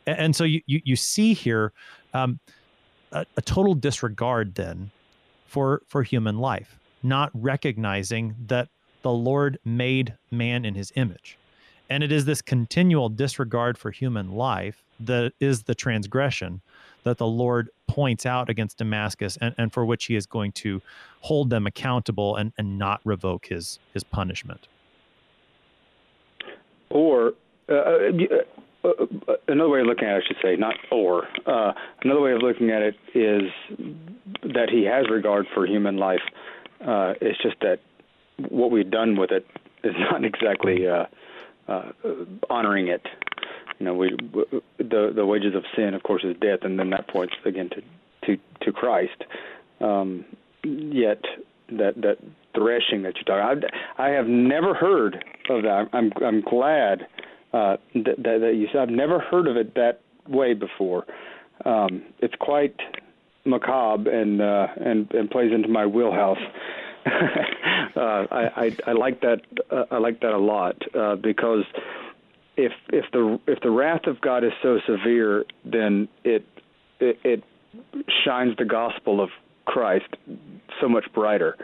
And, 0.06 0.20
and 0.20 0.36
so 0.36 0.44
you, 0.44 0.62
you, 0.66 0.82
you, 0.84 0.96
see 0.96 1.34
here 1.34 1.74
um, 2.14 2.40
a, 3.12 3.26
a 3.36 3.42
total 3.42 3.74
disregard 3.74 4.56
then 4.56 4.92
for, 5.46 5.82
for 5.88 6.04
human 6.04 6.38
life, 6.38 6.80
not 7.04 7.32
recognizing 7.34 8.36
that 8.48 8.70
the 9.08 9.14
Lord 9.14 9.58
made 9.64 10.16
man 10.32 10.66
in 10.66 10.76
his 10.76 10.92
image. 10.98 11.38
And 11.90 12.04
it 12.04 12.12
is 12.12 12.26
this 12.26 12.42
continual 12.42 13.08
disregard 13.08 13.78
for 13.78 13.90
human 13.90 14.34
life 14.34 14.84
that 15.00 15.32
is 15.40 15.64
the 15.64 15.74
transgression 15.74 16.60
that 17.04 17.18
the 17.18 17.26
Lord 17.26 17.70
points 17.88 18.26
out 18.26 18.50
against 18.50 18.80
Damascus 18.80 19.38
and, 19.40 19.56
and 19.58 19.72
for 19.72 19.86
which 19.86 20.08
he 20.08 20.18
is 20.18 20.26
going 20.26 20.52
to 20.64 20.82
hold 21.22 21.50
them 21.50 21.66
accountable 21.66 22.36
and, 22.36 22.52
and 22.58 22.78
not 22.78 23.00
revoke 23.06 23.46
his, 23.46 23.80
his 23.94 24.04
punishment. 24.04 24.68
Or 26.90 27.32
uh, 27.70 27.74
uh, 27.74 28.12
uh, 28.84 28.90
uh, 29.30 29.34
another 29.48 29.70
way 29.70 29.80
of 29.80 29.86
looking 29.86 30.06
at 30.06 30.18
it, 30.18 30.24
I 30.24 30.28
should 30.28 30.42
say, 30.44 30.58
not 30.58 30.76
or. 30.92 31.30
Uh, 31.46 31.72
another 32.02 32.20
way 32.20 32.34
of 32.34 32.42
looking 32.42 32.72
at 32.72 32.82
it 32.82 32.96
is 33.16 33.44
that 34.54 34.70
he 34.70 34.84
has 34.84 35.10
regard 35.10 35.46
for 35.54 35.66
human 35.66 35.96
life. 35.96 36.20
Uh, 36.82 37.14
it's 37.22 37.42
just 37.42 37.56
that 37.62 37.80
what 38.50 38.72
we've 38.72 38.90
done 38.90 39.18
with 39.18 39.32
it 39.32 39.46
is 39.84 39.94
not 40.12 40.24
exactly 40.24 40.88
uh, 40.88 41.06
uh, 41.68 41.92
honoring 42.50 42.88
it. 42.88 43.06
You 43.80 43.86
know, 43.86 43.94
we 43.94 44.10
the 44.80 45.12
the 45.16 45.26
wages 45.26 45.54
of 45.56 45.64
sin, 45.76 45.94
of 45.94 46.04
course, 46.04 46.24
is 46.24 46.36
death, 46.42 46.60
and 46.64 46.80
then 46.80 46.90
that 46.92 47.08
points 47.08 47.36
again 47.46 47.70
to 47.70 47.82
to 48.26 48.42
to 48.62 48.72
Christ. 48.72 49.24
Um, 49.80 50.26
yet 50.64 51.22
that 51.70 51.96
that 51.98 52.18
threshing 52.56 53.04
that 53.04 53.18
you 53.18 53.24
talk, 53.24 53.60
I, 53.98 54.04
I 54.04 54.10
have 54.10 54.28
never 54.28 54.74
heard 54.74 55.24
of 55.50 55.62
that. 55.64 55.90
I'm 55.94 56.12
I'm 56.26 56.42
glad 56.42 57.02
uh, 57.54 57.78
that, 57.94 58.16
that, 58.18 58.40
that 58.42 58.54
you 58.56 58.68
said 58.72 58.82
I've 58.82 58.90
never 58.90 59.20
heard 59.20 59.48
of 59.48 59.58
it 59.58 59.76
that 59.76 60.02
way 60.28 60.54
before. 60.54 61.06
Um, 61.66 62.04
it's 62.20 62.36
quite 62.40 62.76
macabre 63.46 64.10
and 64.10 64.42
uh, 64.42 64.68
and 64.78 65.12
and 65.12 65.30
plays 65.30 65.52
into 65.54 65.68
my 65.68 65.86
wheelhouse. 65.86 66.38
Uh, 67.96 68.26
I, 68.32 68.52
I 68.56 68.78
I 68.88 68.92
like 68.94 69.22
that 69.22 69.42
uh, 69.72 69.86
I 69.92 69.98
like 69.98 70.22
that 70.22 70.34
a 70.34 70.38
lot 70.38 70.82
uh, 70.96 71.16
because 71.16 71.64
if 72.56 72.74
if 72.92 73.06
the 73.12 73.40
if 73.48 73.60
the 73.62 73.72
wrath 73.72 74.08
of 74.08 74.20
God 74.22 74.44
is 74.44 74.52
so 74.62 74.80
severe, 74.86 75.46
then 75.64 76.08
it 76.24 76.46
it, 77.00 77.20
it 77.24 77.44
shines 78.26 78.56
the 78.58 78.66
gospel 78.66 79.22
of 79.22 79.30
Christ 79.66 80.16
so 80.82 80.90
much 80.90 81.06
brighter, 81.14 81.58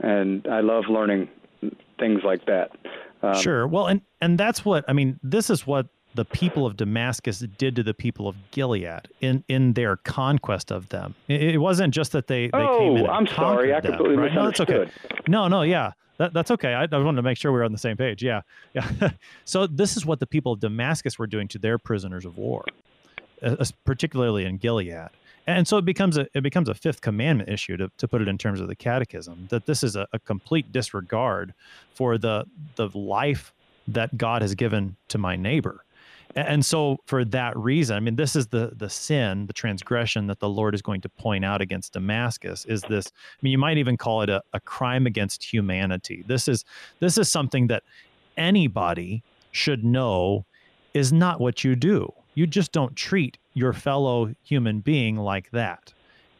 and 0.00 0.46
I 0.46 0.60
love 0.60 0.84
learning 0.88 1.28
things 1.98 2.22
like 2.24 2.46
that. 2.46 2.70
Um, 3.22 3.34
sure. 3.34 3.66
Well, 3.66 3.86
and 3.86 4.00
and 4.20 4.38
that's 4.38 4.64
what 4.64 4.84
I 4.88 4.92
mean. 4.92 5.20
This 5.22 5.50
is 5.50 5.66
what 5.66 5.88
the 6.14 6.24
people 6.24 6.66
of 6.66 6.76
Damascus 6.76 7.40
did 7.40 7.76
to 7.76 7.82
the 7.82 7.94
people 7.94 8.28
of 8.28 8.36
Gilead 8.50 9.08
in 9.20 9.44
in 9.48 9.74
their 9.74 9.96
conquest 9.96 10.70
of 10.70 10.88
them. 10.88 11.14
It, 11.28 11.42
it 11.42 11.58
wasn't 11.58 11.94
just 11.94 12.12
that 12.12 12.26
they 12.26 12.46
they 12.48 12.58
oh, 12.58 12.78
came 12.78 12.96
in. 12.98 13.10
I'm 13.10 13.26
sorry, 13.26 13.74
I 13.74 13.80
completely 13.80 14.16
them, 14.16 14.20
right? 14.20 14.32
misunderstood. 14.32 14.68
No, 14.68 14.78
that's 14.78 14.90
okay. 14.90 15.22
No, 15.28 15.48
no, 15.48 15.62
yeah. 15.62 15.92
That, 16.18 16.34
that's 16.34 16.50
okay. 16.50 16.74
I, 16.74 16.82
I 16.82 16.98
wanted 16.98 17.16
to 17.16 17.22
make 17.22 17.38
sure 17.38 17.50
we 17.50 17.58
were 17.58 17.64
on 17.64 17.72
the 17.72 17.78
same 17.78 17.96
page. 17.96 18.22
Yeah, 18.22 18.42
yeah. 18.74 19.10
so 19.46 19.66
this 19.66 19.96
is 19.96 20.04
what 20.04 20.20
the 20.20 20.26
people 20.26 20.52
of 20.52 20.60
Damascus 20.60 21.18
were 21.18 21.26
doing 21.26 21.48
to 21.48 21.58
their 21.58 21.78
prisoners 21.78 22.26
of 22.26 22.36
war, 22.36 22.66
uh, 23.42 23.64
particularly 23.86 24.44
in 24.44 24.58
Gilead. 24.58 25.08
And 25.46 25.66
so 25.66 25.78
it 25.78 25.84
becomes 25.84 26.18
a 26.18 26.26
it 26.34 26.42
becomes 26.42 26.68
a 26.68 26.74
fifth 26.74 27.00
commandment 27.00 27.48
issue 27.48 27.76
to, 27.78 27.90
to 27.96 28.06
put 28.06 28.20
it 28.20 28.28
in 28.28 28.36
terms 28.36 28.60
of 28.60 28.68
the 28.68 28.76
catechism 28.76 29.46
that 29.50 29.66
this 29.66 29.82
is 29.82 29.96
a, 29.96 30.06
a 30.12 30.18
complete 30.18 30.72
disregard 30.72 31.54
for 31.94 32.18
the 32.18 32.44
the 32.76 32.88
life 32.96 33.54
that 33.88 34.16
God 34.16 34.42
has 34.42 34.54
given 34.54 34.96
to 35.08 35.18
my 35.18 35.36
neighbor. 35.36 35.84
And 36.36 36.64
so 36.64 36.98
for 37.06 37.24
that 37.26 37.56
reason, 37.56 37.96
I 37.96 38.00
mean, 38.00 38.16
this 38.16 38.36
is 38.36 38.48
the 38.48 38.72
the 38.76 38.88
sin, 38.88 39.46
the 39.46 39.52
transgression 39.52 40.26
that 40.28 40.38
the 40.38 40.48
Lord 40.48 40.74
is 40.74 40.82
going 40.82 41.00
to 41.02 41.08
point 41.08 41.44
out 41.44 41.60
against 41.60 41.92
Damascus 41.92 42.64
is 42.66 42.82
this, 42.82 43.06
I 43.08 43.38
mean, 43.42 43.50
you 43.50 43.58
might 43.58 43.78
even 43.78 43.96
call 43.96 44.22
it 44.22 44.30
a, 44.30 44.42
a 44.52 44.60
crime 44.60 45.06
against 45.06 45.42
humanity. 45.42 46.24
This 46.26 46.46
is 46.46 46.64
this 47.00 47.18
is 47.18 47.30
something 47.30 47.66
that 47.66 47.82
anybody 48.36 49.22
should 49.50 49.84
know 49.84 50.46
is 50.94 51.12
not 51.12 51.40
what 51.40 51.64
you 51.64 51.74
do. 51.76 52.12
You 52.34 52.46
just 52.46 52.72
don't 52.72 52.94
treat 52.96 53.38
your 53.54 53.72
fellow 53.72 54.34
human 54.42 54.80
being 54.80 55.16
like 55.16 55.50
that. 55.50 55.92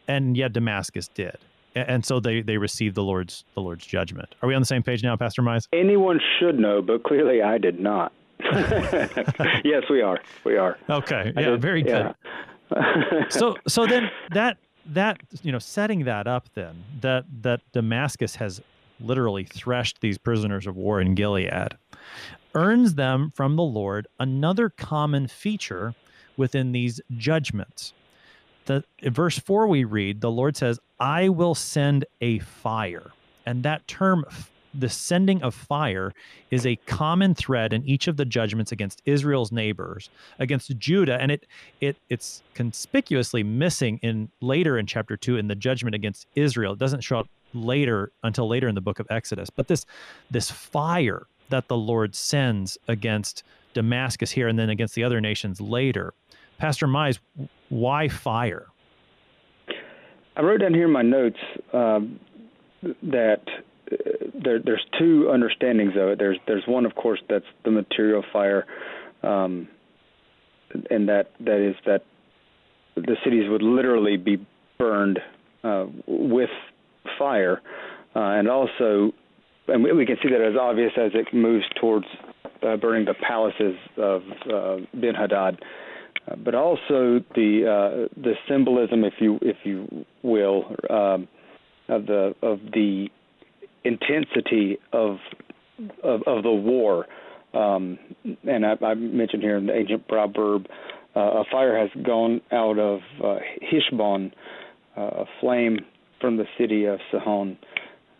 And 0.06 0.36
yet 0.36 0.52
Damascus 0.52 1.08
did. 1.08 1.36
And 1.74 2.04
so 2.04 2.18
they, 2.18 2.42
they 2.42 2.56
received 2.56 2.96
the 2.96 3.02
Lord's 3.02 3.44
the 3.54 3.60
Lord's 3.60 3.86
judgment. 3.86 4.34
Are 4.42 4.48
we 4.48 4.54
on 4.54 4.62
the 4.62 4.66
same 4.66 4.82
page 4.82 5.02
now, 5.02 5.16
Pastor 5.16 5.42
Mize? 5.42 5.66
Anyone 5.72 6.20
should 6.38 6.58
know, 6.58 6.82
but 6.82 7.04
clearly 7.04 7.42
I 7.42 7.58
did 7.58 7.78
not. 7.78 8.12
yes, 9.64 9.84
we 9.90 10.02
are. 10.02 10.20
We 10.44 10.56
are. 10.56 10.78
Okay. 10.88 11.32
Yeah. 11.36 11.50
Did, 11.50 11.60
very 11.60 11.82
good. 11.82 12.14
Yeah. 12.72 13.24
so 13.30 13.56
so 13.66 13.86
then 13.86 14.10
that 14.32 14.58
that 14.86 15.20
you 15.42 15.50
know 15.50 15.58
setting 15.58 16.04
that 16.04 16.26
up 16.26 16.48
then 16.54 16.84
that 17.00 17.24
that 17.42 17.60
Damascus 17.72 18.36
has 18.36 18.60
literally 19.00 19.44
threshed 19.44 20.00
these 20.00 20.18
prisoners 20.18 20.66
of 20.66 20.76
war 20.76 21.00
in 21.00 21.14
Gilead 21.14 21.76
earns 22.54 22.94
them 22.94 23.32
from 23.34 23.56
the 23.56 23.62
Lord 23.62 24.06
another 24.18 24.68
common 24.68 25.26
feature 25.26 25.94
within 26.36 26.72
these 26.72 27.00
judgments. 27.16 27.92
The, 28.66 28.84
verse 29.02 29.38
4, 29.38 29.66
we 29.66 29.84
read, 29.84 30.20
the 30.20 30.30
Lord 30.30 30.56
says, 30.56 30.78
I 30.98 31.28
will 31.28 31.54
send 31.54 32.04
a 32.20 32.38
fire. 32.40 33.10
And 33.46 33.62
that 33.62 33.86
term, 33.88 34.24
the 34.74 34.88
sending 34.88 35.42
of 35.42 35.54
fire, 35.54 36.12
is 36.50 36.66
a 36.66 36.76
common 36.86 37.34
thread 37.34 37.72
in 37.72 37.84
each 37.86 38.08
of 38.08 38.16
the 38.16 38.24
judgments 38.24 38.72
against 38.72 39.02
Israel's 39.04 39.52
neighbors, 39.52 40.10
against 40.38 40.76
Judah. 40.78 41.18
And 41.20 41.32
it, 41.32 41.46
it 41.80 41.96
it's 42.08 42.42
conspicuously 42.54 43.42
missing 43.42 43.98
in 44.02 44.30
later 44.40 44.78
in 44.78 44.86
chapter 44.86 45.16
2 45.16 45.36
in 45.36 45.48
the 45.48 45.54
judgment 45.54 45.94
against 45.94 46.26
Israel. 46.34 46.74
It 46.74 46.78
doesn't 46.78 47.02
show 47.02 47.18
up 47.18 47.28
later 47.52 48.12
until 48.22 48.48
later 48.48 48.68
in 48.68 48.74
the 48.74 48.80
book 48.80 49.00
of 49.00 49.06
Exodus. 49.10 49.50
But 49.50 49.68
this, 49.68 49.86
this 50.30 50.50
fire 50.50 51.26
that 51.48 51.68
the 51.68 51.76
Lord 51.76 52.14
sends 52.14 52.78
against 52.88 53.42
Damascus 53.74 54.30
here 54.30 54.48
and 54.48 54.58
then 54.58 54.70
against 54.70 54.94
the 54.94 55.04
other 55.04 55.20
nations 55.20 55.60
later. 55.60 56.14
Pastor 56.58 56.86
Mize, 56.86 57.18
why 57.68 58.08
fire? 58.08 58.66
I 60.36 60.42
wrote 60.42 60.60
down 60.60 60.74
here 60.74 60.86
in 60.86 60.92
my 60.92 61.02
notes 61.02 61.38
um, 61.72 62.20
that 63.02 63.42
uh, 63.46 63.60
there, 64.34 64.58
there's 64.58 64.84
two 64.98 65.30
understandings 65.32 65.92
of 65.96 66.08
it. 66.08 66.18
There's 66.18 66.38
there's 66.46 66.64
one, 66.66 66.86
of 66.86 66.94
course, 66.94 67.20
that's 67.28 67.44
the 67.64 67.70
material 67.70 68.22
fire, 68.32 68.66
um, 69.22 69.68
and 70.90 71.08
that 71.08 71.30
that 71.40 71.60
is 71.60 71.76
that 71.86 72.02
the 72.96 73.16
cities 73.24 73.48
would 73.48 73.62
literally 73.62 74.16
be 74.16 74.44
burned 74.78 75.18
uh, 75.64 75.86
with 76.06 76.50
fire, 77.18 77.60
uh, 78.14 78.20
and 78.20 78.48
also 78.48 79.12
and 79.68 79.84
we, 79.84 79.92
we 79.92 80.06
can 80.06 80.16
see 80.22 80.28
that 80.30 80.40
as 80.40 80.56
obvious 80.60 80.92
as 80.96 81.12
it 81.14 81.34
moves 81.34 81.64
towards 81.80 82.06
uh, 82.62 82.76
burning 82.76 83.04
the 83.04 83.14
palaces 83.14 83.76
of 83.96 84.22
uh, 84.52 84.76
Ben 84.94 85.14
Hadad, 85.14 85.58
uh, 86.28 86.36
but 86.36 86.54
also 86.54 87.20
the 87.34 87.64
uh, 87.66 88.20
the 88.20 88.34
symbolism, 88.48 89.04
if 89.04 89.14
you 89.20 89.38
if 89.42 89.56
you 89.64 90.04
will, 90.22 90.76
um, 90.88 91.28
of 91.88 92.06
the 92.06 92.34
of 92.42 92.60
the 92.72 93.08
intensity 93.84 94.78
of 94.92 95.18
of, 96.02 96.22
of 96.26 96.42
the 96.42 96.52
war. 96.52 97.06
Um, 97.54 97.98
and 98.46 98.64
I, 98.64 98.76
I 98.82 98.94
mentioned 98.94 99.42
here 99.42 99.56
in 99.56 99.66
the 99.66 99.74
ancient 99.74 100.06
proverb, 100.06 100.66
uh, 101.16 101.20
a 101.20 101.44
fire 101.50 101.76
has 101.76 101.90
gone 102.04 102.42
out 102.52 102.78
of 102.78 103.00
uh, 103.24 103.38
Heshbon, 103.62 104.32
uh, 104.96 105.00
a 105.00 105.24
flame 105.40 105.80
from 106.20 106.36
the 106.36 106.44
city 106.58 106.84
of 106.84 107.00
Sihon 107.10 107.56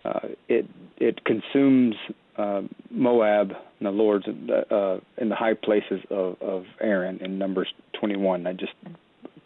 uh, 0.04 0.20
it 0.48 0.66
it 0.96 1.24
consumes 1.24 1.94
uh, 2.36 2.62
Moab 2.90 3.52
and 3.78 3.86
the 3.86 3.90
lords 3.90 4.26
uh, 4.26 4.98
in 5.18 5.28
the 5.28 5.34
high 5.34 5.54
places 5.54 6.00
of, 6.10 6.40
of 6.40 6.64
Aaron 6.80 7.18
in 7.18 7.38
Numbers 7.38 7.72
21. 7.98 8.46
I 8.46 8.52
just 8.52 8.72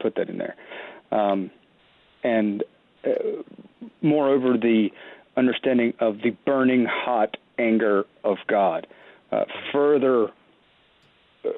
put 0.01 0.15
that 0.17 0.29
in 0.29 0.39
there, 0.39 0.55
um, 1.11 1.51
and 2.23 2.63
uh, 3.05 3.43
moreover 4.03 4.57
the 4.57 4.89
understanding 5.37 5.95
of 6.01 6.19
the 6.19 6.31
burning 6.47 6.87
hot 6.89 7.37
anger 7.59 8.05
of 8.23 8.39
God, 8.49 8.87
uh, 9.33 9.45
further. 9.73 10.29
Uh, 11.45 11.51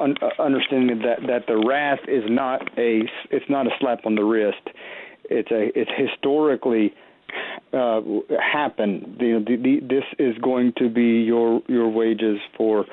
uh, 0.00 0.42
understanding 0.42 0.98
that 1.00 1.18
that 1.26 1.44
the 1.48 1.56
wrath 1.56 1.98
is 2.06 2.22
not 2.28 2.62
a 2.78 3.00
it's 3.32 3.44
not 3.48 3.66
a 3.66 3.70
slap 3.80 4.06
on 4.06 4.14
the 4.14 4.22
wrist 4.22 4.60
it's 5.30 5.50
a 5.50 5.78
it's 5.78 5.90
historically 5.96 6.94
uh, 7.72 8.00
happen. 8.40 9.16
The, 9.18 9.44
the, 9.46 9.56
the, 9.56 9.80
this 9.80 10.04
is 10.18 10.36
going 10.38 10.72
to 10.78 10.88
be 10.88 11.22
your 11.22 11.62
your 11.66 11.88
wages 11.88 12.38
for 12.56 12.86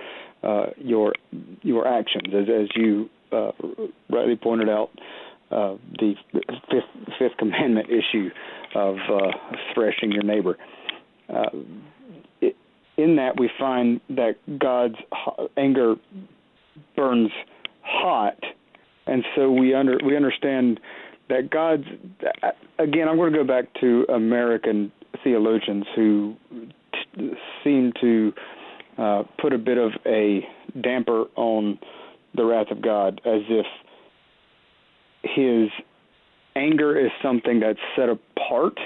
uh, 0.43 0.67
your 0.77 1.13
your 1.61 1.87
actions, 1.87 2.33
as 2.33 2.47
as 2.49 2.67
you 2.75 3.09
uh, 3.31 3.51
rightly 4.09 4.35
pointed 4.35 4.69
out. 4.69 4.89
The 5.49 6.15
fifth, 6.31 7.17
fifth 7.19 7.37
commandment 7.37 7.89
issue 7.89 8.29
of 8.75 8.95
uh, 9.11 9.31
threshing 9.73 10.11
your 10.11 10.23
neighbor. 10.23 10.57
Uh, 11.29 11.49
it, 12.41 12.55
in 12.97 13.15
that, 13.15 13.39
we 13.39 13.49
find 13.59 14.01
that 14.09 14.35
God's 14.59 14.95
anger 15.57 15.95
burns 16.95 17.31
hot, 17.83 18.37
and 19.07 19.23
so 19.35 19.51
we 19.51 19.73
under 19.73 19.97
we 20.05 20.15
understand 20.15 20.79
that 21.29 21.49
God's 21.49 21.85
again. 22.79 23.07
I'm 23.07 23.17
going 23.17 23.31
to 23.31 23.37
go 23.37 23.45
back 23.45 23.65
to 23.81 24.05
American 24.13 24.91
theologians 25.23 25.85
who 25.95 26.35
t- 27.15 27.31
seem 27.63 27.93
to 28.01 28.33
uh, 28.97 29.23
put 29.39 29.53
a 29.53 29.57
bit 29.57 29.77
of 29.77 29.91
a 30.05 30.41
damper 30.81 31.25
on 31.35 31.79
the 32.35 32.45
wrath 32.45 32.71
of 32.71 32.81
God, 32.81 33.21
as 33.25 33.41
if 33.49 33.65
His 35.23 35.69
anger 36.55 36.97
is 36.97 37.11
something 37.21 37.59
that's 37.59 37.79
set 37.95 38.09
apart, 38.09 38.79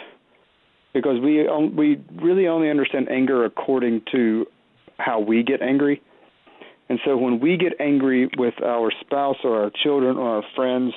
because 0.94 1.20
we 1.22 1.48
we 1.76 2.02
really 2.22 2.48
only 2.48 2.70
understand 2.70 3.10
anger 3.10 3.46
according 3.46 4.02
to 4.12 4.46
how 4.98 5.20
we 5.20 5.44
get 5.44 5.62
angry. 5.62 6.02
And 6.88 7.00
so 7.04 7.18
when 7.18 7.40
we 7.40 7.58
get 7.58 7.74
angry 7.80 8.30
with 8.38 8.54
our 8.64 8.92
spouse 9.02 9.38
or 9.44 9.64
our 9.64 9.72
children 9.84 10.18
or 10.18 10.38
our 10.38 10.44
friends, 10.56 10.94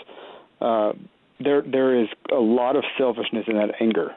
uh, 0.61 0.93
there 1.41 1.63
there 1.63 2.01
is 2.01 2.09
a 2.31 2.37
lot 2.41 2.77
of 2.77 2.85
selfishness 2.99 3.47
in 3.49 3.55
that 3.55 3.71
anger. 3.81 4.15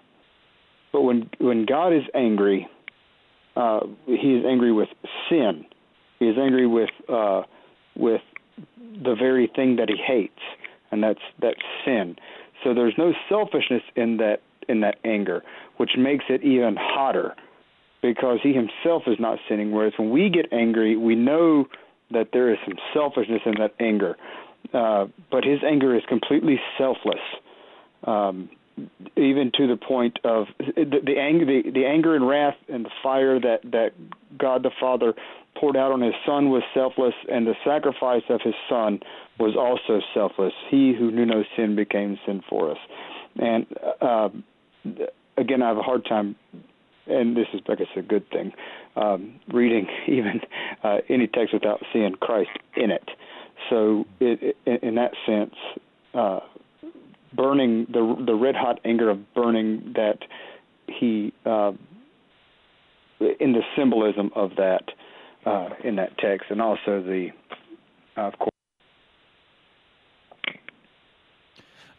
But 0.91 1.01
when 1.01 1.29
when 1.39 1.65
God 1.65 1.93
is 1.93 2.03
angry, 2.13 2.67
uh, 3.55 3.81
He 4.05 4.35
is 4.35 4.45
angry 4.45 4.73
with 4.73 4.89
sin. 5.29 5.65
He 6.19 6.27
is 6.27 6.37
angry 6.37 6.67
with 6.67 6.89
uh, 7.07 7.43
with 7.95 8.21
the 8.77 9.15
very 9.15 9.47
thing 9.55 9.77
that 9.77 9.89
He 9.89 9.95
hates, 9.95 10.41
and 10.91 11.01
that's 11.01 11.21
that's 11.41 11.61
sin. 11.85 12.17
So 12.63 12.73
there's 12.73 12.95
no 12.97 13.13
selfishness 13.29 13.83
in 13.95 14.17
that 14.17 14.41
in 14.69 14.81
that 14.81 14.99
anger, 15.03 15.43
which 15.77 15.91
makes 15.97 16.25
it 16.29 16.43
even 16.43 16.75
hotter, 16.79 17.35
because 18.01 18.39
He 18.43 18.53
Himself 18.53 19.03
is 19.07 19.17
not 19.19 19.39
sinning. 19.49 19.71
Whereas 19.71 19.93
when 19.97 20.11
we 20.11 20.29
get 20.29 20.53
angry, 20.53 20.95
we 20.95 21.15
know 21.15 21.67
that 22.11 22.29
there 22.33 22.51
is 22.51 22.59
some 22.65 22.77
selfishness 22.93 23.41
in 23.45 23.55
that 23.59 23.73
anger. 23.79 24.17
Uh, 24.73 25.07
but 25.31 25.43
his 25.43 25.59
anger 25.67 25.95
is 25.95 26.03
completely 26.07 26.59
selfless, 26.77 27.19
um, 28.05 28.49
even 29.17 29.51
to 29.57 29.67
the 29.67 29.75
point 29.75 30.19
of 30.23 30.45
the, 30.59 31.01
the 31.03 31.17
anger, 31.19 31.45
the, 31.45 31.71
the 31.71 31.85
anger 31.85 32.15
and 32.15 32.27
wrath 32.27 32.55
and 32.69 32.85
the 32.85 32.91
fire 33.01 33.39
that 33.39 33.59
that 33.63 33.91
God 34.37 34.63
the 34.63 34.71
Father 34.79 35.13
poured 35.55 35.75
out 35.75 35.91
on 35.91 36.01
his 36.01 36.13
son 36.25 36.49
was 36.49 36.63
selfless, 36.73 37.13
and 37.29 37.45
the 37.45 37.55
sacrifice 37.65 38.23
of 38.29 38.39
his 38.41 38.53
son 38.69 38.99
was 39.41 39.55
also 39.57 40.01
selfless. 40.13 40.53
He 40.69 40.93
who 40.97 41.11
knew 41.11 41.25
no 41.25 41.43
sin 41.55 41.75
became 41.75 42.17
sin 42.25 42.41
for 42.47 42.71
us. 42.71 42.77
And 43.37 43.65
uh, 44.01 44.29
again, 45.37 45.61
I 45.61 45.67
have 45.69 45.77
a 45.77 45.81
hard 45.81 46.05
time, 46.05 46.35
and 47.07 47.35
this 47.35 47.47
is, 47.53 47.61
I 47.67 47.75
guess, 47.75 47.87
a 47.95 48.01
good 48.01 48.29
thing, 48.29 48.53
um, 48.95 49.39
reading 49.51 49.87
even 50.07 50.41
uh, 50.83 50.97
any 51.09 51.27
text 51.27 51.53
without 51.53 51.81
seeing 51.91 52.13
Christ 52.13 52.51
in 52.75 52.91
it. 52.91 53.09
So, 53.69 54.05
it, 54.19 54.55
it, 54.65 54.83
in 54.83 54.95
that 54.95 55.11
sense, 55.25 55.55
uh, 56.13 56.39
burning 57.33 57.87
the 57.91 58.23
the 58.25 58.33
red 58.33 58.55
hot 58.55 58.79
anger 58.83 59.09
of 59.09 59.33
burning 59.33 59.93
that 59.95 60.19
he 60.87 61.33
uh, 61.45 61.71
in 63.39 63.53
the 63.53 63.61
symbolism 63.77 64.31
of 64.35 64.51
that 64.57 64.83
uh, 65.45 65.69
in 65.83 65.95
that 65.95 66.17
text, 66.17 66.47
and 66.49 66.61
also 66.61 67.01
the 67.01 67.29
uh, 68.17 68.21
of 68.21 68.33
course. 68.39 68.50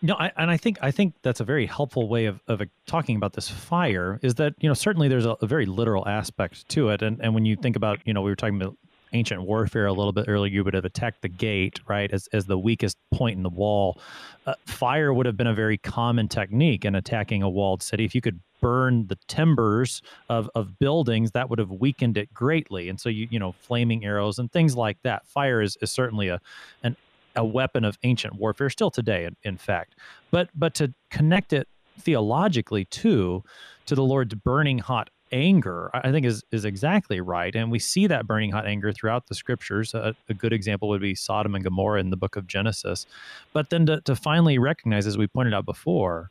No, 0.05 0.16
I, 0.18 0.32
and 0.36 0.50
I 0.50 0.57
think 0.57 0.78
I 0.82 0.90
think 0.90 1.14
that's 1.22 1.38
a 1.38 1.44
very 1.44 1.64
helpful 1.64 2.09
way 2.09 2.26
of, 2.26 2.40
of 2.48 2.61
talking 2.86 3.16
about 3.16 3.34
this 3.34 3.48
fire. 3.48 4.18
Is 4.22 4.34
that 4.34 4.55
you 4.59 4.68
know 4.68 4.74
certainly 4.74 5.09
there's 5.09 5.26
a, 5.26 5.36
a 5.40 5.46
very 5.46 5.64
literal 5.64 6.07
aspect 6.09 6.68
to 6.70 6.88
it, 6.88 7.03
and 7.03 7.20
and 7.22 7.34
when 7.34 7.44
you 7.44 7.55
think 7.55 7.76
about 7.76 8.00
you 8.05 8.12
know 8.12 8.20
we 8.20 8.30
were 8.30 8.36
talking 8.36 8.61
about 8.61 8.76
ancient 9.12 9.42
warfare 9.42 9.86
a 9.86 9.92
little 9.92 10.12
bit 10.12 10.24
earlier, 10.28 10.53
you 10.53 10.64
would 10.64 10.74
have 10.74 10.84
attacked 10.84 11.22
the 11.22 11.28
gate, 11.28 11.80
right, 11.86 12.11
as, 12.12 12.28
as 12.32 12.46
the 12.46 12.59
weakest 12.59 12.96
point 13.12 13.36
in 13.36 13.42
the 13.42 13.50
wall. 13.50 13.98
Uh, 14.46 14.55
fire 14.66 15.12
would 15.12 15.26
have 15.26 15.36
been 15.36 15.46
a 15.46 15.55
very 15.55 15.78
common 15.78 16.28
technique 16.28 16.84
in 16.84 16.94
attacking 16.94 17.42
a 17.42 17.48
walled 17.48 17.82
city. 17.82 18.05
If 18.05 18.14
you 18.14 18.20
could 18.20 18.40
burn 18.61 19.07
the 19.09 19.18
timbers 19.28 20.03
of, 20.28 20.48
of 20.55 20.78
buildings, 20.78 21.32
that 21.32 21.50
would 21.50 21.59
have 21.59 21.70
weakened 21.70 22.16
it 22.16 22.32
greatly. 22.32 22.88
And 22.88 22.98
so, 22.98 23.09
you, 23.09 23.28
you 23.30 23.38
know, 23.38 23.53
flaming 23.53 24.05
arrows 24.05 24.38
and 24.38 24.50
things 24.50 24.76
like 24.76 24.96
that. 25.03 25.26
Fire 25.26 25.61
is, 25.61 25.76
is 25.80 25.90
certainly 25.90 26.28
a, 26.28 26.40
an, 26.82 26.96
a 27.36 27.44
weapon 27.44 27.84
of 27.84 27.98
ancient 28.02 28.34
warfare, 28.34 28.70
still 28.70 28.90
today, 28.90 29.24
in, 29.24 29.36
in 29.42 29.56
fact. 29.56 29.94
But, 30.30 30.50
but 30.54 30.74
to 30.74 30.92
connect 31.10 31.52
it 31.52 31.68
theologically 31.98 32.84
too 32.86 33.42
to 33.86 33.94
the 33.94 34.02
Lord's 34.02 34.34
burning 34.34 34.78
hot 34.78 35.10
anger, 35.32 35.90
I 35.94 36.12
think 36.12 36.26
is 36.26 36.44
is 36.52 36.64
exactly 36.64 37.20
right, 37.20 37.54
and 37.54 37.70
we 37.70 37.78
see 37.78 38.06
that 38.06 38.26
burning 38.26 38.52
hot 38.52 38.66
anger 38.66 38.92
throughout 38.92 39.26
the 39.26 39.34
scriptures. 39.34 39.94
A, 39.94 40.14
a, 40.28 40.34
good 40.34 40.52
example 40.52 40.88
would 40.90 41.00
be 41.00 41.14
Sodom 41.14 41.54
and 41.54 41.64
Gomorrah 41.64 42.00
in 42.00 42.10
the 42.10 42.16
book 42.16 42.36
of 42.36 42.46
Genesis, 42.46 43.06
but 43.52 43.70
then 43.70 43.86
to, 43.86 44.00
to 44.02 44.14
finally 44.14 44.58
recognize, 44.58 45.06
as 45.06 45.16
we 45.18 45.26
pointed 45.26 45.54
out 45.54 45.64
before, 45.64 46.30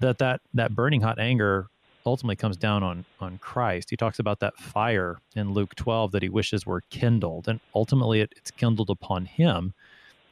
that 0.00 0.18
that 0.18 0.40
that 0.54 0.74
burning 0.74 1.02
hot 1.02 1.18
anger 1.18 1.68
ultimately 2.06 2.36
comes 2.36 2.56
down 2.56 2.82
on 2.82 3.04
on 3.20 3.38
Christ. 3.38 3.90
He 3.90 3.96
talks 3.96 4.18
about 4.18 4.40
that 4.40 4.56
fire 4.56 5.18
in 5.36 5.52
Luke 5.52 5.74
12 5.74 6.12
that 6.12 6.22
he 6.22 6.28
wishes 6.28 6.66
were 6.66 6.82
kindled, 6.90 7.46
and 7.46 7.60
ultimately 7.74 8.20
it, 8.20 8.32
it's 8.36 8.50
kindled 8.50 8.90
upon 8.90 9.26
him 9.26 9.74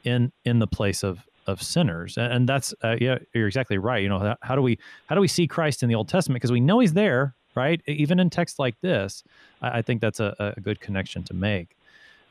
in 0.03 0.31
in 0.45 0.59
the 0.59 0.67
place 0.67 1.03
of 1.03 1.25
of 1.47 1.63
sinners 1.63 2.15
and, 2.17 2.47
that's 2.47 2.75
uh, 2.83 2.95
yeah 3.01 3.17
you're 3.33 3.47
exactly 3.47 3.79
right 3.79 4.03
you 4.03 4.09
know 4.09 4.35
how, 4.43 4.55
do 4.55 4.61
we 4.61 4.77
how 5.07 5.15
do 5.15 5.21
we 5.21 5.27
see 5.27 5.47
christ 5.47 5.81
in 5.81 5.89
the 5.89 5.95
old 5.95 6.07
testament 6.07 6.35
because 6.35 6.51
we 6.51 6.59
know 6.59 6.77
he's 6.77 6.93
there 6.93 7.35
right? 7.55 7.81
Even 7.87 8.19
in 8.19 8.29
text 8.29 8.59
like 8.59 8.79
this, 8.81 9.23
I, 9.61 9.79
I 9.79 9.81
think 9.81 10.01
that's 10.01 10.19
a, 10.19 10.53
a, 10.55 10.61
good 10.61 10.79
connection 10.79 11.23
to 11.25 11.33
make. 11.33 11.75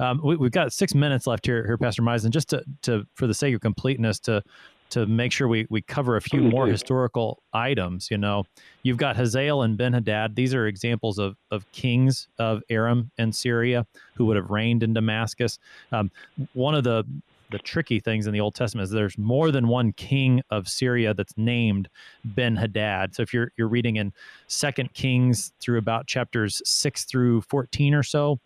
Um, 0.00 0.20
we, 0.22 0.36
have 0.36 0.52
got 0.52 0.72
six 0.72 0.94
minutes 0.94 1.26
left 1.26 1.44
here, 1.44 1.66
here, 1.66 1.76
Pastor 1.76 2.02
Meisen, 2.02 2.30
just 2.30 2.48
to, 2.50 2.64
to, 2.82 3.04
for 3.14 3.26
the 3.26 3.34
sake 3.34 3.54
of 3.54 3.60
completeness, 3.60 4.18
to 4.20 4.42
to 4.90 5.04
make 5.04 5.32
sure 5.32 5.48
we, 5.48 5.66
we 5.68 5.82
cover 5.82 6.16
a 6.16 6.20
few 6.22 6.40
more 6.40 6.66
historical 6.66 7.42
items. 7.52 8.10
You 8.10 8.16
know, 8.16 8.44
you've 8.82 8.96
got 8.96 9.16
Hazael 9.16 9.60
and 9.60 9.76
Ben 9.76 9.92
Hadad. 9.92 10.34
These 10.34 10.54
are 10.54 10.66
examples 10.66 11.18
of, 11.18 11.36
of 11.50 11.70
kings 11.72 12.28
of 12.38 12.62
Aram 12.70 13.10
and 13.18 13.34
Syria 13.34 13.86
who 14.14 14.24
would 14.24 14.36
have 14.36 14.48
reigned 14.48 14.82
in 14.82 14.94
Damascus. 14.94 15.58
Um, 15.92 16.10
one 16.54 16.74
of 16.74 16.84
the 16.84 17.04
the 17.50 17.58
tricky 17.58 18.00
things 18.00 18.26
in 18.26 18.32
the 18.32 18.40
Old 18.40 18.54
Testament 18.54 18.84
is 18.84 18.90
there's 18.90 19.18
more 19.18 19.50
than 19.50 19.68
one 19.68 19.92
king 19.92 20.42
of 20.50 20.68
Syria 20.68 21.14
that's 21.14 21.36
named 21.36 21.88
Ben 22.24 22.56
Hadad. 22.56 23.14
So 23.14 23.22
if 23.22 23.32
you're 23.32 23.52
you're 23.56 23.68
reading 23.68 23.96
in 23.96 24.12
Second 24.46 24.92
Kings 24.94 25.52
through 25.60 25.78
about 25.78 26.06
chapters 26.06 26.62
six 26.64 27.04
through 27.04 27.42
fourteen 27.42 27.94
or 27.94 28.02
so, 28.02 28.38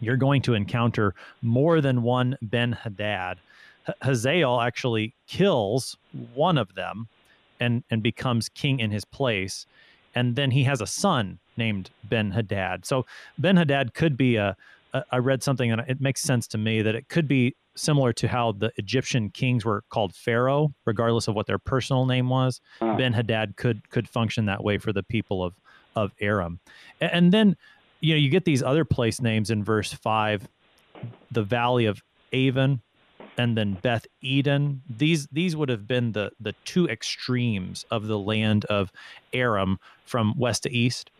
you're 0.00 0.16
going 0.16 0.42
to 0.42 0.54
encounter 0.54 1.14
more 1.42 1.80
than 1.80 2.02
one 2.02 2.36
Ben 2.42 2.72
Hadad. 2.72 3.38
Hazael 4.02 4.60
actually 4.60 5.14
kills 5.26 5.96
one 6.34 6.58
of 6.58 6.74
them 6.74 7.08
and 7.60 7.84
and 7.90 8.02
becomes 8.02 8.48
king 8.48 8.80
in 8.80 8.90
his 8.90 9.04
place 9.04 9.66
and 10.14 10.34
then 10.34 10.50
he 10.50 10.64
has 10.64 10.80
a 10.80 10.86
son 10.86 11.38
named 11.56 11.90
Ben 12.04 12.32
Hadad. 12.32 12.84
So 12.84 13.06
Ben 13.38 13.56
Hadad 13.56 13.94
could 13.94 14.16
be 14.16 14.36
a 14.36 14.56
I 15.10 15.18
read 15.18 15.42
something 15.42 15.70
and 15.70 15.82
it 15.86 16.00
makes 16.00 16.22
sense 16.22 16.46
to 16.48 16.58
me 16.58 16.80
that 16.80 16.94
it 16.94 17.08
could 17.08 17.28
be 17.28 17.54
similar 17.76 18.12
to 18.14 18.28
how 18.28 18.52
the 18.52 18.72
Egyptian 18.76 19.30
kings 19.30 19.64
were 19.64 19.84
called 19.90 20.14
Pharaoh, 20.14 20.74
regardless 20.84 21.28
of 21.28 21.34
what 21.34 21.46
their 21.46 21.58
personal 21.58 22.06
name 22.06 22.28
was. 22.28 22.60
Uh-huh. 22.80 22.96
Ben 22.96 23.12
Hadad 23.12 23.56
could 23.56 23.88
could 23.90 24.08
function 24.08 24.46
that 24.46 24.64
way 24.64 24.78
for 24.78 24.92
the 24.92 25.02
people 25.02 25.44
of 25.44 25.54
of 25.94 26.12
Aram, 26.20 26.60
and, 27.00 27.12
and 27.12 27.32
then 27.32 27.56
you 28.00 28.14
know 28.14 28.18
you 28.18 28.28
get 28.28 28.44
these 28.44 28.62
other 28.62 28.84
place 28.84 29.20
names 29.20 29.50
in 29.50 29.62
verse 29.64 29.92
five, 29.92 30.48
the 31.30 31.42
Valley 31.42 31.86
of 31.86 32.02
Aven, 32.32 32.82
and 33.38 33.56
then 33.56 33.74
Beth 33.82 34.06
Eden. 34.20 34.82
These 34.88 35.28
these 35.28 35.56
would 35.56 35.68
have 35.68 35.86
been 35.86 36.12
the 36.12 36.32
the 36.40 36.54
two 36.64 36.88
extremes 36.88 37.84
of 37.90 38.06
the 38.06 38.18
land 38.18 38.64
of 38.66 38.90
Aram 39.32 39.78
from 40.04 40.34
west 40.36 40.64
to 40.64 40.72
east. 40.72 41.10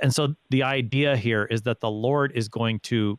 And 0.00 0.14
so 0.14 0.34
the 0.48 0.62
idea 0.62 1.16
here 1.18 1.44
is 1.44 1.62
that 1.62 1.80
the 1.80 1.90
Lord 1.90 2.32
is 2.34 2.48
going 2.48 2.80
to 2.80 3.18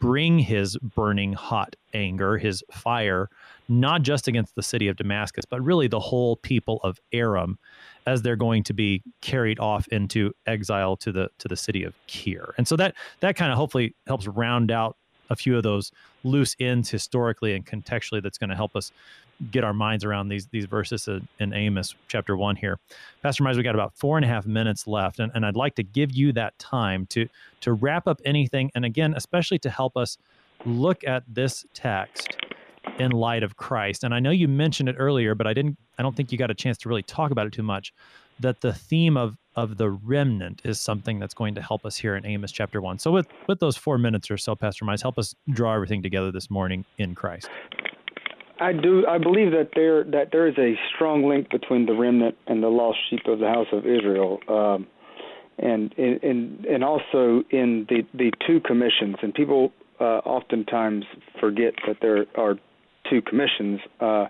bring 0.00 0.38
his 0.38 0.76
burning 0.78 1.34
hot 1.34 1.76
anger, 1.94 2.38
his 2.38 2.64
fire, 2.72 3.28
not 3.68 4.02
just 4.02 4.26
against 4.26 4.56
the 4.56 4.62
city 4.62 4.88
of 4.88 4.96
Damascus, 4.96 5.44
but 5.48 5.62
really 5.62 5.86
the 5.86 6.00
whole 6.00 6.36
people 6.36 6.80
of 6.82 6.98
Aram 7.12 7.58
as 8.06 8.22
they're 8.22 8.34
going 8.34 8.64
to 8.64 8.72
be 8.72 9.02
carried 9.20 9.60
off 9.60 9.86
into 9.88 10.32
exile 10.46 10.96
to 10.96 11.12
the 11.12 11.28
to 11.38 11.46
the 11.46 11.56
city 11.56 11.84
of 11.84 11.94
Kir. 12.08 12.54
And 12.58 12.66
so 12.66 12.76
that 12.76 12.94
that 13.20 13.36
kind 13.36 13.52
of 13.52 13.58
hopefully 13.58 13.94
helps 14.06 14.26
round 14.26 14.70
out 14.70 14.96
a 15.30 15.36
few 15.36 15.56
of 15.56 15.62
those 15.62 15.92
loose 16.24 16.54
ends 16.60 16.90
historically 16.90 17.54
and 17.54 17.64
contextually 17.64 18.22
that's 18.22 18.38
going 18.38 18.50
to 18.50 18.56
help 18.56 18.76
us 18.76 18.92
get 19.50 19.64
our 19.64 19.72
minds 19.72 20.04
around 20.04 20.28
these 20.28 20.46
these 20.48 20.66
verses 20.66 21.08
in, 21.38 21.52
Amos 21.54 21.94
chapter 22.08 22.36
one 22.36 22.56
here. 22.56 22.78
Pastor 23.22 23.42
Mize, 23.42 23.56
we 23.56 23.62
got 23.62 23.74
about 23.74 23.94
four 23.94 24.18
and 24.18 24.24
a 24.24 24.28
half 24.28 24.46
minutes 24.46 24.86
left, 24.86 25.18
and, 25.18 25.32
and 25.34 25.46
I'd 25.46 25.56
like 25.56 25.74
to 25.76 25.82
give 25.82 26.12
you 26.12 26.32
that 26.32 26.58
time 26.58 27.06
to 27.06 27.26
to 27.62 27.72
wrap 27.72 28.06
up 28.06 28.20
anything, 28.24 28.70
and 28.74 28.84
again, 28.84 29.14
especially 29.16 29.58
to 29.60 29.70
help 29.70 29.96
us 29.96 30.18
look 30.66 31.04
at 31.04 31.22
this 31.26 31.64
text 31.72 32.36
in 32.98 33.12
light 33.12 33.42
of 33.42 33.56
Christ. 33.56 34.04
And 34.04 34.14
I 34.14 34.20
know 34.20 34.30
you 34.30 34.48
mentioned 34.48 34.88
it 34.88 34.96
earlier, 34.98 35.34
but 35.34 35.46
I 35.46 35.54
didn't 35.54 35.78
I 35.98 36.02
don't 36.02 36.14
think 36.14 36.32
you 36.32 36.38
got 36.38 36.50
a 36.50 36.54
chance 36.54 36.76
to 36.78 36.88
really 36.88 37.02
talk 37.02 37.30
about 37.30 37.46
it 37.46 37.52
too 37.52 37.62
much. 37.62 37.94
That 38.40 38.60
the 38.60 38.72
theme 38.72 39.16
of 39.16 39.36
of 39.60 39.76
the 39.76 39.90
remnant 39.90 40.62
is 40.64 40.80
something 40.80 41.18
that's 41.18 41.34
going 41.34 41.54
to 41.54 41.62
help 41.62 41.84
us 41.84 41.96
here 41.96 42.16
in 42.16 42.26
Amos 42.26 42.50
chapter 42.50 42.80
one. 42.80 42.98
So 42.98 43.12
with 43.12 43.28
with 43.46 43.60
those 43.60 43.76
four 43.76 43.98
minutes 43.98 44.30
or 44.30 44.38
so, 44.38 44.56
Pastor 44.56 44.84
Mize, 44.84 45.02
help 45.02 45.18
us 45.18 45.34
draw 45.50 45.74
everything 45.74 46.02
together 46.02 46.32
this 46.32 46.50
morning 46.50 46.84
in 46.98 47.14
Christ. 47.14 47.48
I 48.60 48.72
do. 48.72 49.06
I 49.06 49.18
believe 49.18 49.52
that 49.52 49.70
there 49.74 50.04
that 50.04 50.28
there 50.32 50.46
is 50.46 50.58
a 50.58 50.74
strong 50.94 51.24
link 51.24 51.50
between 51.50 51.86
the 51.86 51.94
remnant 51.94 52.36
and 52.46 52.62
the 52.62 52.68
lost 52.68 52.98
sheep 53.08 53.20
of 53.26 53.38
the 53.38 53.48
house 53.48 53.68
of 53.72 53.86
Israel, 53.86 54.38
um, 54.48 54.86
and 55.58 55.94
and 55.96 56.64
and 56.66 56.84
also 56.84 57.42
in 57.50 57.86
the 57.88 58.02
the 58.12 58.30
two 58.46 58.60
commissions. 58.60 59.16
And 59.22 59.32
people 59.32 59.72
uh, 59.98 60.20
oftentimes 60.26 61.04
forget 61.40 61.74
that 61.86 61.96
there 62.02 62.26
are 62.36 62.56
two 63.08 63.22
commissions. 63.22 63.80
Uh, 63.98 64.26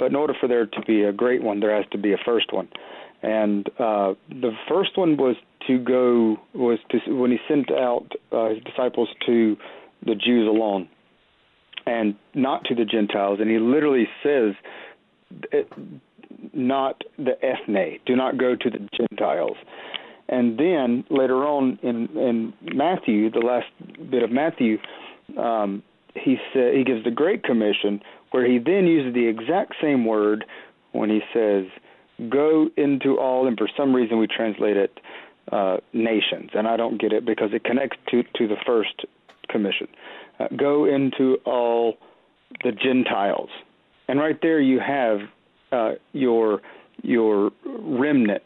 but 0.00 0.06
in 0.06 0.16
order 0.16 0.34
for 0.40 0.48
there 0.48 0.66
to 0.66 0.80
be 0.86 1.02
a 1.02 1.12
great 1.12 1.42
one, 1.42 1.60
there 1.60 1.76
has 1.76 1.84
to 1.92 1.98
be 1.98 2.12
a 2.12 2.18
first 2.24 2.52
one. 2.52 2.68
And 3.22 3.68
uh, 3.78 4.14
the 4.28 4.52
first 4.68 4.96
one 4.96 5.16
was 5.16 5.36
to 5.66 5.78
go 5.78 6.38
was 6.54 6.78
to 6.90 7.14
when 7.14 7.30
he 7.30 7.38
sent 7.48 7.70
out 7.70 8.06
uh, 8.32 8.48
his 8.50 8.62
disciples 8.64 9.08
to 9.26 9.56
the 10.04 10.14
Jews 10.14 10.48
alone 10.48 10.88
and 11.86 12.14
not 12.34 12.64
to 12.64 12.74
the 12.74 12.84
Gentiles. 12.84 13.38
And 13.40 13.50
he 13.50 13.58
literally 13.58 14.08
says, 14.22 14.54
not 16.52 17.02
the 17.18 17.32
ethne, 17.44 17.98
do 18.06 18.16
not 18.16 18.38
go 18.38 18.56
to 18.56 18.70
the 18.70 18.88
Gentiles. 18.96 19.56
And 20.28 20.58
then 20.58 21.04
later 21.10 21.44
on 21.44 21.78
in, 21.82 22.08
in 22.16 22.52
Matthew, 22.62 23.30
the 23.30 23.40
last 23.40 23.66
bit 24.10 24.22
of 24.22 24.30
Matthew, 24.30 24.78
um, 25.36 25.82
he 26.14 26.36
said 26.52 26.74
he 26.74 26.84
gives 26.84 27.04
the 27.04 27.10
Great 27.10 27.42
Commission, 27.42 28.00
where 28.30 28.48
he 28.48 28.58
then 28.58 28.86
uses 28.86 29.12
the 29.12 29.26
exact 29.26 29.74
same 29.82 30.04
word 30.04 30.44
when 30.92 31.10
he 31.10 31.20
says, 31.34 31.64
"Go 32.28 32.68
into 32.76 33.18
all," 33.18 33.46
and 33.46 33.56
for 33.56 33.68
some 33.76 33.94
reason 33.94 34.18
we 34.18 34.26
translate 34.26 34.76
it 34.76 35.00
uh, 35.50 35.78
nations, 35.92 36.50
and 36.54 36.68
I 36.68 36.76
don't 36.76 37.00
get 37.00 37.12
it 37.12 37.24
because 37.24 37.50
it 37.52 37.64
connects 37.64 37.98
to 38.10 38.22
to 38.22 38.48
the 38.48 38.56
first 38.66 39.04
commission 39.48 39.88
uh, 40.40 40.48
go 40.56 40.86
into 40.86 41.36
all 41.44 41.98
the 42.64 42.72
Gentiles. 42.72 43.50
And 44.08 44.18
right 44.18 44.38
there 44.42 44.60
you 44.60 44.80
have 44.80 45.20
uh, 45.70 45.92
your 46.12 46.62
your 47.02 47.50
remnant. 47.64 48.42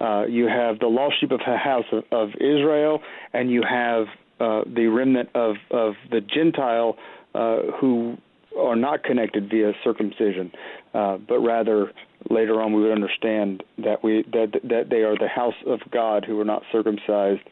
Uh, 0.00 0.24
you 0.26 0.46
have 0.46 0.78
the 0.78 0.86
lost 0.86 1.20
sheep 1.20 1.30
of 1.30 1.40
the 1.40 1.56
house 1.56 1.84
of, 1.92 2.04
of 2.12 2.28
Israel, 2.36 3.00
and 3.32 3.50
you 3.50 3.62
have 3.68 4.06
uh, 4.40 4.62
the 4.66 4.86
remnant 4.86 5.28
of 5.34 5.56
of 5.70 5.94
the 6.10 6.20
Gentile 6.20 6.96
uh, 7.34 7.58
who 7.80 8.16
are 8.58 8.76
not 8.76 9.02
connected 9.04 9.50
via 9.50 9.72
circumcision, 9.84 10.50
but 10.92 11.40
rather 11.40 11.92
later 12.30 12.60
on 12.60 12.72
we 12.72 12.82
would 12.82 12.92
understand 12.92 13.62
that 13.78 14.02
we 14.02 14.24
that 14.32 14.60
that 14.64 14.90
they 14.90 15.02
are 15.02 15.16
the 15.16 15.28
house 15.28 15.54
of 15.66 15.80
God 15.90 16.24
who 16.24 16.40
are 16.40 16.44
not 16.44 16.62
circumcised, 16.72 17.42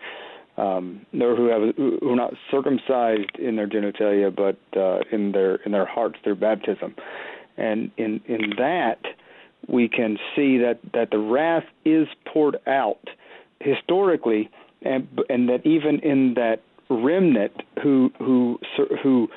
um, 0.57 1.05
nor 1.12 1.37
who 1.37 1.47
have 1.47 1.75
who 1.77 2.11
are 2.11 2.16
not 2.16 2.35
circumcised 2.51 3.37
in 3.39 3.57
their 3.57 3.68
genitalia, 3.68 4.35
but 4.35 4.59
uh, 4.79 5.01
in 5.12 5.33
their 5.33 5.57
in 5.57 5.72
their 5.72 5.87
hearts 5.87 6.16
through 6.22 6.37
baptism, 6.37 6.95
and 7.57 7.91
in 7.97 8.20
in 8.27 8.53
that 8.59 9.01
we 9.68 9.89
can 9.89 10.18
see 10.35 10.59
that 10.59 10.79
that 10.93 11.11
the 11.11 11.18
wrath 11.18 11.64
is 11.85 12.09
poured 12.27 12.57
out 12.66 13.09
historically, 13.61 14.51
and 14.83 15.07
and 15.29 15.49
that 15.49 15.64
even 15.66 16.01
in 16.01 16.35
that 16.35 16.62
remnant 16.91 17.62
who 17.83 18.11
who 18.18 18.59
who 19.03 19.29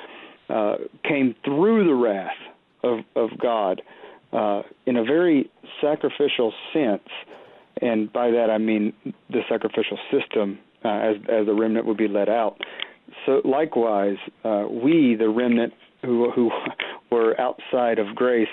uh, 0.49 0.75
came 1.03 1.35
through 1.43 1.85
the 1.85 1.93
wrath 1.93 2.35
of 2.83 2.99
of 3.15 3.37
God 3.39 3.81
uh, 4.33 4.61
in 4.85 4.97
a 4.97 5.03
very 5.03 5.49
sacrificial 5.81 6.53
sense, 6.73 7.07
and 7.81 8.11
by 8.11 8.31
that 8.31 8.49
I 8.49 8.57
mean 8.57 8.93
the 9.29 9.41
sacrificial 9.49 9.97
system 10.11 10.59
uh, 10.83 10.89
as 10.89 11.15
as 11.29 11.45
the 11.45 11.53
remnant 11.53 11.85
would 11.85 11.97
be 11.97 12.07
let 12.07 12.29
out. 12.29 12.59
So 13.25 13.41
likewise, 13.45 14.17
uh, 14.43 14.65
we 14.69 15.15
the 15.15 15.29
remnant 15.29 15.73
who 16.03 16.31
who 16.31 16.51
were 17.11 17.39
outside 17.39 17.99
of 17.99 18.15
grace 18.15 18.47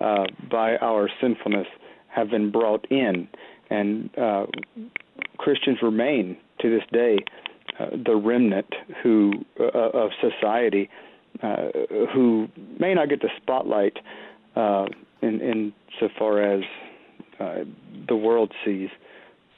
uh, 0.00 0.24
by 0.50 0.76
our 0.76 1.10
sinfulness 1.20 1.66
have 2.08 2.30
been 2.30 2.50
brought 2.50 2.86
in, 2.90 3.28
and 3.68 4.10
uh, 4.18 4.46
Christians 5.38 5.78
remain 5.82 6.36
to 6.60 6.70
this 6.70 6.86
day 6.92 7.18
uh, 7.78 7.86
the 8.04 8.16
remnant 8.16 8.66
who 9.02 9.32
of 9.58 10.10
society 10.20 10.88
who 12.12 12.48
may 12.78 12.92
not 12.94 13.08
get 13.08 13.20
the 13.20 13.30
spotlight 13.40 13.96
uh, 14.56 14.86
in, 15.22 15.40
in 15.40 15.72
so 15.98 16.08
far 16.18 16.42
as 16.42 16.62
uh, 17.38 17.64
the 18.08 18.16
world 18.16 18.52
sees, 18.64 18.88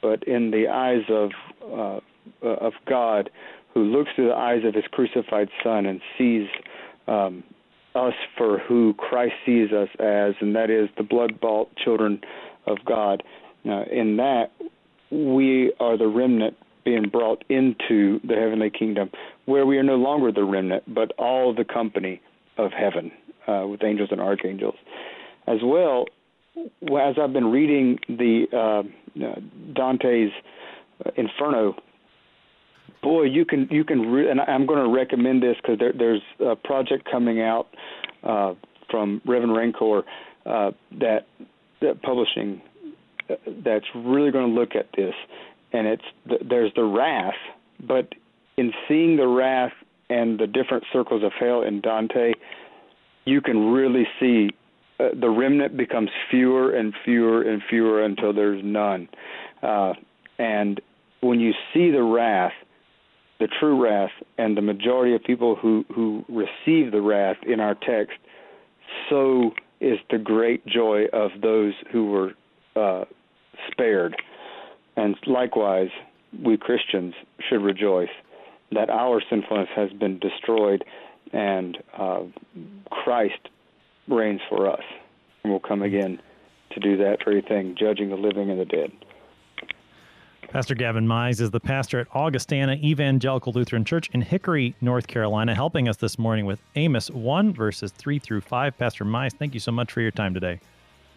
but 0.01 0.23
in 0.23 0.51
the 0.51 0.67
eyes 0.67 1.03
of 1.09 1.31
uh, 1.63 1.99
of 2.47 2.73
God, 2.87 3.29
who 3.73 3.83
looks 3.83 4.11
through 4.15 4.27
the 4.27 4.35
eyes 4.35 4.63
of 4.65 4.73
His 4.73 4.85
crucified 4.91 5.49
Son 5.63 5.85
and 5.85 5.99
sees 6.17 6.47
um, 7.07 7.43
us 7.95 8.13
for 8.37 8.59
who 8.59 8.93
Christ 8.93 9.33
sees 9.45 9.71
us 9.71 9.89
as, 9.99 10.33
and 10.39 10.55
that 10.55 10.69
is 10.69 10.89
the 10.97 11.03
blood-bought 11.03 11.75
children 11.75 12.21
of 12.65 12.77
God. 12.85 13.23
Uh, 13.65 13.83
in 13.91 14.17
that, 14.17 14.51
we 15.11 15.73
are 15.79 15.97
the 15.97 16.07
remnant 16.07 16.55
being 16.85 17.07
brought 17.09 17.43
into 17.49 18.19
the 18.27 18.35
heavenly 18.35 18.69
kingdom, 18.69 19.09
where 19.45 19.65
we 19.65 19.77
are 19.77 19.83
no 19.83 19.95
longer 19.95 20.31
the 20.31 20.43
remnant, 20.43 20.83
but 20.93 21.11
all 21.17 21.53
the 21.53 21.63
company 21.63 22.21
of 22.57 22.71
heaven 22.71 23.11
uh, 23.47 23.65
with 23.67 23.83
angels 23.83 24.09
and 24.11 24.19
archangels. 24.19 24.75
As 25.47 25.59
well, 25.63 26.05
as 26.55 27.15
I've 27.21 27.33
been 27.33 27.51
reading 27.51 27.99
the 28.07 28.45
uh, 28.53 28.83
Dante's 29.73 30.31
uh, 31.05 31.11
Inferno, 31.17 31.75
boy, 33.01 33.23
you 33.23 33.45
can 33.45 33.67
you 33.69 33.83
can 33.83 34.11
re- 34.11 34.29
and 34.29 34.39
I'm 34.41 34.65
going 34.65 34.83
to 34.83 34.89
recommend 34.89 35.43
this 35.43 35.55
because 35.61 35.79
there, 35.79 35.93
there's 35.97 36.21
a 36.39 36.55
project 36.55 37.09
coming 37.09 37.41
out 37.41 37.67
uh, 38.23 38.53
from 38.89 39.21
Reverend 39.25 39.55
Rancor 39.55 40.03
uh, 40.45 40.71
that 40.99 41.25
that 41.81 42.01
publishing 42.01 42.61
uh, 43.29 43.35
that's 43.63 43.85
really 43.95 44.31
going 44.31 44.53
to 44.53 44.59
look 44.59 44.75
at 44.75 44.87
this. 44.95 45.13
And 45.73 45.87
it's 45.87 46.03
the, 46.25 46.37
there's 46.47 46.71
the 46.75 46.83
wrath, 46.83 47.33
but 47.85 48.13
in 48.57 48.71
seeing 48.87 49.17
the 49.17 49.27
wrath 49.27 49.73
and 50.09 50.39
the 50.39 50.47
different 50.47 50.83
circles 50.93 51.23
of 51.23 51.31
hell 51.39 51.63
in 51.63 51.81
Dante, 51.81 52.33
you 53.25 53.41
can 53.41 53.71
really 53.71 54.05
see 54.19 54.49
uh, 54.99 55.09
the 55.19 55.29
remnant 55.29 55.75
becomes 55.75 56.09
fewer 56.29 56.71
and 56.71 56.93
fewer 57.03 57.41
and 57.41 57.61
fewer 57.69 58.03
until 58.03 58.33
there's 58.33 58.61
none. 58.63 59.09
Uh, 59.61 59.93
and 60.37 60.81
when 61.21 61.39
you 61.39 61.53
see 61.73 61.91
the 61.91 62.03
wrath, 62.03 62.53
the 63.39 63.47
true 63.59 63.81
wrath, 63.81 64.11
and 64.37 64.55
the 64.55 64.61
majority 64.61 65.15
of 65.15 65.23
people 65.23 65.55
who, 65.55 65.85
who 65.93 66.23
receive 66.29 66.91
the 66.91 67.01
wrath 67.01 67.37
in 67.45 67.59
our 67.59 67.75
text, 67.75 68.17
so 69.09 69.51
is 69.81 69.97
the 70.11 70.17
great 70.17 70.65
joy 70.65 71.05
of 71.11 71.31
those 71.41 71.73
who 71.91 72.05
were 72.05 72.31
uh, 72.75 73.05
spared. 73.71 74.15
And 74.95 75.15
likewise, 75.25 75.89
we 76.43 76.57
Christians 76.57 77.13
should 77.49 77.61
rejoice 77.61 78.09
that 78.71 78.89
our 78.89 79.21
sinfulness 79.29 79.69
has 79.75 79.91
been 79.91 80.19
destroyed 80.19 80.83
and 81.31 81.77
uh, 81.97 82.21
Christ 82.91 83.49
reigns 84.07 84.41
for 84.49 84.69
us 84.69 84.83
and 85.43 85.51
will 85.51 85.59
come 85.59 85.81
again 85.81 86.21
to 86.71 86.79
do 86.79 86.97
that 86.97 87.19
very 87.23 87.41
thing, 87.41 87.75
judging 87.77 88.09
the 88.09 88.15
living 88.15 88.49
and 88.49 88.59
the 88.59 88.65
dead. 88.65 88.91
Pastor 90.49 90.75
Gavin 90.75 91.07
Mize 91.07 91.41
is 91.41 91.49
the 91.49 91.59
pastor 91.59 91.99
at 91.99 92.07
Augustana 92.13 92.73
Evangelical 92.75 93.53
Lutheran 93.53 93.83
Church 93.83 94.09
in 94.13 94.21
Hickory, 94.21 94.75
North 94.81 95.07
Carolina, 95.07 95.55
helping 95.55 95.87
us 95.89 95.97
this 95.97 96.19
morning 96.19 96.45
with 96.45 96.59
Amos 96.75 97.09
1, 97.09 97.53
verses 97.53 97.91
3 97.91 98.19
through 98.19 98.41
5. 98.41 98.77
Pastor 98.77 99.03
Mize, 99.03 99.33
thank 99.33 99.55
you 99.55 99.59
so 99.59 99.71
much 99.71 99.91
for 99.91 100.01
your 100.01 100.11
time 100.11 100.33
today. 100.33 100.59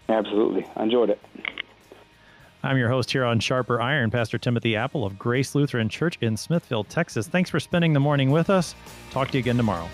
Absolutely. 0.08 0.66
I 0.76 0.84
enjoyed 0.84 1.10
it. 1.10 1.20
I'm 2.62 2.78
your 2.78 2.88
host 2.88 3.10
here 3.10 3.24
on 3.24 3.38
Sharper 3.38 3.80
Iron, 3.80 4.10
Pastor 4.10 4.38
Timothy 4.38 4.74
Appel 4.74 5.04
of 5.04 5.18
Grace 5.18 5.54
Lutheran 5.54 5.88
Church 5.88 6.16
in 6.22 6.36
Smithville, 6.36 6.84
Texas. 6.84 7.28
Thanks 7.28 7.50
for 7.50 7.60
spending 7.60 7.92
the 7.92 8.00
morning 8.00 8.30
with 8.30 8.48
us. 8.48 8.74
Talk 9.10 9.28
to 9.28 9.34
you 9.34 9.40
again 9.40 9.58
tomorrow. 9.58 9.88